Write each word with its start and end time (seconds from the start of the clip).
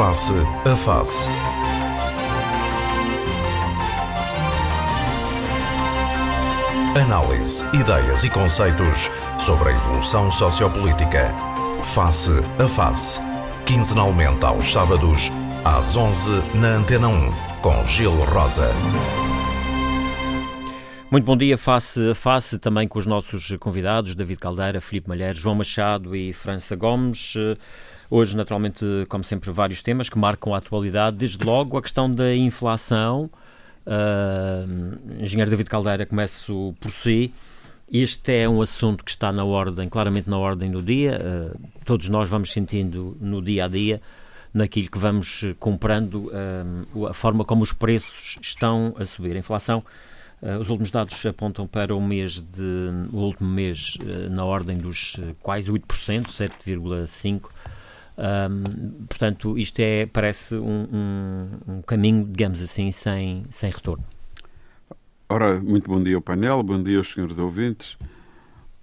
Face 0.00 0.32
a 0.64 0.74
Face. 0.74 1.28
Análise, 6.98 7.62
ideias 7.74 8.24
e 8.24 8.30
conceitos 8.30 9.10
sobre 9.38 9.68
a 9.68 9.72
evolução 9.72 10.30
sociopolítica. 10.30 11.28
Face 11.84 12.32
a 12.58 12.66
Face. 12.66 13.20
Quinzenalmente 13.66 14.42
aos 14.42 14.72
sábados, 14.72 15.30
às 15.66 15.94
11 15.94 16.32
na 16.54 16.76
Antena 16.76 17.08
1, 17.08 17.32
com 17.60 17.84
Gil 17.84 18.14
Rosa. 18.24 18.70
Muito 21.10 21.24
bom 21.24 21.36
dia, 21.36 21.58
face 21.58 22.12
a 22.12 22.14
face, 22.14 22.58
também 22.58 22.88
com 22.88 22.98
os 22.98 23.04
nossos 23.04 23.52
convidados, 23.58 24.14
David 24.14 24.38
Caldeira, 24.38 24.80
Filipe 24.80 25.08
Malheiro, 25.08 25.36
João 25.36 25.56
Machado 25.56 26.16
e 26.16 26.32
França 26.32 26.74
Gomes. 26.74 27.34
Hoje, 28.12 28.36
naturalmente, 28.36 28.84
como 29.08 29.22
sempre, 29.22 29.52
vários 29.52 29.82
temas 29.82 30.08
que 30.08 30.18
marcam 30.18 30.52
a 30.52 30.58
atualidade, 30.58 31.16
desde 31.16 31.44
logo 31.44 31.78
a 31.78 31.82
questão 31.82 32.10
da 32.10 32.34
inflação. 32.34 33.30
Uh, 33.86 35.22
Engenheiro 35.22 35.48
David 35.48 35.70
Caldeira, 35.70 36.04
começo 36.04 36.74
por 36.80 36.90
si. 36.90 37.32
Este 37.92 38.42
é 38.42 38.48
um 38.48 38.60
assunto 38.60 39.04
que 39.04 39.12
está 39.12 39.30
na 39.30 39.44
ordem, 39.44 39.88
claramente 39.88 40.28
na 40.28 40.38
ordem 40.38 40.72
do 40.72 40.82
dia. 40.82 41.20
Uh, 41.20 41.60
todos 41.84 42.08
nós 42.08 42.28
vamos 42.28 42.50
sentindo 42.50 43.16
no 43.20 43.40
dia 43.40 43.66
a 43.66 43.68
dia, 43.68 44.02
naquilo 44.52 44.90
que 44.90 44.98
vamos 44.98 45.44
comprando, 45.60 46.32
uh, 46.94 47.06
a 47.06 47.14
forma 47.14 47.44
como 47.44 47.62
os 47.62 47.72
preços 47.72 48.38
estão 48.42 48.92
a 48.98 49.04
subir. 49.04 49.36
A 49.36 49.38
inflação, 49.38 49.84
uh, 50.42 50.58
os 50.60 50.68
últimos 50.68 50.90
dados 50.90 51.24
apontam 51.26 51.64
para 51.64 51.94
o 51.94 52.00
mês 52.00 52.40
de, 52.40 52.90
o 53.12 53.18
último 53.18 53.48
mês 53.48 53.96
na 54.30 54.44
ordem 54.44 54.78
dos 54.78 55.20
quase 55.40 55.70
8%, 55.70 56.26
7,5%. 56.26 57.42
Um, 58.20 59.06
portanto, 59.06 59.56
isto 59.56 59.80
é, 59.80 60.04
parece 60.04 60.54
um, 60.54 60.86
um, 60.92 61.48
um, 61.66 61.82
caminho, 61.82 62.26
digamos 62.26 62.62
assim, 62.62 62.90
sem, 62.90 63.44
sem 63.48 63.70
retorno. 63.70 64.04
Ora, 65.26 65.58
muito 65.58 65.88
bom 65.88 66.02
dia 66.02 66.16
ao 66.16 66.20
painel, 66.20 66.62
bom 66.62 66.82
dia 66.82 66.98
aos 66.98 67.10
senhores 67.10 67.38
ouvintes. 67.38 67.96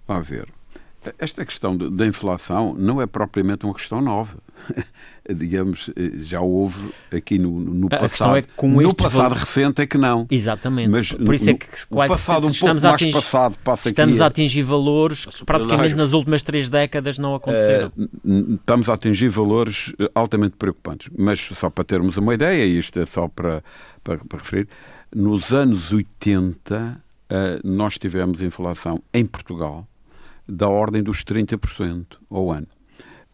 A 0.08 0.18
ver, 0.18 0.48
esta 1.18 1.44
questão 1.44 1.76
da 1.76 2.04
inflação 2.04 2.74
não 2.74 3.00
é 3.00 3.06
propriamente 3.06 3.64
uma 3.64 3.74
questão 3.74 4.00
nova. 4.00 4.38
Digamos, 5.28 5.90
já 6.22 6.40
houve 6.40 6.90
aqui 7.12 7.38
no, 7.38 7.60
no 7.60 7.88
passado. 7.88 8.36
É 8.38 8.44
no 8.66 8.94
passado 8.94 9.34
recente 9.34 9.82
é 9.82 9.86
que 9.86 9.98
não. 9.98 10.26
Exatamente. 10.30 10.88
Mas 10.88 11.12
Por 11.12 11.34
isso 11.34 11.50
é 11.50 11.54
que 11.54 11.66
quase 11.88 12.12
passado 12.12 12.46
um 12.46 12.50
estamos, 12.50 12.82
pouco 12.82 12.92
a 12.92 12.96
atingir, 12.96 13.12
passado, 13.12 13.58
passa 13.62 13.88
estamos 13.88 14.20
a 14.20 14.26
atingir 14.26 14.62
valores 14.62 15.26
que 15.26 15.44
praticamente 15.44 15.94
nas 15.94 16.12
últimas 16.12 16.42
três 16.42 16.68
décadas 16.68 17.18
não 17.18 17.34
aconteceram. 17.34 17.92
Uh, 17.96 18.54
estamos 18.54 18.88
a 18.88 18.94
atingir 18.94 19.28
valores 19.28 19.92
altamente 20.14 20.56
preocupantes. 20.56 21.10
Mas 21.16 21.40
só 21.40 21.68
para 21.68 21.84
termos 21.84 22.16
uma 22.16 22.34
ideia, 22.34 22.64
e 22.64 22.78
isto 22.78 22.98
é 22.98 23.06
só 23.06 23.28
para, 23.28 23.62
para, 24.02 24.18
para 24.18 24.38
referir, 24.38 24.68
nos 25.14 25.52
anos 25.52 25.92
80 25.92 27.02
uh, 27.30 27.68
nós 27.68 27.98
tivemos 27.98 28.42
inflação 28.42 29.02
em 29.12 29.24
Portugal 29.24 29.86
da 30.48 30.68
ordem 30.68 31.02
dos 31.02 31.22
30% 31.22 32.06
ao 32.30 32.50
ano. 32.50 32.66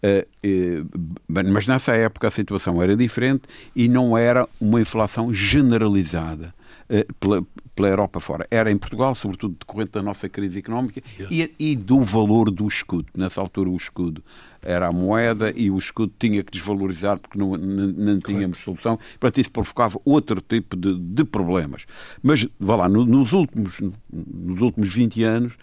Uh, 0.05 0.87
mas 1.27 1.67
nessa 1.67 1.95
época 1.95 2.29
a 2.29 2.31
situação 2.31 2.83
era 2.83 2.95
diferente 2.95 3.45
e 3.75 3.89
não 3.89 4.19
era 4.19 4.47
uma 4.61 4.79
inflação 4.79 5.33
generalizada 5.33 6.55
uh, 6.91 7.15
pela, 7.15 7.43
pela 7.75 7.89
Europa 7.89 8.21
fora. 8.21 8.47
Era 8.51 8.71
em 8.71 8.77
Portugal, 8.77 9.15
sobretudo 9.15 9.57
decorrente 9.59 9.93
da 9.93 10.03
nossa 10.03 10.29
crise 10.29 10.59
económica 10.59 11.03
e, 11.31 11.51
e, 11.59 11.75
do 11.75 12.03
valor 12.03 12.51
do 12.51 12.69
escudo. 12.69 13.07
Nessa 13.17 13.41
altura 13.41 13.71
o 13.71 13.77
escudo 13.77 14.23
era 14.61 14.89
a 14.89 14.93
moeda 14.93 15.51
e 15.57 15.71
o 15.71 15.79
escudo 15.79 16.13
tinha 16.19 16.43
que 16.43 16.53
desvalorizar 16.53 17.19
porque 17.19 17.39
não, 17.39 17.57
não, 17.57 17.87
não 17.87 18.19
tínhamos 18.19 18.59
solução. 18.59 18.99
Portanto, 19.19 19.41
isso 19.41 19.51
provocava 19.51 19.99
outro 20.05 20.43
tipo 20.43 20.77
de, 20.77 20.99
de 20.99 21.25
problemas. 21.25 21.87
Mas, 22.23 22.47
vá 22.61 22.77
lá, 22.77 22.89
no, 22.91 23.07
nos, 23.07 23.33
últimos, 23.33 23.81
nos 24.13 24.61
últimos 24.61 24.93
20 24.93 25.23
anos 25.23 25.55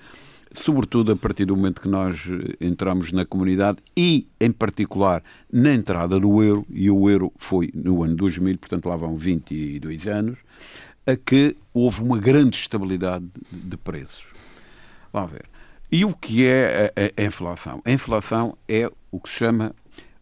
sobretudo 0.53 1.11
a 1.11 1.15
partir 1.15 1.45
do 1.45 1.55
momento 1.55 1.81
que 1.81 1.87
nós 1.87 2.27
eh, 2.27 2.65
entramos 2.65 3.11
na 3.11 3.25
comunidade 3.25 3.79
e, 3.95 4.27
em 4.39 4.51
particular, 4.51 5.23
na 5.51 5.73
entrada 5.73 6.19
do 6.19 6.43
euro, 6.43 6.65
e 6.69 6.89
o 6.89 7.09
euro 7.09 7.31
foi 7.37 7.71
no 7.73 8.03
ano 8.03 8.15
2000, 8.15 8.57
portanto 8.57 8.89
lá 8.89 8.95
vão 8.95 9.15
22 9.15 10.07
anos, 10.07 10.37
a 11.05 11.15
que 11.15 11.55
houve 11.73 12.01
uma 12.01 12.17
grande 12.17 12.57
estabilidade 12.57 13.25
de 13.51 13.77
preços. 13.77 14.23
Vamos 15.11 15.31
ver. 15.31 15.45
E 15.91 16.05
o 16.05 16.13
que 16.13 16.45
é 16.45 16.93
a, 16.95 17.21
a, 17.21 17.25
inflação? 17.25 17.81
A 17.85 17.91
inflação 17.91 18.57
é 18.67 18.89
o 19.11 19.19
que 19.19 19.29
se 19.29 19.39
chama 19.39 19.73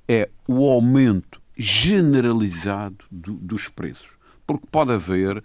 é 0.07 0.27
o 0.47 0.67
aumento 0.67 1.39
generalizado 1.55 3.05
do, 3.11 3.33
dos 3.33 3.67
preços. 3.67 4.09
Porque 4.47 4.65
pode 4.71 4.91
haver 4.91 5.37
uh, 5.37 5.43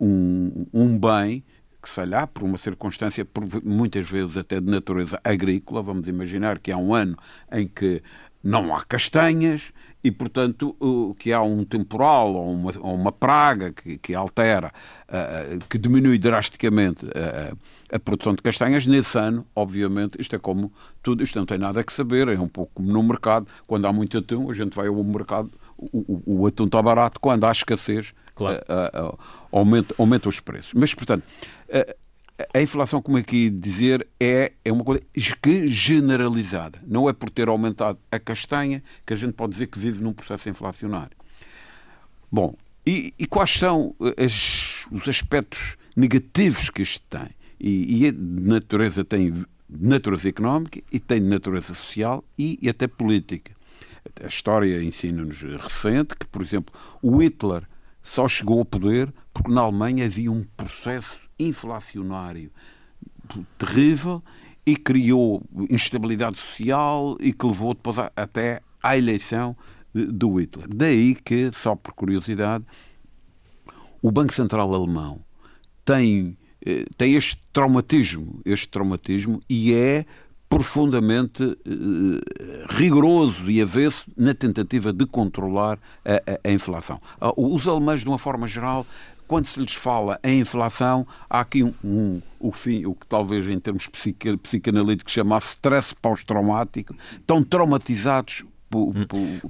um, 0.00 0.66
um 0.72 0.98
bem 0.98 1.44
que, 1.86 1.90
sei 1.90 2.04
lá, 2.04 2.26
por 2.26 2.42
uma 2.42 2.58
circunstância, 2.58 3.24
por, 3.24 3.44
muitas 3.64 4.10
vezes 4.10 4.36
até 4.36 4.60
de 4.60 4.68
natureza 4.68 5.20
agrícola, 5.22 5.80
vamos 5.80 6.08
imaginar 6.08 6.58
que 6.58 6.72
há 6.72 6.76
um 6.76 6.92
ano 6.92 7.16
em 7.52 7.68
que 7.68 8.02
não 8.42 8.74
há 8.74 8.84
castanhas 8.84 9.72
e, 10.02 10.10
portanto, 10.10 10.76
que 11.18 11.32
há 11.32 11.40
um 11.42 11.64
temporal 11.64 12.34
ou 12.34 12.52
uma, 12.52 12.70
ou 12.80 12.94
uma 12.94 13.12
praga 13.12 13.72
que, 13.72 13.98
que 13.98 14.14
altera, 14.14 14.72
que 15.68 15.78
diminui 15.78 16.18
drasticamente 16.18 17.06
uh, 17.06 17.56
a 17.90 17.98
produção 17.98 18.34
de 18.34 18.42
castanhas, 18.42 18.86
nesse 18.86 19.18
ano, 19.18 19.46
obviamente, 19.54 20.20
isto 20.20 20.34
é 20.36 20.38
como 20.38 20.72
tudo, 21.02 21.22
isto 21.22 21.38
não 21.38 21.46
tem 21.46 21.58
nada 21.58 21.80
a 21.80 21.90
saber, 21.90 22.28
é 22.28 22.38
um 22.38 22.48
pouco 22.48 22.72
como 22.74 22.92
no 22.92 23.02
mercado, 23.02 23.46
quando 23.66 23.86
há 23.86 23.92
muito 23.92 24.18
atum, 24.18 24.50
a 24.50 24.54
gente 24.54 24.74
vai 24.76 24.88
ao 24.88 25.02
mercado, 25.02 25.50
o, 25.78 26.22
o, 26.42 26.46
atum 26.46 26.64
está 26.64 26.82
barato, 26.82 27.20
quando 27.20 27.44
há 27.44 27.52
escassez, 27.52 28.14
claro. 28.34 28.58
uh, 28.58 29.18
aumenta, 29.52 29.94
aumenta 29.98 30.28
os 30.28 30.40
preços. 30.40 30.72
Mas, 30.74 30.94
portanto, 30.94 31.24
a 32.52 32.60
inflação, 32.60 33.00
como 33.00 33.16
aqui 33.16 33.48
dizer, 33.48 34.06
é, 34.20 34.52
é 34.64 34.72
uma 34.72 34.84
coisa 34.84 35.02
generalizada. 35.66 36.78
Não 36.86 37.08
é 37.08 37.12
por 37.12 37.30
ter 37.30 37.48
aumentado 37.48 37.98
a 38.10 38.18
castanha 38.18 38.82
que 39.06 39.12
a 39.12 39.16
gente 39.16 39.32
pode 39.32 39.52
dizer 39.52 39.68
que 39.68 39.78
vive 39.78 40.02
num 40.02 40.12
processo 40.12 40.48
inflacionário. 40.48 41.16
Bom, 42.30 42.54
e, 42.86 43.14
e 43.18 43.26
quais 43.26 43.50
são 43.50 43.94
as, 44.16 44.86
os 44.92 45.08
aspectos 45.08 45.76
negativos 45.96 46.68
que 46.68 46.82
isto 46.82 47.04
tem? 47.08 47.28
E, 47.58 48.02
e 48.02 48.06
é 48.06 48.12
de 48.12 48.18
natureza 48.18 49.04
tem 49.04 49.32
de 49.32 49.46
natureza 49.68 50.28
económica 50.28 50.80
e 50.92 51.00
tem 51.00 51.20
de 51.20 51.26
natureza 51.26 51.74
social 51.74 52.22
e, 52.38 52.58
e 52.60 52.68
até 52.68 52.86
política. 52.86 53.55
A 54.22 54.26
história 54.26 54.82
ensina-nos 54.82 55.42
recente 55.42 56.16
que, 56.16 56.26
por 56.26 56.42
exemplo, 56.42 56.74
o 57.02 57.22
Hitler 57.22 57.62
só 58.02 58.28
chegou 58.28 58.60
ao 58.60 58.64
poder 58.64 59.12
porque 59.32 59.50
na 59.52 59.62
Alemanha 59.62 60.06
havia 60.06 60.30
um 60.30 60.44
processo 60.56 61.28
inflacionário 61.38 62.50
terrível 63.58 64.22
e 64.64 64.76
criou 64.76 65.42
instabilidade 65.70 66.36
social 66.36 67.16
e 67.20 67.32
que 67.32 67.46
levou 67.46 67.74
depois 67.74 67.98
até 68.16 68.60
à 68.82 68.96
eleição 68.96 69.56
do 69.92 70.40
Hitler. 70.40 70.68
Daí 70.74 71.14
que, 71.14 71.50
só 71.52 71.74
por 71.74 71.94
curiosidade, 71.94 72.64
o 74.02 74.10
Banco 74.10 74.32
Central 74.32 74.72
Alemão 74.74 75.20
tem, 75.84 76.36
eh, 76.64 76.84
tem 76.96 77.14
este 77.14 77.40
traumatismo, 77.52 78.40
este 78.44 78.68
traumatismo 78.68 79.40
e 79.48 79.72
é 79.74 80.04
profundamente 80.48 81.42
eh, 81.42 82.66
rigoroso 82.70 83.50
e 83.50 83.60
avesso 83.60 84.10
na 84.16 84.34
tentativa 84.34 84.92
de 84.92 85.06
controlar 85.06 85.78
a, 86.04 86.14
a, 86.14 86.48
a, 86.48 86.52
inflação. 86.52 87.00
Ah, 87.20 87.32
os 87.36 87.66
alemães, 87.66 88.00
de 88.00 88.08
uma 88.08 88.18
forma 88.18 88.46
geral, 88.46 88.86
quando 89.26 89.46
se 89.46 89.58
lhes 89.58 89.74
fala 89.74 90.18
em 90.22 90.40
inflação, 90.40 91.06
há 91.28 91.40
aqui 91.40 91.62
um, 91.62 91.74
um 91.82 92.22
o, 92.38 92.52
fim, 92.52 92.86
o 92.86 92.94
que 92.94 93.06
talvez 93.06 93.48
em 93.48 93.58
termos 93.58 93.88
psicanalíticos 94.42 95.12
chamasse 95.12 95.48
stress 95.48 95.94
pós-traumático, 95.94 96.94
estão 97.18 97.42
traumatizados 97.42 98.44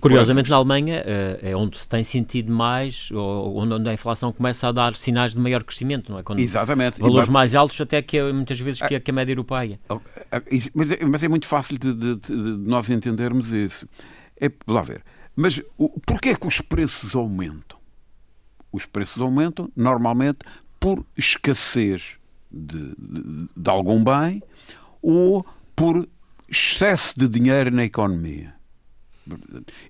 Curiosamente, 0.00 0.50
na 0.50 0.56
Alemanha 0.56 1.02
eh, 1.04 1.50
é 1.50 1.56
onde 1.56 1.78
se 1.78 1.88
tem 1.88 2.02
sentido 2.04 2.52
mais, 2.52 3.10
ou 3.10 3.58
onde 3.58 3.88
a 3.88 3.92
inflação 3.92 4.32
começa 4.32 4.68
a 4.68 4.72
dar 4.72 4.96
sinais 4.96 5.34
de 5.34 5.40
maior 5.40 5.62
crescimento, 5.62 6.12
não 6.12 6.18
é? 6.18 6.22
Quando 6.22 6.40
Exatamente. 6.40 7.00
Valores 7.00 7.28
mais 7.28 7.54
altos, 7.54 7.80
até 7.80 8.00
que 8.02 8.20
muitas 8.32 8.58
vezes 8.60 8.80
que 8.82 8.94
a, 8.94 9.00
que 9.00 9.10
a 9.10 9.14
média 9.14 9.32
europeia. 9.32 9.78
Oh, 9.88 10.00
eh, 10.32 10.42
mas 10.74 10.90
é, 10.90 11.04
mas 11.04 11.22
é 11.22 11.28
muito 11.28 11.46
fácil 11.46 11.78
de, 11.78 11.92
de, 11.92 12.16
de, 12.16 12.32
nós 12.68 12.88
entendermos 12.90 13.52
isso. 13.52 13.88
É, 14.40 14.50
lá 14.66 14.82
ver. 14.82 15.02
Mas 15.34 15.60
porquê 16.06 16.30
é 16.30 16.34
que 16.34 16.46
os 16.46 16.60
preços 16.60 17.14
aumentam? 17.14 17.78
Os 18.72 18.86
preços 18.86 19.20
aumentam 19.20 19.70
normalmente 19.76 20.38
por 20.78 21.04
escassez 21.16 22.18
de, 22.50 22.94
de, 22.98 23.48
de 23.56 23.70
algum 23.70 24.02
bem 24.02 24.42
ou 25.02 25.44
por 25.74 26.08
excesso 26.48 27.18
de 27.18 27.28
dinheiro 27.28 27.70
na 27.70 27.84
economia. 27.84 28.55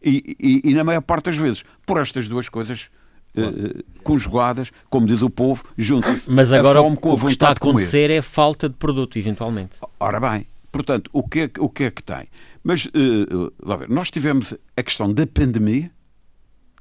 E, 0.02 0.36
e, 0.38 0.70
e, 0.70 0.74
na 0.74 0.84
maior 0.84 1.02
parte 1.02 1.26
das 1.26 1.36
vezes, 1.36 1.64
por 1.84 2.00
estas 2.00 2.28
duas 2.28 2.48
coisas 2.48 2.90
uh, 3.36 3.82
conjugadas, 4.02 4.72
como 4.88 5.06
diz 5.06 5.22
o 5.22 5.30
povo, 5.30 5.64
juntam-se. 5.76 6.30
Mas 6.30 6.52
agora 6.52 6.80
o 6.82 6.96
que 6.96 7.26
está 7.26 7.48
a 7.48 7.52
acontecer 7.52 8.10
é 8.10 8.22
falta 8.22 8.68
de 8.68 8.76
produto, 8.76 9.18
eventualmente. 9.18 9.78
Ora 10.00 10.20
bem, 10.20 10.46
portanto, 10.72 11.10
o 11.12 11.26
que 11.26 11.40
é, 11.40 11.50
o 11.58 11.68
que, 11.68 11.84
é 11.84 11.90
que 11.90 12.02
tem? 12.02 12.28
Mas, 12.62 12.86
uh, 12.86 13.52
lá 13.62 13.76
ver, 13.76 13.88
nós 13.88 14.10
tivemos 14.10 14.54
a 14.76 14.82
questão 14.82 15.12
da 15.12 15.26
pandemia, 15.26 15.90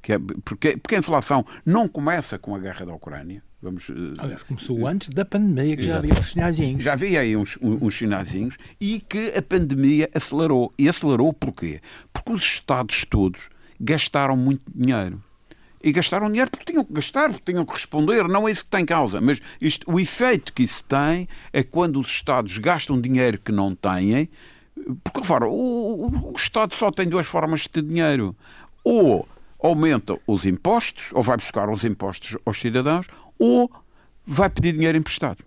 Que 0.02 0.14
é, 0.14 0.18
porque, 0.44 0.76
porque 0.76 0.94
a 0.96 0.98
inflação 0.98 1.44
não 1.64 1.88
começa 1.88 2.38
com 2.38 2.54
a 2.54 2.58
guerra 2.58 2.86
da 2.86 2.94
Ucrânia. 2.94 3.42
Vamos, 3.66 3.90
eh, 3.90 4.14
Aliás, 4.18 4.44
começou 4.44 4.86
antes 4.86 5.08
da 5.08 5.24
pandemia, 5.24 5.76
que 5.76 5.82
já 5.82 5.98
havia 5.98 6.14
uns 6.14 6.30
sinaizinhos. 6.30 6.84
Já 6.84 6.92
havia 6.92 7.18
aí 7.18 7.36
uns, 7.36 7.58
uns 7.60 7.98
sinaizinhos 7.98 8.56
e 8.80 9.00
que 9.00 9.34
a 9.36 9.42
pandemia 9.42 10.08
acelerou. 10.14 10.72
E 10.78 10.88
acelerou 10.88 11.32
porquê? 11.32 11.80
Porque 12.12 12.32
os 12.32 12.44
Estados 12.44 13.04
todos 13.04 13.48
gastaram 13.80 14.36
muito 14.36 14.62
dinheiro. 14.72 15.20
E 15.82 15.90
gastaram 15.90 16.28
dinheiro 16.28 16.48
porque 16.48 16.64
tinham 16.64 16.84
que 16.84 16.92
gastar, 16.92 17.28
porque 17.30 17.50
tinham 17.50 17.66
que 17.66 17.72
responder, 17.72 18.28
não 18.28 18.46
é 18.46 18.52
isso 18.52 18.64
que 18.64 18.70
tem 18.70 18.86
causa. 18.86 19.20
Mas 19.20 19.40
isto, 19.60 19.90
o 19.90 19.98
efeito 19.98 20.52
que 20.52 20.62
isso 20.62 20.84
tem 20.84 21.26
é 21.52 21.64
quando 21.64 21.98
os 21.98 22.06
Estados 22.06 22.56
gastam 22.58 23.00
dinheiro 23.00 23.36
que 23.36 23.50
não 23.50 23.74
têm, 23.74 24.28
porque, 25.02 25.20
repara, 25.22 25.48
o, 25.48 26.06
o, 26.06 26.32
o 26.32 26.36
Estado 26.36 26.72
só 26.72 26.92
tem 26.92 27.08
duas 27.08 27.26
formas 27.26 27.62
de 27.62 27.70
ter 27.70 27.82
dinheiro. 27.82 28.36
Ou 28.84 29.26
aumenta 29.62 30.18
os 30.26 30.44
impostos, 30.44 31.10
ou 31.12 31.22
vai 31.22 31.36
buscar 31.36 31.68
os 31.68 31.84
impostos 31.84 32.36
aos 32.44 32.58
cidadãos, 32.58 33.06
ou 33.38 33.70
vai 34.26 34.50
pedir 34.50 34.72
dinheiro 34.72 34.98
emprestado. 34.98 35.44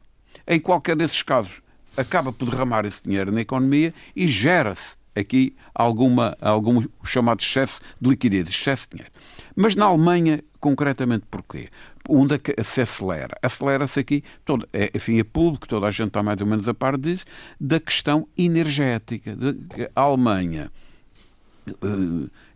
Em 0.47 0.59
qualquer 0.59 0.95
desses 0.95 1.21
casos, 1.21 1.61
acaba 1.95 2.31
por 2.31 2.49
derramar 2.49 2.85
esse 2.85 3.03
dinheiro 3.03 3.31
na 3.31 3.41
economia 3.41 3.93
e 4.15 4.27
gera-se 4.27 4.97
aqui 5.15 5.55
alguma, 5.73 6.37
algum 6.39 6.83
chamado 7.03 7.41
excesso 7.41 7.79
de 7.99 8.09
liquidez, 8.09 8.47
excesso 8.47 8.87
de 8.89 8.97
dinheiro. 8.97 9.13
Mas 9.55 9.75
na 9.75 9.85
Alemanha, 9.85 10.41
concretamente 10.59 11.25
porquê? 11.29 11.69
Onde 12.07 12.35
é 12.35 12.37
que 12.37 12.63
se 12.63 12.81
acelera? 12.81 13.37
Acelera-se 13.41 13.99
aqui, 13.99 14.23
todo, 14.45 14.67
é, 14.73 14.89
enfim, 14.95 15.19
é 15.19 15.23
público, 15.23 15.67
toda 15.67 15.87
a 15.87 15.91
gente 15.91 16.07
está 16.07 16.23
mais 16.23 16.39
ou 16.41 16.47
menos 16.47 16.67
a 16.67 16.73
par 16.73 16.97
disso, 16.97 17.25
da 17.59 17.79
questão 17.79 18.27
energética. 18.37 19.35
De, 19.35 19.89
a 19.95 20.01
Alemanha, 20.01 20.71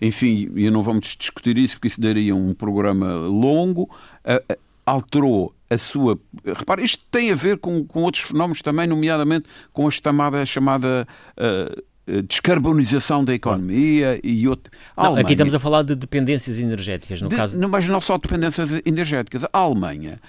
enfim, 0.02 0.50
e 0.56 0.70
não 0.70 0.84
vamos 0.84 1.16
discutir 1.18 1.58
isso 1.58 1.76
porque 1.76 1.88
isso 1.88 2.02
daria 2.02 2.36
um 2.36 2.54
programa 2.54 3.14
longo, 3.14 3.84
uh, 4.26 4.58
alterou 4.86 5.54
a 5.70 5.78
sua. 5.78 6.20
Repare, 6.46 6.84
isto 6.84 7.04
tem 7.10 7.32
a 7.32 7.36
ver 7.36 7.58
com, 7.58 7.84
com 7.86 8.04
outros 8.04 8.24
fenómenos 8.24 8.62
também, 8.62 8.88
nomeadamente 8.88 9.48
com 9.72 9.88
a 9.88 9.92
chamada, 9.92 10.46
chamada 10.46 11.08
uh, 11.38 11.84
descarbonização 12.28 13.24
da 13.24 13.34
economia 13.34 14.20
e 14.24 14.48
outro. 14.48 14.72
Não, 14.98 15.16
aqui 15.16 15.34
estamos 15.34 15.56
a 15.56 15.60
falar 15.60 15.84
de 15.84 15.96
dependências 15.96 16.60
energéticas, 16.60 17.22
no 17.22 17.30
de, 17.30 17.36
caso. 17.36 17.58
Não, 17.60 17.70
mas 17.70 17.88
não 17.88 18.02
só 18.02 18.18
dependências 18.18 18.70
energéticas. 18.86 19.46
A 19.46 19.58
Alemanha 19.58 20.20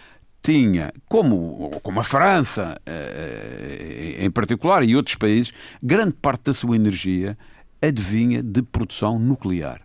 tinha, 0.42 0.92
como, 1.08 1.70
como 1.82 2.00
a 2.00 2.04
França 2.04 2.80
uh, 2.86 4.24
em 4.24 4.30
particular 4.30 4.84
e 4.84 4.94
outros 4.94 5.16
países, 5.16 5.52
grande 5.82 6.12
parte 6.12 6.44
da 6.44 6.54
sua 6.54 6.76
energia 6.76 7.36
adivinha 7.86 8.42
de 8.42 8.62
produção 8.62 9.18
nuclear. 9.18 9.80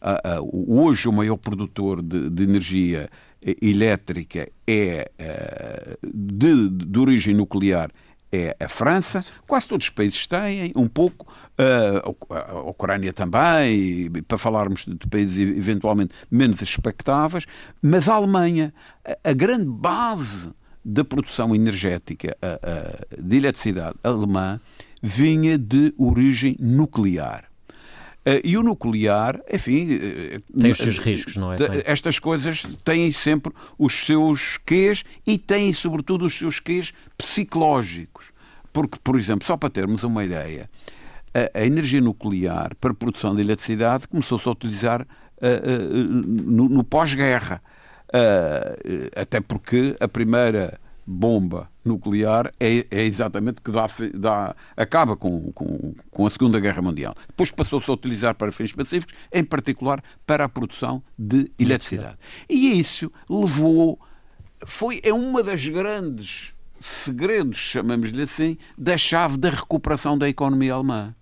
Uh, 0.00 0.40
uh, 0.40 0.80
hoje 0.80 1.08
o 1.08 1.12
maior 1.12 1.36
produtor 1.36 2.02
de, 2.02 2.30
de 2.30 2.42
energia 2.42 3.10
elétrica 3.62 4.50
é 4.66 5.10
de, 6.12 6.68
de 6.68 6.98
origem 6.98 7.34
nuclear 7.34 7.90
é 8.32 8.54
a 8.60 8.68
França, 8.68 9.20
quase 9.46 9.66
todos 9.66 9.86
os 9.86 9.90
países 9.90 10.26
têm, 10.26 10.72
um 10.76 10.86
pouco, 10.86 11.26
a 11.58 12.60
Ucrânia 12.60 13.12
também, 13.12 14.10
para 14.28 14.38
falarmos 14.38 14.84
de 14.86 15.06
países 15.08 15.38
eventualmente 15.38 16.14
menos 16.30 16.62
expectáveis, 16.62 17.46
mas 17.82 18.08
a 18.08 18.14
Alemanha, 18.14 18.72
a 19.24 19.32
grande 19.32 19.64
base 19.64 20.50
da 20.84 21.02
produção 21.02 21.54
energética 21.54 22.36
de 23.18 23.36
eletricidade 23.36 23.96
alemã 24.04 24.60
vinha 25.02 25.56
de 25.56 25.94
origem 25.96 26.56
nuclear. 26.58 27.50
Eh, 28.24 28.42
e 28.44 28.56
o 28.56 28.62
nuclear, 28.62 29.40
enfim. 29.52 29.88
Eh, 29.92 30.40
tem 30.58 30.70
os 30.70 30.78
seus 30.78 30.98
riscos, 30.98 31.36
não 31.36 31.52
é? 31.52 31.56
Estas 31.84 32.18
coisas 32.18 32.64
têm 32.84 33.10
sempre 33.12 33.52
os 33.78 34.04
seus 34.04 34.58
quês 34.58 35.04
e 35.26 35.38
têm, 35.38 35.72
sobretudo, 35.72 36.26
os 36.26 36.34
seus 36.34 36.60
quês 36.60 36.92
psicológicos. 37.16 38.32
Porque, 38.72 38.98
por 39.02 39.18
exemplo, 39.18 39.46
só 39.46 39.56
para 39.56 39.70
termos 39.70 40.04
uma 40.04 40.24
ideia, 40.24 40.68
a, 41.34 41.60
a 41.60 41.66
energia 41.66 42.00
nuclear 42.00 42.74
para 42.80 42.90
a 42.90 42.94
produção 42.94 43.34
de 43.34 43.40
eletricidade 43.40 44.06
começou-se 44.06 44.46
a 44.46 44.52
utilizar 44.52 45.02
uh, 45.02 45.06
uh, 45.06 46.04
no, 46.04 46.68
no 46.68 46.84
pós-guerra. 46.84 47.62
Uh, 48.08 49.08
até 49.14 49.40
porque 49.40 49.96
a 50.00 50.08
primeira 50.08 50.78
bomba 51.06 51.69
nuclear 51.84 52.52
é, 52.58 52.86
é 52.90 53.02
exatamente 53.02 53.60
que 53.60 53.70
dá, 53.70 53.86
dá, 54.14 54.56
acaba 54.76 55.16
com, 55.16 55.52
com, 55.52 55.94
com, 56.10 56.26
a 56.26 56.30
Segunda 56.30 56.60
Guerra 56.60 56.82
Mundial. 56.82 57.14
Depois 57.28 57.50
passou-se 57.50 57.90
a 57.90 57.94
utilizar 57.94 58.34
para 58.34 58.52
fins 58.52 58.72
pacíficos, 58.72 59.14
em 59.32 59.44
particular 59.44 60.02
para 60.26 60.44
a 60.44 60.48
produção 60.48 61.02
de 61.18 61.50
eletricidade. 61.58 62.16
E 62.48 62.78
isso 62.78 63.10
levou. 63.28 63.98
Foi, 64.64 65.00
é 65.02 65.12
uma 65.12 65.42
das 65.42 65.66
grandes 65.66 66.54
segredos, 66.78 67.58
chamamos-lhe 67.58 68.22
assim, 68.22 68.56
da 68.76 68.96
chave 68.96 69.36
da 69.36 69.50
recuperação 69.50 70.16
da 70.16 70.28
economia 70.28 70.74
alemã. 70.74 71.14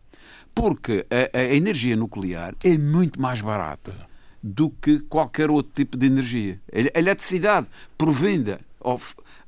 Porque 0.55 1.07
a, 1.35 1.39
a 1.39 1.55
energia 1.55 1.97
nuclear 1.97 2.55
é 2.65 2.77
muito 2.77 3.21
mais 3.21 3.41
barata 3.41 4.09
do 4.43 4.71
que 4.71 5.01
qualquer 5.01 5.51
outro 5.51 5.73
tipo 5.75 5.97
de 5.97 6.07
energia. 6.07 6.61
A 6.73 6.99
eletricidade 6.99 7.67
provinda 7.97 8.61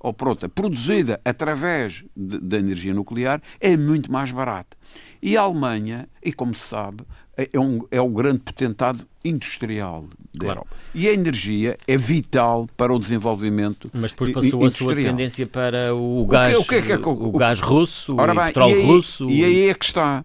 ou 0.01 0.15
pronto, 0.15 0.49
produzida 0.49 1.21
através 1.25 2.03
da 2.17 2.59
energia 2.59 2.95
nuclear 2.95 3.41
é 3.61 3.77
muito 3.77 4.11
mais 4.11 4.33
barata. 4.33 4.77
E 5.23 5.37
a 5.37 5.43
Alemanha, 5.43 6.09
e 6.25 6.33
como 6.33 6.55
se 6.55 6.67
sabe, 6.67 7.05
é, 7.37 7.51
é, 7.53 7.61
um, 7.61 7.87
é 7.91 8.01
o 8.01 8.09
grande 8.09 8.41
potentado 8.41 9.07
industrial 9.23 10.09
da 10.35 10.47
claro. 10.47 10.61
Europa. 10.61 10.77
E 10.95 11.09
a 11.09 11.13
energia 11.13 11.77
é 11.87 11.97
vital 11.97 12.67
para 12.77 12.93
o 12.93 12.99
desenvolvimento 12.99 13.91
Mas 13.93 14.13
depois 14.13 14.31
passou 14.31 14.65
a 14.65 14.71
sua 14.71 14.95
tendência 14.95 15.47
para 15.47 15.95
o 15.95 16.27
gás, 16.27 16.59
o, 16.59 16.67
que, 16.67 16.77
o, 16.77 16.83
que 16.83 16.93
é 16.93 16.99
que, 16.99 17.09
o, 17.09 17.13
o 17.13 17.33
gás 17.33 17.61
russo, 17.61 18.17
bem, 18.17 18.31
o 18.31 18.35
petróleo 18.35 18.77
e 18.77 18.81
aí, 18.81 18.87
russo. 18.87 19.31
E 19.31 19.45
aí 19.45 19.69
é 19.69 19.75
que 19.75 19.85
está. 19.85 20.25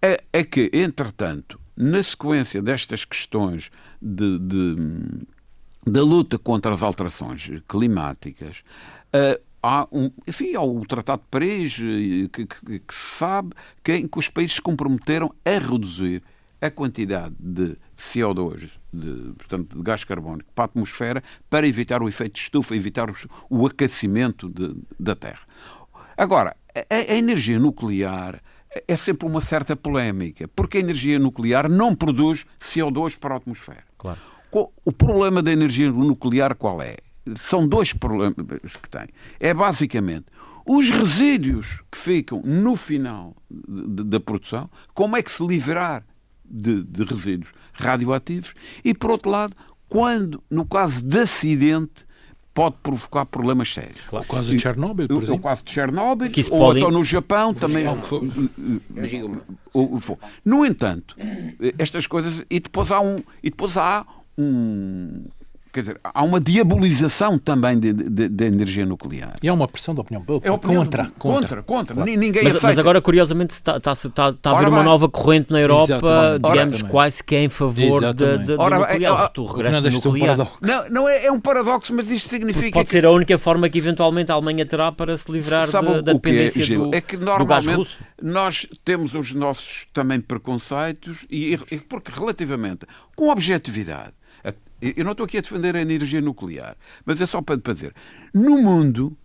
É, 0.00 0.22
é 0.32 0.44
que, 0.44 0.70
entretanto, 0.72 1.58
na 1.76 2.00
sequência 2.02 2.62
destas 2.62 3.04
questões 3.04 3.70
de, 4.00 4.38
de 4.38 5.26
da 5.86 6.02
luta 6.02 6.36
contra 6.36 6.72
as 6.72 6.82
alterações 6.82 7.48
climáticas, 7.68 8.64
há 9.62 9.88
um, 9.90 10.10
enfim, 10.26 10.54
há 10.54 10.62
o 10.62 10.84
Tratado 10.86 11.22
de 11.22 11.28
Paris, 11.28 11.78
eh, 11.80 12.28
que, 12.32 12.46
que, 12.46 12.78
que 12.80 12.94
se 12.94 13.18
sabe 13.18 13.50
que, 13.82 13.92
em 13.92 14.06
que 14.06 14.18
os 14.18 14.28
países 14.28 14.56
se 14.56 14.62
comprometeram 14.62 15.32
a 15.44 15.58
reduzir 15.58 16.22
a 16.60 16.70
quantidade 16.70 17.34
de 17.38 17.76
CO2, 17.96 18.78
de, 18.92 19.32
portanto, 19.34 19.76
de 19.76 19.82
gás 19.82 20.04
carbónico 20.04 20.50
para 20.54 20.64
a 20.64 20.66
atmosfera, 20.66 21.22
para 21.50 21.66
evitar 21.66 22.02
o 22.02 22.08
efeito 22.08 22.34
de 22.34 22.40
estufa, 22.40 22.74
evitar 22.74 23.10
o, 23.10 23.14
o 23.50 23.66
aquecimento 23.66 24.48
de, 24.48 24.74
da 24.98 25.14
Terra. 25.14 25.42
Agora, 26.16 26.56
a, 26.74 26.94
a, 26.94 27.14
energia 27.14 27.58
nuclear 27.58 28.40
é 28.88 28.96
sempre 28.96 29.26
uma 29.26 29.40
certa 29.40 29.76
polémica, 29.76 30.48
porque 30.48 30.78
a 30.78 30.80
energia 30.80 31.18
nuclear 31.18 31.68
não 31.68 31.94
produz 31.94 32.46
CO2 32.58 33.18
para 33.18 33.34
a 33.34 33.36
atmosfera. 33.38 33.84
Claro. 33.98 34.18
O 34.84 34.92
problema 34.92 35.42
da 35.42 35.52
energia 35.52 35.90
nuclear 35.90 36.54
qual 36.54 36.80
é? 36.80 36.96
São 37.34 37.66
dois 37.66 37.92
problemas 37.92 38.76
que 38.80 38.88
tem. 38.88 39.08
É 39.40 39.52
basicamente 39.52 40.26
os 40.66 40.90
resíduos 40.90 41.82
que 41.90 41.96
ficam 41.96 42.42
no 42.44 42.74
final 42.74 43.36
da 43.48 44.18
produção, 44.18 44.68
como 44.92 45.16
é 45.16 45.22
que 45.22 45.30
se 45.30 45.46
livrar 45.46 46.04
de, 46.44 46.82
de, 46.82 47.04
resíduos 47.04 47.52
radioativos, 47.72 48.52
e 48.84 48.92
por 48.92 49.10
outro 49.10 49.30
lado, 49.30 49.54
quando, 49.88 50.42
no 50.50 50.66
caso 50.66 51.02
de 51.02 51.20
acidente, 51.20 52.04
pode 52.52 52.76
provocar 52.82 53.26
problemas 53.26 53.72
sérios. 53.72 54.00
Claro. 54.08 54.24
O 54.24 54.28
caso 54.28 54.50
de 54.50 54.58
Chernobyl, 54.58 55.06
por 55.06 55.18
exemplo. 55.18 55.36
O 55.36 55.40
caso 55.40 55.62
de 55.62 55.70
Chernobyl, 55.70 56.32
ou 56.50 56.58
podem... 56.58 56.82
então 56.82 56.90
no 56.90 57.04
Japão 57.04 57.54
também. 57.54 57.84
No 60.44 60.64
entanto, 60.64 61.14
estas 61.78 62.06
coisas. 62.06 62.42
E 62.48 62.58
depois 62.58 62.90
há 62.90 63.00
um. 63.00 63.16
E 63.42 63.50
depois 63.50 63.76
há 63.76 64.06
um. 64.38 65.26
Quer 65.76 65.82
dizer, 65.82 66.00
há 66.02 66.24
uma 66.24 66.40
diabolização 66.40 67.36
também 67.38 67.78
da 67.78 68.46
energia 68.46 68.86
nuclear. 68.86 69.34
E 69.42 69.48
há 69.48 69.52
uma 69.52 69.68
pressão 69.68 69.94
da 69.94 70.00
opinião 70.00 70.24
pública 70.24 70.48
é 70.48 70.50
opinião 70.50 70.82
contra, 70.82 71.04
contra. 71.18 71.18
Contra, 71.18 71.62
contra. 71.62 71.94
Claro. 71.96 72.10
Ninguém 72.10 72.44
mas, 72.44 72.52
aceita. 72.52 72.66
mas 72.66 72.78
agora, 72.78 73.02
curiosamente, 73.02 73.50
está, 73.50 73.76
está, 73.76 73.92
está, 73.92 74.30
está 74.30 74.50
a 74.52 74.56
haver 74.56 74.68
uma 74.68 74.82
nova 74.82 75.06
corrente 75.06 75.52
na 75.52 75.60
Europa, 75.60 75.84
Exatamente. 75.84 76.50
digamos, 76.50 76.82
Ora, 76.82 76.90
quase 76.90 77.22
que 77.22 77.36
é 77.36 77.44
em 77.44 77.50
favor 77.50 78.00
da, 78.00 78.12
do 78.38 78.58
Ora, 78.58 78.78
nuclear. 78.78 79.30
É, 79.36 79.38
o 79.38 79.44
regresso 79.44 79.80
do 79.82 79.90
nuclear. 79.90 80.40
Um 80.40 80.46
não, 80.62 80.88
não 80.88 81.08
é, 81.10 81.26
é, 81.26 81.30
um 81.30 81.38
paradoxo, 81.38 81.92
mas 81.92 82.10
isto 82.10 82.30
significa. 82.30 82.72
Pode 82.72 82.86
que... 82.86 82.92
ser 82.92 83.04
a 83.04 83.10
única 83.10 83.38
forma 83.38 83.68
que 83.68 83.76
eventualmente 83.76 84.32
a 84.32 84.34
Alemanha 84.34 84.64
terá 84.64 84.90
para 84.90 85.14
se 85.14 85.30
livrar 85.30 85.66
Sabe 85.66 85.88
da, 85.88 86.00
da 86.00 86.12
dependência 86.14 86.64
é, 86.64 86.78
do, 86.78 86.94
é 86.94 87.00
que, 87.02 87.18
do 87.18 87.44
gás 87.44 87.66
russo. 87.66 88.00
Nós 88.22 88.66
temos 88.82 89.12
os 89.12 89.34
nossos 89.34 89.86
também 89.92 90.22
preconceitos, 90.22 91.26
e, 91.30 91.58
porque 91.86 92.10
relativamente, 92.14 92.86
com 93.14 93.28
objetividade 93.28 94.14
eu 94.80 95.04
não 95.04 95.12
estou 95.12 95.24
aqui 95.24 95.38
a 95.38 95.40
defender 95.40 95.74
a 95.76 95.80
energia 95.80 96.20
nuclear, 96.20 96.76
mas 97.04 97.20
é 97.20 97.26
só 97.26 97.40
para 97.42 97.56
dizer: 97.72 97.94
no 98.34 98.58
mundo 98.62 99.16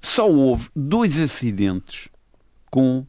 só 0.00 0.28
houve 0.28 0.68
dois 0.74 1.18
acidentes 1.20 2.08
com 2.70 3.06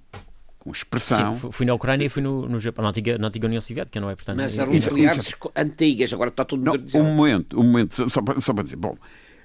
com 0.60 0.70
expressão. 0.72 1.34
Sim, 1.34 1.52
fui 1.52 1.66
na 1.66 1.74
Ucrânia 1.74 2.06
e 2.06 2.10
fui 2.10 2.22
no, 2.22 2.48
no 2.48 2.60
Japão, 2.60 2.84
na 2.84 2.90
antiga, 2.90 3.18
na 3.18 3.30
antiga 3.30 3.48
União 3.48 3.60
Soviética, 3.62 4.00
não 4.00 4.12
é? 4.12 4.16
Portanto, 4.16 4.38
Mas 4.38 4.60
é- 4.60 4.62
eram 4.62 4.72
nucleares 4.72 5.36
antigas, 5.56 6.14
agora 6.14 6.30
está 6.30 6.46
tudo 6.46 6.64
modernizado. 6.64 7.04
um 7.04 7.16
momento, 7.16 7.60
um 7.60 7.64
momento, 7.64 7.96
só- 7.96 8.08
só, 8.08 8.22
para- 8.22 8.40
só 8.40 8.54
para 8.54 8.64
dizer. 8.66 8.76
Bom, 8.76 8.96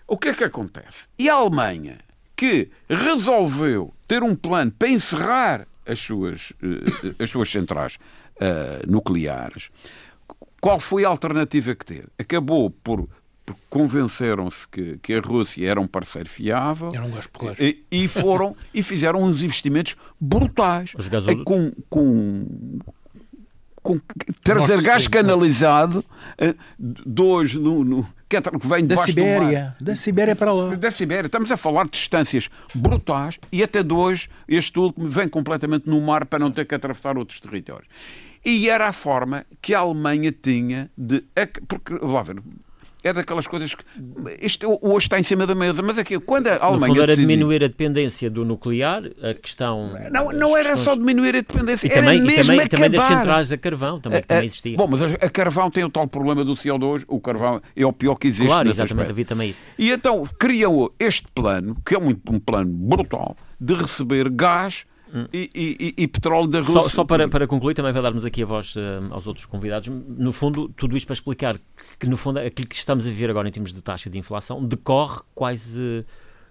o 0.07 0.19
que 0.19 0.29
é 0.29 0.35
que 0.35 0.45
acontece? 0.45 1.07
E 1.19 1.31
a 1.31 1.35
Alemanha, 1.37 1.97
que 2.37 2.69
resolveu 2.87 3.95
ter 4.07 4.23
um 4.23 4.35
plano 4.37 4.71
para 4.79 4.89
encerrar 4.89 5.67
as 5.87 5.99
suas, 6.01 6.53
eh, 6.63 7.15
as 7.23 7.31
suas 7.31 7.51
centrais 7.51 7.99
eh, 8.39 8.83
nucleares, 8.87 9.71
qual 10.67 10.81
foi 10.81 11.05
a 11.05 11.09
alternativa 11.09 11.75
que 11.77 11.85
teve? 11.85 12.09
Acabou 12.19 12.71
por, 12.71 13.09
por 13.45 13.57
convenceram-se 13.71 14.67
que, 14.67 14.99
que 14.99 15.15
a 15.15 15.21
Rússia 15.21 15.69
era 15.71 15.81
um 15.81 15.87
parceiro 15.87 16.29
fiável 16.29 16.91
Era 16.93 17.05
um 17.05 17.13
e, 17.61 17.85
e 17.91 18.09
foram 18.09 18.57
e 18.75 18.83
fizeram 18.83 19.23
uns 19.23 19.45
investimentos 19.45 19.95
brutais 20.21 20.93
gasodutos. 21.09 21.41
Eh, 21.41 21.45
com, 21.45 21.73
com, 21.89 22.79
com 23.81 24.01
trazer 24.43 24.83
gás 24.83 25.07
canalizado 25.07 26.05
eh, 26.37 26.57
dois 26.77 27.55
no, 27.55 27.85
no, 27.85 28.09
que 28.29 28.37
entra- 28.37 28.59
que 28.59 28.67
vem 28.67 28.85
Da 28.85 28.97
debaixo 28.97 29.15
do 29.15 29.21
mar. 29.21 29.29
Sibéria. 29.29 29.77
Da 29.81 29.95
Sibéria 29.95 30.35
para 30.35 30.53
lá. 30.53 30.75
Da 30.75 30.91
Sibéria. 30.91 31.27
Estamos 31.27 31.53
a 31.53 31.57
falar 31.57 31.85
de 31.85 31.91
distâncias 31.93 32.51
brutais 32.75 33.39
e 33.53 33.63
até 33.63 33.85
dois, 33.85 34.29
este 34.49 34.77
último 34.81 35.09
vem 35.09 35.29
completamente 35.29 35.89
no 35.89 36.01
mar 36.01 36.27
para 36.27 36.41
não 36.41 36.51
ter 36.51 36.65
que 36.67 36.75
atravessar 36.75 37.17
outros 37.17 37.41
territórios. 37.41 37.89
E 38.49 38.71
era 38.71 38.87
a 38.89 38.93
forma 38.93 39.45
que 39.61 39.75
a 39.75 39.81
Alemanha 39.81 40.31
tinha 40.31 40.89
de. 40.97 41.25
Porque, 41.67 41.95
lá 42.01 42.23
ver, 42.23 42.37
é 43.03 43.13
daquelas 43.13 43.47
coisas 43.49 43.75
que. 43.75 43.83
Isto 44.41 44.79
hoje 44.81 45.07
está 45.07 45.19
em 45.19 45.25
cima 45.25 45.47
da 45.49 45.55
mesa, 45.55 45.83
mas 45.83 45.99
aqui, 45.99 46.17
quando 46.21 46.47
a 46.47 46.55
No 46.57 46.63
Alemanha. 46.65 46.87
fundo 46.87 46.99
era 47.03 47.07
decidiu- 47.09 47.27
diminuir 47.29 47.65
a 47.65 47.67
dependência 47.67 48.31
do 48.31 48.45
nuclear, 48.45 49.03
a 49.21 49.35
questão... 49.35 49.91
Não, 50.13 50.31
não 50.31 50.57
era 50.57 50.75
as 50.75 50.79
só 50.81 50.91
questões- 50.93 50.99
diminuir 50.99 51.31
a 51.31 51.41
dependência, 51.41 51.89
E 51.89 51.91
era 51.91 52.03
também, 52.03 52.19
e 52.19 52.23
mesmo 52.23 52.53
também, 52.53 52.69
também 52.69 52.91
das 52.91 53.03
acabar. 53.05 53.19
centrais 53.21 53.53
a 53.53 53.57
carvão, 53.59 54.01
também, 54.01 54.21
que 54.21 54.25
É, 54.25 54.29
também 54.29 54.43
é, 54.43 54.47
existia. 54.47 54.77
Bom, 54.77 54.87
mas 54.87 55.03
a, 55.03 55.29
carvão 55.31 55.69
tem 55.71 55.83
o 55.85 55.91
tal 55.91 56.07
problema 56.07 56.45
do 56.45 56.53
CO2, 56.55 57.05
o 57.09 57.21
carvão 57.21 57.61
é 57.75 57.85
o 57.85 57.93
pior 57.93 58.15
que 58.15 58.29
existe 58.29 58.47
claro, 58.47 58.69
exatamente, 58.71 59.11
havia 59.11 59.25
também 59.25 59.51
isso. 59.51 59.61
E 59.79 59.91
então 59.91 60.25
criam 60.39 60.89
este 61.01 61.27
plano, 61.35 61.77
que 61.85 61.95
é 61.97 61.99
um, 61.99 62.11
um 62.31 62.39
plano 62.39 62.71
brutal, 62.73 63.37
de 63.61 63.75
receber 63.75 64.29
gás 64.31 64.85
e, 65.33 65.95
e- 65.97 66.09
petróleo 66.09 66.49
da 66.49 66.61
Rússia. 66.61 66.83
Só, 66.83 66.89
só 66.89 67.05
para, 67.05 67.29
para 67.29 67.47
concluir, 67.47 67.75
também 67.75 67.93
para 67.93 68.03
darmos 68.03 68.25
aqui 68.25 68.43
a 68.43 68.47
voz 68.47 68.75
eh, 68.77 69.01
aos 69.11 69.27
outros 69.27 69.47
convidados, 69.47 69.89
no 69.89 70.33
fundo, 70.33 70.69
tudo 70.69 70.97
isto 70.97 71.07
para 71.07 71.15
explicar 71.15 71.61
que, 71.99 72.07
no 72.07 72.17
fundo, 72.17 72.39
aquilo 72.39 72.69
que 72.69 72.75
estamos 72.75 73.07
a 73.07 73.11
viver 73.11 73.31
agora 73.31 73.49
em 73.49 73.53
termos 73.53 73.73
de 73.73 73.81
taxa 73.83 74.11
de 74.11 74.19
inflação 74.19 74.65
decorre 74.65 75.21
quase 75.35 75.81
eh, 75.81 76.05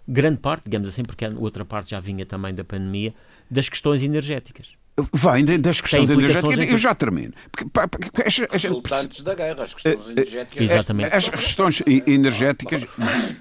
grande 0.07 0.37
parte, 0.37 0.65
digamos 0.65 0.87
assim, 0.87 1.03
porque 1.03 1.25
a 1.25 1.29
outra 1.37 1.65
parte 1.65 1.91
já 1.91 1.99
vinha 1.99 2.25
também 2.25 2.53
da 2.53 2.63
pandemia, 2.63 3.13
das 3.49 3.69
questões 3.69 4.03
energéticas. 4.03 4.75
Vem 5.13 5.43
das 5.59 5.81
questões 5.81 6.09
implicações 6.09 6.43
energéticas. 6.43 6.71
Eu 6.71 6.77
já 6.77 6.95
termino. 6.95 7.33
Porque, 7.51 7.69
pá, 7.69 7.85
porque 7.85 8.09
as- 8.25 8.39
as- 8.53 8.63
Resultantes 8.63 9.21
da 9.21 9.35
guerra, 9.35 9.63
as 9.63 9.73
questões 9.73 9.99
Eh, 10.07 10.11
energéticas. 10.11 10.63
Exatamente. 10.71 11.13
As 11.15 11.27
questões 11.29 11.83
e- 11.85 12.03
energéticas 12.07 12.85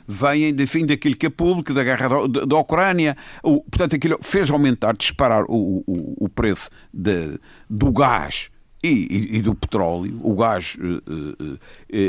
vêm, 0.08 0.48
enfim, 0.50 0.84
daquilo 0.84 1.14
que 1.16 1.26
é 1.26 1.30
público, 1.30 1.72
da 1.72 1.84
guerra 1.84 2.08
da, 2.28 2.44
da- 2.44 2.56
Ucrânia. 2.58 3.16
O, 3.42 3.60
portanto, 3.62 3.94
aquilo 3.94 4.18
fez 4.20 4.50
aumentar, 4.50 4.96
disparar 4.96 5.44
o, 5.48 5.84
o, 5.86 6.24
o 6.24 6.28
preço 6.28 6.68
de- 6.92 7.38
do 7.70 7.92
gás 7.92 8.48
e, 8.82 8.88
e- 8.88 9.36
e 9.36 9.40
do 9.40 9.54
petróleo. 9.54 10.18
O 10.24 10.34
gás 10.34 10.76
eh, 10.80 11.00
eh, 11.08 11.58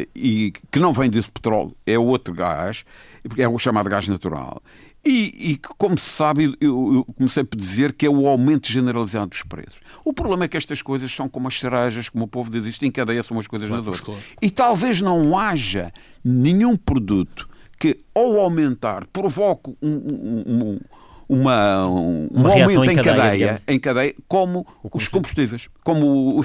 eh, 0.02 0.08
e, 0.16 0.54
que 0.72 0.80
não 0.80 0.92
vem 0.92 1.08
desse 1.08 1.30
petróleo, 1.30 1.76
é 1.86 2.00
outro 2.00 2.34
gás, 2.34 2.84
porque 3.22 3.44
é 3.44 3.48
o 3.48 3.60
chamado 3.60 3.90
gás 3.92 4.08
natural. 4.08 4.60
E, 5.08 5.52
e 5.52 5.58
como 5.78 5.98
se 6.00 6.10
sabe, 6.10 6.56
eu, 6.60 6.94
eu 6.96 7.06
comecei 7.14 7.44
por 7.44 7.56
dizer 7.58 7.94
que 7.94 8.08
é 8.08 8.10
o 8.10 8.28
aumento 8.28 8.72
generalizado 8.72 9.28
dos 9.28 9.44
preços. 9.44 9.76
O 10.04 10.12
problema 10.12 10.46
é 10.46 10.48
que 10.48 10.58
estas 10.58 10.82
coisas 10.82 11.12
são 11.14 11.30
como 11.30 11.48
as 11.48 11.60
cerejas, 11.60 12.10
como 12.10 12.26
o 12.26 12.28
povo 12.28 12.50
diz, 12.50 12.66
isto 12.66 12.86
encadeia-se 12.86 13.32
umas 13.32 13.46
coisas 13.46 13.70
nas 13.70 13.80
outras. 13.86 14.00
E 14.42 14.50
talvez 14.50 15.02
não 15.02 15.38
haja 15.38 15.94
nenhum 16.24 16.76
produto 16.76 17.48
que, 17.78 18.00
ao 18.16 18.40
aumentar, 18.40 19.06
provoque 19.14 19.76
um, 19.82 19.90
um- 19.90 20.44
um- 20.48 20.80
uma, 21.28 21.88
um, 21.88 22.28
Uma 22.32 22.50
um 22.50 22.52
aumento 22.52 22.84
em 22.92 22.94
em 22.94 22.96
cadeia, 23.04 23.62
em 23.68 23.80
cadeia, 23.80 24.16
como 24.28 24.66
os 24.94 25.08
combustíveis, 25.08 25.68
como 25.84 26.06
o- 26.06 26.40
o- 26.40 26.44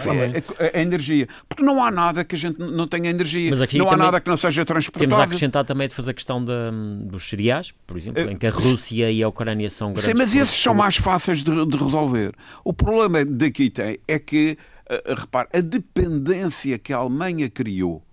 a, 0.58 0.64
a- 0.64 0.78
a 0.78 0.80
energia. 0.82 1.28
Porque 1.48 1.62
não 1.62 1.82
há 1.84 1.90
nada 1.90 2.24
que 2.24 2.34
a 2.34 2.38
gente 2.38 2.58
não 2.58 2.86
tenha 2.86 3.10
energia. 3.10 3.50
Não 3.78 3.86
há 3.90 3.96
nada 3.96 4.20
que 4.20 4.28
não 4.30 4.36
seja 4.36 4.64
Temos 4.64 5.18
a 5.18 5.24
acrescentar 5.24 5.64
também 5.64 5.88
de 5.88 5.94
fazer 5.94 6.10
a 6.12 6.14
questão 6.14 6.42
da- 6.44 6.70
dos 7.04 7.28
cereais, 7.28 7.72
por 7.86 7.96
exemplo, 7.96 8.22
em 8.30 8.36
que 8.36 8.46
a 8.46 8.50
Rússia 8.50 9.10
e 9.10 9.22
a 9.22 9.28
Ucrânia 9.28 9.68
são 9.70 9.92
grandes. 9.92 10.04
Sim, 10.10 10.14
mas 10.16 10.34
esses 10.34 10.56
são 10.60 10.74
mais 10.74 10.96
fáceis 10.96 11.42
de, 11.42 11.66
de 11.66 11.76
resolver. 11.76 12.32
O 12.64 12.72
problema 12.72 13.24
daqui 13.24 13.68
tem 13.70 13.98
é 14.08 14.18
que, 14.18 14.56
eh, 14.88 15.02
eh, 15.06 15.14
repare, 15.16 15.48
a 15.52 15.60
dependência 15.60 16.78
que 16.78 16.92
a 16.92 16.96
Alemanha 16.96 17.48
criou, 17.50 18.02
eh, 18.02 18.09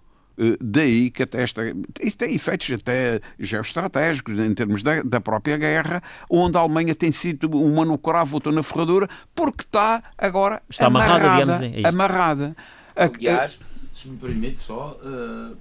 daí 0.61 1.09
que 1.09 1.23
até 1.23 1.41
esta. 1.41 1.61
E 1.99 2.11
tem 2.11 2.35
efeitos 2.35 2.69
até 2.71 3.19
geoestratégicos 3.39 4.37
em 4.39 4.53
termos 4.53 4.83
da, 4.83 5.01
da 5.03 5.19
própria 5.19 5.57
guerra, 5.57 6.01
onde 6.29 6.57
a 6.57 6.61
Alemanha 6.61 6.93
tem 6.95 7.11
sido 7.11 7.49
uma 7.59 7.83
no 7.85 7.97
cravo, 7.97 8.35
outra 8.35 8.51
na 8.51 8.63
ferradura, 8.63 9.09
porque 9.35 9.63
está 9.63 10.03
agora 10.17 10.61
Está 10.69 10.87
amarrada, 10.87 11.25
amarrada. 11.25 11.41
digamos, 11.57 11.61
é 11.61 11.79
isto. 11.81 11.87
amarrada. 11.95 12.55
A- 12.95 13.03
Aliás, 13.05 13.59
se 13.95 14.07
me 14.07 14.17
permite 14.17 14.61
só, 14.61 14.97
eh, 15.03 15.55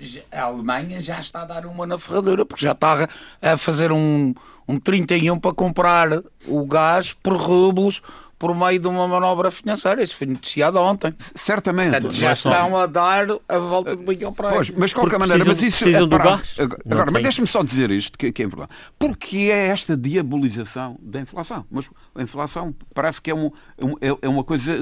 já- 0.00 0.22
a 0.32 0.42
Alemanha 0.44 1.00
já 1.00 1.20
está 1.20 1.42
a 1.42 1.44
dar 1.44 1.66
uma 1.66 1.86
na 1.86 1.98
ferradura, 1.98 2.44
porque 2.46 2.64
já 2.64 2.72
está 2.72 3.08
a 3.42 3.56
fazer 3.56 3.92
um, 3.92 4.32
um 4.66 4.78
31 4.78 5.38
para 5.38 5.52
comprar 5.54 6.08
o 6.46 6.64
gás 6.66 7.12
por 7.12 7.34
rublos 7.36 8.00
por 8.40 8.56
meio 8.56 8.80
de 8.80 8.88
uma 8.88 9.06
manobra 9.06 9.50
financeira. 9.50 10.02
Isso 10.02 10.16
foi 10.16 10.26
noticiado 10.26 10.78
ontem. 10.80 11.14
certamente. 11.18 11.90
Portanto, 11.90 12.14
já 12.14 12.32
estão 12.32 12.74
a 12.76 12.86
dar 12.86 13.26
a 13.46 13.58
volta 13.58 13.94
de 13.94 14.24
ao 14.24 14.32
prédio. 14.32 14.56
Pois, 14.56 14.70
mas 14.70 14.90
de 14.90 14.96
qualquer 14.96 15.18
maneira, 15.18 15.44
mas 15.44 15.58
precisam- 15.58 15.68
isso 15.68 15.78
precisam 15.78 16.06
é 16.06 16.08
do 16.08 16.16
para- 16.16 16.30
gás. 16.36 16.54
Agora, 16.90 17.10
mas 17.12 17.22
deixe-me 17.22 17.46
só 17.46 17.62
dizer 17.62 17.90
isto, 17.90 18.16
que, 18.18 18.32
que 18.32 18.42
é 18.42 18.46
importante. 18.46 18.70
Porque 18.98 19.36
é 19.52 19.66
esta 19.68 19.94
diabolização 19.96 20.96
da 21.02 21.20
inflação? 21.20 21.64
Mas 21.70 21.88
a 22.14 22.22
inflação 22.22 22.74
parece 22.94 23.20
que 23.20 23.30
é, 23.30 23.34
um, 23.34 23.50
um- 23.80 23.94
é- 24.00 24.16
é 24.22 24.28
uma 24.28 24.42
coisa 24.42 24.72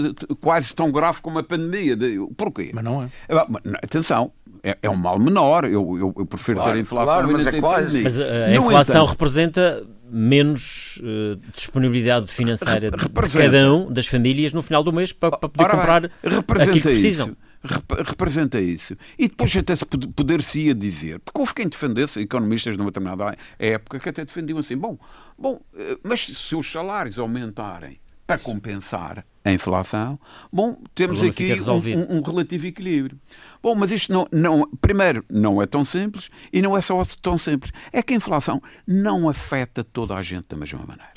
quase 0.41 0.73
tão 0.75 0.91
grave 0.93 1.21
como 1.21 1.39
a 1.39 1.43
pandemia. 1.43 1.97
De- 1.97 2.19
Porquê? 2.37 2.71
Mas 2.73 2.85
não 2.85 3.03
é. 3.03 3.09
Ah, 3.29 3.47
Atenção, 3.83 4.31
é, 4.63 4.79
é 4.83 4.89
um 4.89 4.95
mal 4.97 5.19
menor. 5.19 5.65
Eu, 5.65 5.99
eu, 5.99 6.15
eu 6.17 6.27
prefiro 6.27 6.59
Claro, 6.59 6.73
ter 6.75 6.81
inflação 6.81 7.07
claro, 7.07 7.33
mas 7.33 7.47
é 7.47 7.61
quase. 7.61 7.85
pandemia. 7.87 8.03
Mas 8.05 8.21
a, 8.21 8.23
a 8.23 8.49
No 8.51 8.55
inflação 8.67 8.97
entanto, 9.03 9.11
representa 9.11 9.87
menos 10.11 11.01
eh, 11.05 11.39
disponibilidade 11.55 12.31
financeira 12.33 12.91
de- 12.91 12.97
de 12.97 13.03
Representa. 13.03 13.45
cada 13.45 13.73
um 13.75 13.93
das 13.93 14.07
famílias 14.07 14.53
no 14.53 14.63
final 14.63 14.83
do 14.83 14.93
mês 14.93 15.13
para, 15.13 15.37
para 15.37 15.49
poder 15.49 15.65
Ora 15.65 15.77
comprar 15.77 16.05
aquilo 16.05 16.37
representa 16.37 16.73
que 16.73 16.81
precisam. 16.81 17.27
Isso. 17.29 17.37
Rep- 17.65 18.09
representa 18.09 18.61
isso. 18.61 18.97
E 19.19 19.29
depois 19.29 19.57
até 19.57 19.75
se 19.75 19.85
pod- 19.85 20.07
poder-se-ia 20.15 20.75
dizer, 20.75 21.19
porque 21.21 21.41
houve 21.41 21.53
quem 21.55 21.69
defendesse, 21.69 22.21
economistas 22.21 22.77
numa 22.77 22.91
determinada 22.91 23.37
época, 23.59 23.99
que 23.99 24.09
até 24.09 24.25
defendiam 24.25 24.59
assim, 24.61 24.77
bom, 24.77 24.97
bom, 25.37 25.61
eh, 25.77 25.99
mas 26.05 26.21
se 26.21 26.55
os 26.55 26.71
salários 26.71 27.19
aumentarem 27.19 27.99
para 28.27 28.39
compensar 28.39 29.25
a 29.49 29.53
inflação, 29.53 30.19
bom, 30.53 30.81
temos 30.95 31.21
aqui 31.31 31.45
um, 31.73 31.81
um- 31.99 32.19
um 32.19 32.23
relativo 32.23 32.67
equilíbrio. 32.67 33.19
Bom, 33.63 33.75
mas 33.75 33.91
isto 33.91 34.13
não, 34.13 34.27
não, 34.33 34.69
primeiro, 34.81 35.25
não 35.29 35.61
é 35.63 35.67
tão 35.67 35.85
simples 35.85 36.31
e 36.53 36.61
não 36.63 36.77
é 36.77 36.81
só 36.81 37.03
tão 37.21 37.39
simples. 37.39 37.73
É 37.93 38.03
que 38.03 38.13
a 38.13 38.17
inflação 38.17 38.63
não 38.87 39.29
afeta 39.29 39.83
toda 39.83 40.15
a 40.15 40.23
gente 40.23 40.47
da 40.49 40.57
mesma 40.57 40.81
maneira. 40.81 41.13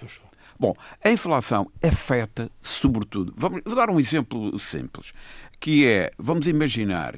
Bom, 0.60 0.74
a 1.04 1.10
inflação 1.10 1.72
afeta, 1.84 2.52
sobretudo, 2.62 3.34
vamos, 3.36 3.62
vou 3.66 3.76
dar 3.76 3.90
um 3.90 4.00
exemplo 4.00 4.58
simples, 4.60 5.12
que 5.60 5.88
é, 5.88 6.12
vamos 6.20 6.46
imaginar, 6.48 7.16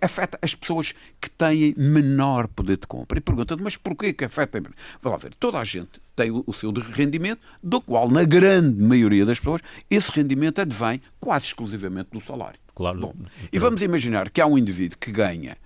afeta 0.00 0.38
as 0.40 0.54
pessoas 0.54 0.94
que 1.20 1.28
têm 1.30 1.74
menor 1.76 2.48
poder 2.48 2.76
de 2.76 2.86
compra. 2.86 3.18
E 3.18 3.20
pergunta 3.20 3.56
mas 3.56 3.76
porquê 3.76 4.12
que 4.12 4.24
afeta? 4.24 4.60
Vamos 4.60 4.74
lá 5.04 5.16
ver, 5.16 5.34
toda 5.34 5.58
a 5.58 5.64
gente 5.64 6.00
tem 6.14 6.30
o, 6.30 6.44
o 6.46 6.52
seu 6.52 6.70
rendimento, 6.70 7.40
do 7.62 7.80
qual, 7.80 8.08
na 8.08 8.24
grande 8.24 8.82
maioria 8.82 9.24
das 9.24 9.38
pessoas, 9.38 9.60
esse 9.90 10.12
rendimento 10.12 10.60
advém 10.60 11.00
quase 11.18 11.46
exclusivamente 11.46 12.10
do 12.12 12.20
salário. 12.20 12.60
Claro. 12.74 13.00
Bom, 13.00 13.14
e 13.52 13.58
vamos 13.58 13.82
imaginar 13.82 14.30
que 14.30 14.40
há 14.40 14.46
um 14.46 14.56
indivíduo 14.56 14.98
que 14.98 15.10
ganha 15.10 15.56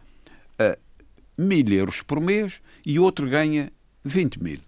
ah, 0.58 0.76
mil 1.36 1.68
euros 1.72 2.02
por 2.02 2.20
mês 2.20 2.60
e 2.84 2.98
outro 2.98 3.28
ganha 3.28 3.72
20 4.04 4.42
mil. 4.42 4.60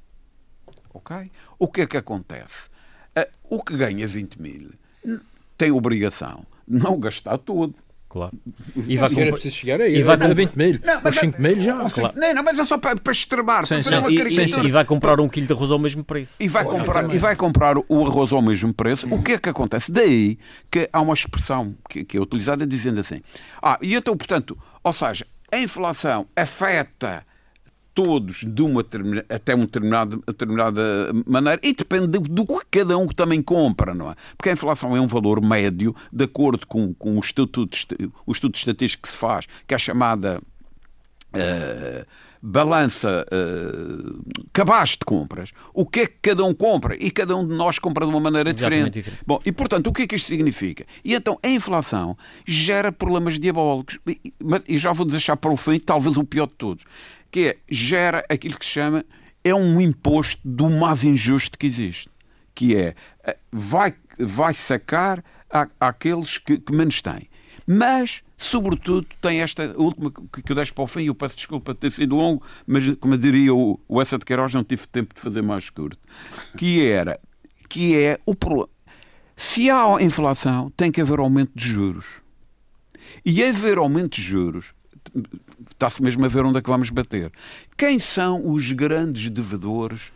Ok? 0.92 1.30
O 1.58 1.68
que 1.68 1.82
é 1.82 1.86
que 1.86 1.96
acontece? 1.96 2.68
Ah, 3.14 3.28
o 3.44 3.62
que 3.62 3.76
ganha 3.76 4.06
20 4.06 4.40
mil 4.40 4.70
tem 5.56 5.70
obrigação 5.70 6.46
de 6.66 6.78
não 6.78 6.98
gastar 6.98 7.38
tudo. 7.38 7.74
Claro. 8.08 8.32
E 8.86 8.96
vai 8.96 9.10
comprar- 9.10 9.32
preciso 9.32 9.54
chegar 9.54 9.80
aí. 9.82 9.96
E 9.98 10.02
vai 10.02 10.14
a 10.14 10.18
com- 10.18 10.34
20 10.34 10.54
mil. 10.54 10.80
Os 11.04 11.14
5 11.16 11.42
mil 11.42 11.60
já. 11.60 11.82
Ou 11.82 11.88
seja, 11.90 12.12
não, 12.16 12.34
não, 12.34 12.42
mas 12.42 12.58
é 12.58 12.64
só 12.64 12.78
para, 12.78 12.96
para 12.96 13.12
extremar, 13.12 13.66
Sim, 13.66 13.74
para 13.74 13.84
sim. 13.84 13.90
Não, 13.90 14.10
e, 14.10 14.16
caricatura. 14.16 14.62
e- 14.64 14.68
e 14.68 14.70
vai 14.72 14.84
comprar 14.86 15.20
um 15.20 15.28
quilo 15.28 15.46
de 15.46 15.52
arroz 15.52 15.70
ao 15.70 15.78
mesmo 15.78 16.02
preço. 16.02 16.42
E 16.42 16.48
vai, 16.48 16.64
comprar, 16.64 17.14
e 17.14 17.18
vai 17.18 17.36
comprar 17.36 17.76
o 17.76 18.06
arroz 18.06 18.32
ao 18.32 18.40
mesmo 18.40 18.72
preço. 18.72 19.06
O 19.14 19.22
que 19.22 19.32
é 19.32 19.38
que 19.38 19.48
acontece? 19.50 19.92
Daí 19.92 20.38
que 20.70 20.88
há 20.90 21.00
uma 21.02 21.12
expressão 21.12 21.74
que, 21.88 22.02
que 22.02 22.16
é 22.16 22.20
utilizada 22.20 22.66
dizendo 22.66 22.98
assim: 23.00 23.20
Ah, 23.62 23.78
e 23.82 23.94
então, 23.94 24.16
portanto, 24.16 24.56
ou 24.82 24.92
seja, 24.94 25.26
a 25.52 25.58
inflação 25.58 26.26
afeta 26.34 27.26
todos 27.98 28.44
de 28.44 28.62
uma 28.62 28.84
até 29.28 29.56
uma 29.56 29.66
determinada, 29.66 30.16
determinada 30.24 31.10
maneira 31.26 31.60
e 31.64 31.74
depende 31.74 32.06
do 32.06 32.46
que 32.46 32.64
cada 32.70 32.96
um 32.96 33.08
também 33.08 33.42
compra, 33.42 33.92
não 33.92 34.12
é? 34.12 34.14
Porque 34.36 34.50
a 34.50 34.52
inflação 34.52 34.96
é 34.96 35.00
um 35.00 35.08
valor 35.08 35.44
médio 35.44 35.92
de 36.12 36.22
acordo 36.22 36.64
com, 36.64 36.94
com 36.94 37.16
o, 37.16 37.18
estudo, 37.18 37.68
o 38.24 38.30
estudo 38.30 38.54
estatístico 38.54 39.02
que 39.02 39.12
se 39.12 39.18
faz, 39.18 39.48
que 39.66 39.74
é 39.74 39.78
chamada 39.78 40.40
uh, 41.34 42.06
balança 42.40 43.26
uh, 43.32 44.22
cabaz 44.52 44.90
de 44.90 44.98
compras, 45.04 45.52
o 45.74 45.84
que 45.84 46.00
é 46.00 46.06
que 46.06 46.18
cada 46.22 46.44
um 46.44 46.54
compra 46.54 46.96
e 47.00 47.10
cada 47.10 47.36
um 47.36 47.44
de 47.44 47.52
nós 47.52 47.80
compra 47.80 48.06
de 48.06 48.12
uma 48.12 48.20
maneira 48.20 48.54
diferente. 48.54 48.92
diferente. 48.92 49.22
Bom, 49.26 49.40
e 49.44 49.50
portanto, 49.50 49.88
o 49.88 49.92
que 49.92 50.02
é 50.02 50.06
que 50.06 50.14
isto 50.14 50.26
significa? 50.26 50.86
E 51.04 51.14
então 51.14 51.36
a 51.42 51.48
inflação 51.48 52.16
gera 52.46 52.92
problemas 52.92 53.40
diabólicos, 53.40 53.98
e 54.68 54.78
já 54.78 54.92
vou 54.92 55.04
deixar 55.04 55.36
para 55.36 55.50
o 55.50 55.56
fim, 55.56 55.80
talvez 55.80 56.16
o 56.16 56.22
pior 56.22 56.46
de 56.46 56.54
todos, 56.54 56.84
que 57.30 57.48
é 57.48 57.56
gera 57.68 58.24
aquilo 58.28 58.58
que 58.58 58.64
se 58.64 58.72
chama 58.72 59.04
é 59.44 59.54
um 59.54 59.80
imposto 59.80 60.40
do 60.44 60.68
mais 60.68 61.04
injusto 61.04 61.58
que 61.58 61.66
existe, 61.66 62.08
que 62.54 62.76
é 62.76 62.94
eh, 63.24 63.36
vai, 63.52 63.94
vai 64.18 64.52
sacar 64.52 65.22
àqueles 65.80 66.38
que, 66.38 66.58
que 66.58 66.72
menos 66.74 67.00
têm. 67.00 67.28
Mas 67.66 68.22
sobretudo, 68.38 69.06
tem 69.20 69.42
esta 69.42 69.74
última 69.76 70.10
que 70.10 70.50
eu 70.50 70.56
deixo 70.56 70.72
para 70.72 70.84
o 70.84 70.86
fim, 70.86 71.04
eu 71.04 71.14
peço 71.14 71.36
desculpa 71.36 71.74
de 71.74 71.80
ter 71.80 71.90
sido 71.90 72.16
longo, 72.16 72.42
mas 72.66 72.96
como 72.96 73.18
diria 73.18 73.52
o, 73.52 73.78
o 73.88 74.00
Essa 74.00 74.16
de 74.16 74.24
Queiroz, 74.24 74.54
não 74.54 74.62
tive 74.62 74.86
tempo 74.86 75.14
de 75.14 75.20
fazer 75.20 75.42
mais 75.42 75.68
curto, 75.68 75.98
que 76.56 76.86
era, 76.86 77.20
que 77.68 77.96
é 77.96 78.18
o 78.24 78.34
problema. 78.34 78.70
Se 79.34 79.70
há 79.70 79.96
inflação, 80.00 80.70
tem 80.76 80.90
que 80.90 81.00
haver 81.00 81.18
aumento 81.18 81.52
de 81.54 81.68
juros. 81.68 82.22
E 83.24 83.42
haver 83.44 83.78
aumento 83.78 84.16
de 84.16 84.22
juros, 84.22 84.72
está-se 85.70 86.02
mesmo 86.02 86.24
a 86.24 86.28
ver 86.28 86.44
onde 86.44 86.58
é 86.58 86.62
que 86.62 86.70
vamos 86.70 86.90
bater. 86.90 87.30
Quem 87.76 87.98
são 87.98 88.50
os 88.50 88.72
grandes 88.72 89.30
devedores 89.30 90.12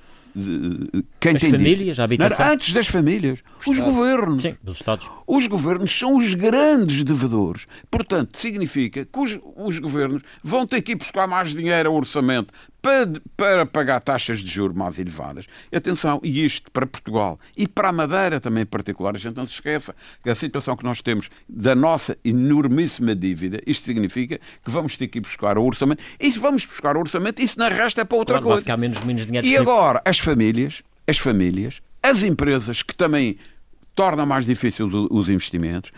quem 1.21 1.37
As 1.37 1.43
tem 1.43 1.51
famílias, 1.51 2.01
a 2.01 2.05
habitação. 2.05 2.47
Antes 2.47 2.73
das 2.73 2.87
famílias, 2.87 3.43
os 3.67 3.79
governos. 3.79 4.43
Sim, 4.43 4.57
dos 4.63 4.77
Estados. 4.77 5.11
Os 5.27 5.47
governos 5.47 5.91
são 5.91 6.17
os 6.17 6.33
grandes 6.33 7.03
devedores. 7.03 7.67
Portanto, 7.91 8.39
significa 8.39 9.05
que 9.05 9.19
os, 9.19 9.39
os 9.57 9.79
governos 9.79 10.23
vão 10.43 10.67
ter 10.67 10.81
que 10.81 10.93
ir 10.93 10.95
buscar 10.95 11.27
mais 11.27 11.51
dinheiro 11.51 11.91
ao 11.91 11.95
orçamento 11.95 12.53
para, 12.83 13.13
para 13.37 13.65
pagar 13.65 14.01
taxas 14.01 14.41
de 14.41 14.51
juros 14.51 14.77
mais 14.77 14.99
elevadas. 14.99 15.47
E 15.71 15.77
atenção, 15.77 16.21
e 16.23 16.45
isto 16.45 16.71
para 16.71 16.85
Portugal 16.85 17.39
e 17.57 17.69
para 17.69 17.89
a 17.89 17.93
Madeira 17.93 18.41
também 18.41 18.65
em 18.65 18.67
particular, 18.67 19.15
a 19.15 19.19
gente 19.19 19.37
não 19.37 19.45
se 19.45 19.53
esqueça 19.53 19.95
que 20.23 20.29
a 20.29 20.35
situação 20.35 20.77
que 20.77 20.83
nós 20.83 21.01
temos 21.01 21.31
da 21.49 21.75
nossa 21.75 22.19
enormíssima 22.25 23.15
dívida, 23.15 23.63
isto 23.65 23.85
significa 23.85 24.39
que 24.39 24.71
vamos 24.71 24.97
ter 24.97 25.07
que 25.07 25.19
ir 25.19 25.21
buscar 25.21 25.57
o 25.57 25.65
orçamento. 25.65 26.03
E 26.19 26.31
se 26.31 26.39
vamos 26.39 26.67
buscar 26.67 26.97
o 26.97 27.01
orçamento, 27.01 27.41
isso 27.41 27.59
na 27.59 27.69
resta 27.69 28.01
é 28.01 28.05
para 28.05 28.19
outra 28.19 28.35
claro, 28.35 28.45
coisa. 28.45 28.57
Vai 28.57 28.63
ficar 28.63 28.77
menos, 28.77 29.03
menos 29.05 29.25
dinheiro 29.25 29.47
e 29.47 29.57
agora, 29.57 30.03
as 30.05 30.19
famílias, 30.19 30.83
as 31.07 31.19
famílias, 31.19 31.81
as 32.03 32.25
empresas 32.25 32.83
que 32.83 32.97
também 32.97 33.39
torna 33.95 34.25
mais 34.25 34.47
difícil 34.47 34.89
os 35.11 35.29
investimentos 35.29 35.93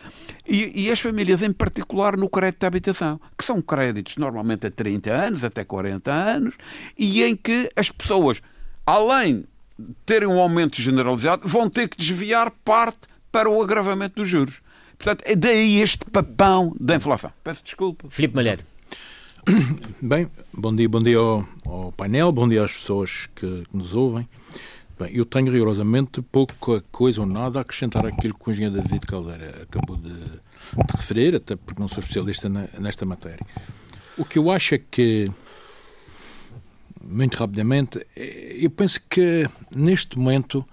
e, 0.46 0.86
e, 0.86 0.90
as 0.90 1.00
famílias, 1.00 1.42
em 1.42 1.52
particular, 1.52 2.16
no 2.16 2.28
crédito 2.28 2.60
de 2.60 2.66
habitação, 2.66 3.20
que 3.36 3.44
são 3.44 3.62
créditos 3.62 4.16
normalmente 4.16 4.66
a 4.66 4.70
30 4.70 5.10
anos, 5.10 5.44
até 5.44 5.64
40 5.64 6.12
anos, 6.12 6.54
e 6.98 7.22
em 7.22 7.34
que 7.34 7.70
as 7.74 7.90
pessoas, 7.90 8.42
além 8.84 9.44
de 9.78 9.94
terem 10.04 10.28
um 10.28 10.38
aumento 10.38 10.80
generalizado, 10.80 11.48
vão 11.48 11.70
ter 11.70 11.88
que 11.88 11.96
desviar 11.96 12.50
parte 12.64 13.08
para 13.32 13.48
o 13.48 13.62
agravamento 13.62 14.16
dos 14.16 14.28
juros. 14.28 14.60
Portanto, 14.98 15.22
é 15.26 15.34
daí 15.34 15.80
este 15.80 16.04
papão 16.04 16.74
da 16.78 16.96
inflação. 16.96 17.32
Peço 17.42 17.64
desculpa. 17.64 18.08
Filipe 18.10 18.34
Malheiro. 18.34 18.62
Bem, 20.00 20.30
bom 20.52 20.74
dia, 20.74 20.88
bom 20.88 21.02
dia 21.02 21.18
ao, 21.18 21.46
ao 21.66 21.92
painel, 21.92 22.32
bom 22.32 22.48
dia 22.48 22.64
às 22.64 22.72
pessoas 22.72 23.28
que, 23.34 23.64
que 23.64 23.76
nos 23.76 23.94
ouvem. 23.94 24.28
Bem, 24.96 25.10
eu 25.12 25.24
tenho 25.24 25.50
rigorosamente 25.50 26.22
pouca 26.22 26.80
coisa 26.92 27.20
ou 27.20 27.26
nada 27.26 27.58
a 27.58 27.62
acrescentar 27.62 28.06
àquilo 28.06 28.32
que 28.32 28.48
o 28.48 28.52
engenheiro 28.52 28.80
David 28.80 29.04
Caldeira 29.06 29.62
acabou 29.62 29.96
de, 29.96 30.12
de 30.12 30.96
referir, 30.96 31.34
até 31.34 31.56
porque 31.56 31.80
não 31.80 31.88
sou 31.88 31.98
especialista 31.98 32.48
na, 32.48 32.68
nesta 32.78 33.04
matéria. 33.04 33.44
O 34.16 34.24
que 34.24 34.38
eu 34.38 34.52
acho 34.52 34.76
é 34.76 34.78
que, 34.78 35.28
muito 37.02 37.37
rapidamente, 37.37 38.07
eu 38.14 38.70
penso 38.70 39.00
que 39.11 39.50
neste 39.74 40.16
momento, 40.16 40.64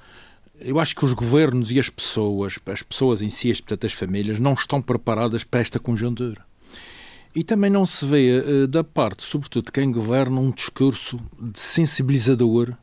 eu 0.59 0.79
acho 0.79 0.95
que 0.95 1.03
os 1.03 1.13
governos 1.13 1.71
e 1.71 1.79
as 1.79 1.89
pessoas, 1.89 2.59
as 2.67 2.83
pessoas 2.83 3.23
em 3.23 3.29
si, 3.29 3.51
portanto 3.53 3.87
as 3.87 3.93
famílias, 3.93 4.39
não 4.39 4.53
estão 4.53 4.83
preparadas 4.83 5.43
para 5.43 5.61
esta 5.61 5.79
conjuntura. 5.79 6.45
E 7.35 7.43
também 7.43 7.71
não 7.71 7.87
se 7.87 8.05
vê 8.05 8.37
eh, 8.37 8.67
da 8.67 8.83
parte, 8.83 9.23
sobretudo 9.23 9.65
de 9.65 9.71
quem 9.71 9.91
governa, 9.91 10.39
um 10.39 10.51
discurso 10.51 11.19
de 11.39 11.59
sensibilizador 11.59 12.77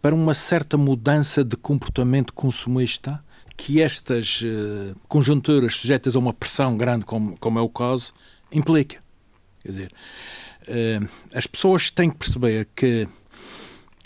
para 0.00 0.14
uma 0.14 0.34
certa 0.34 0.76
mudança 0.76 1.44
de 1.44 1.56
comportamento 1.56 2.32
consumista 2.32 3.22
que 3.60 3.82
estas 3.82 4.40
uh, 4.40 4.96
conjunturas 5.06 5.76
sujeitas 5.76 6.16
a 6.16 6.18
uma 6.18 6.32
pressão 6.32 6.78
grande, 6.78 7.04
como, 7.04 7.36
como 7.38 7.58
é 7.58 7.62
o 7.62 7.68
caso, 7.68 8.14
implica. 8.50 8.98
Quer 9.62 9.70
dizer, 9.70 9.92
uh, 10.62 11.08
as 11.34 11.46
pessoas 11.46 11.90
têm 11.90 12.10
que 12.10 12.16
perceber 12.16 12.66
que 12.74 13.06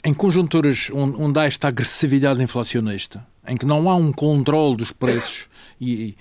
em 0.04 0.12
conjunturas 0.12 0.90
onde, 0.92 1.38
há 1.38 1.44
esta 1.44 1.68
agressividade 1.68 2.42
inflacionista, 2.42 3.24
em 3.46 3.56
que 3.56 3.64
não 3.64 3.88
há 3.88 3.94
um 3.94 4.12
controle 4.12 4.76
dos 4.76 4.90
preços 4.90 5.48
e, 5.80 6.16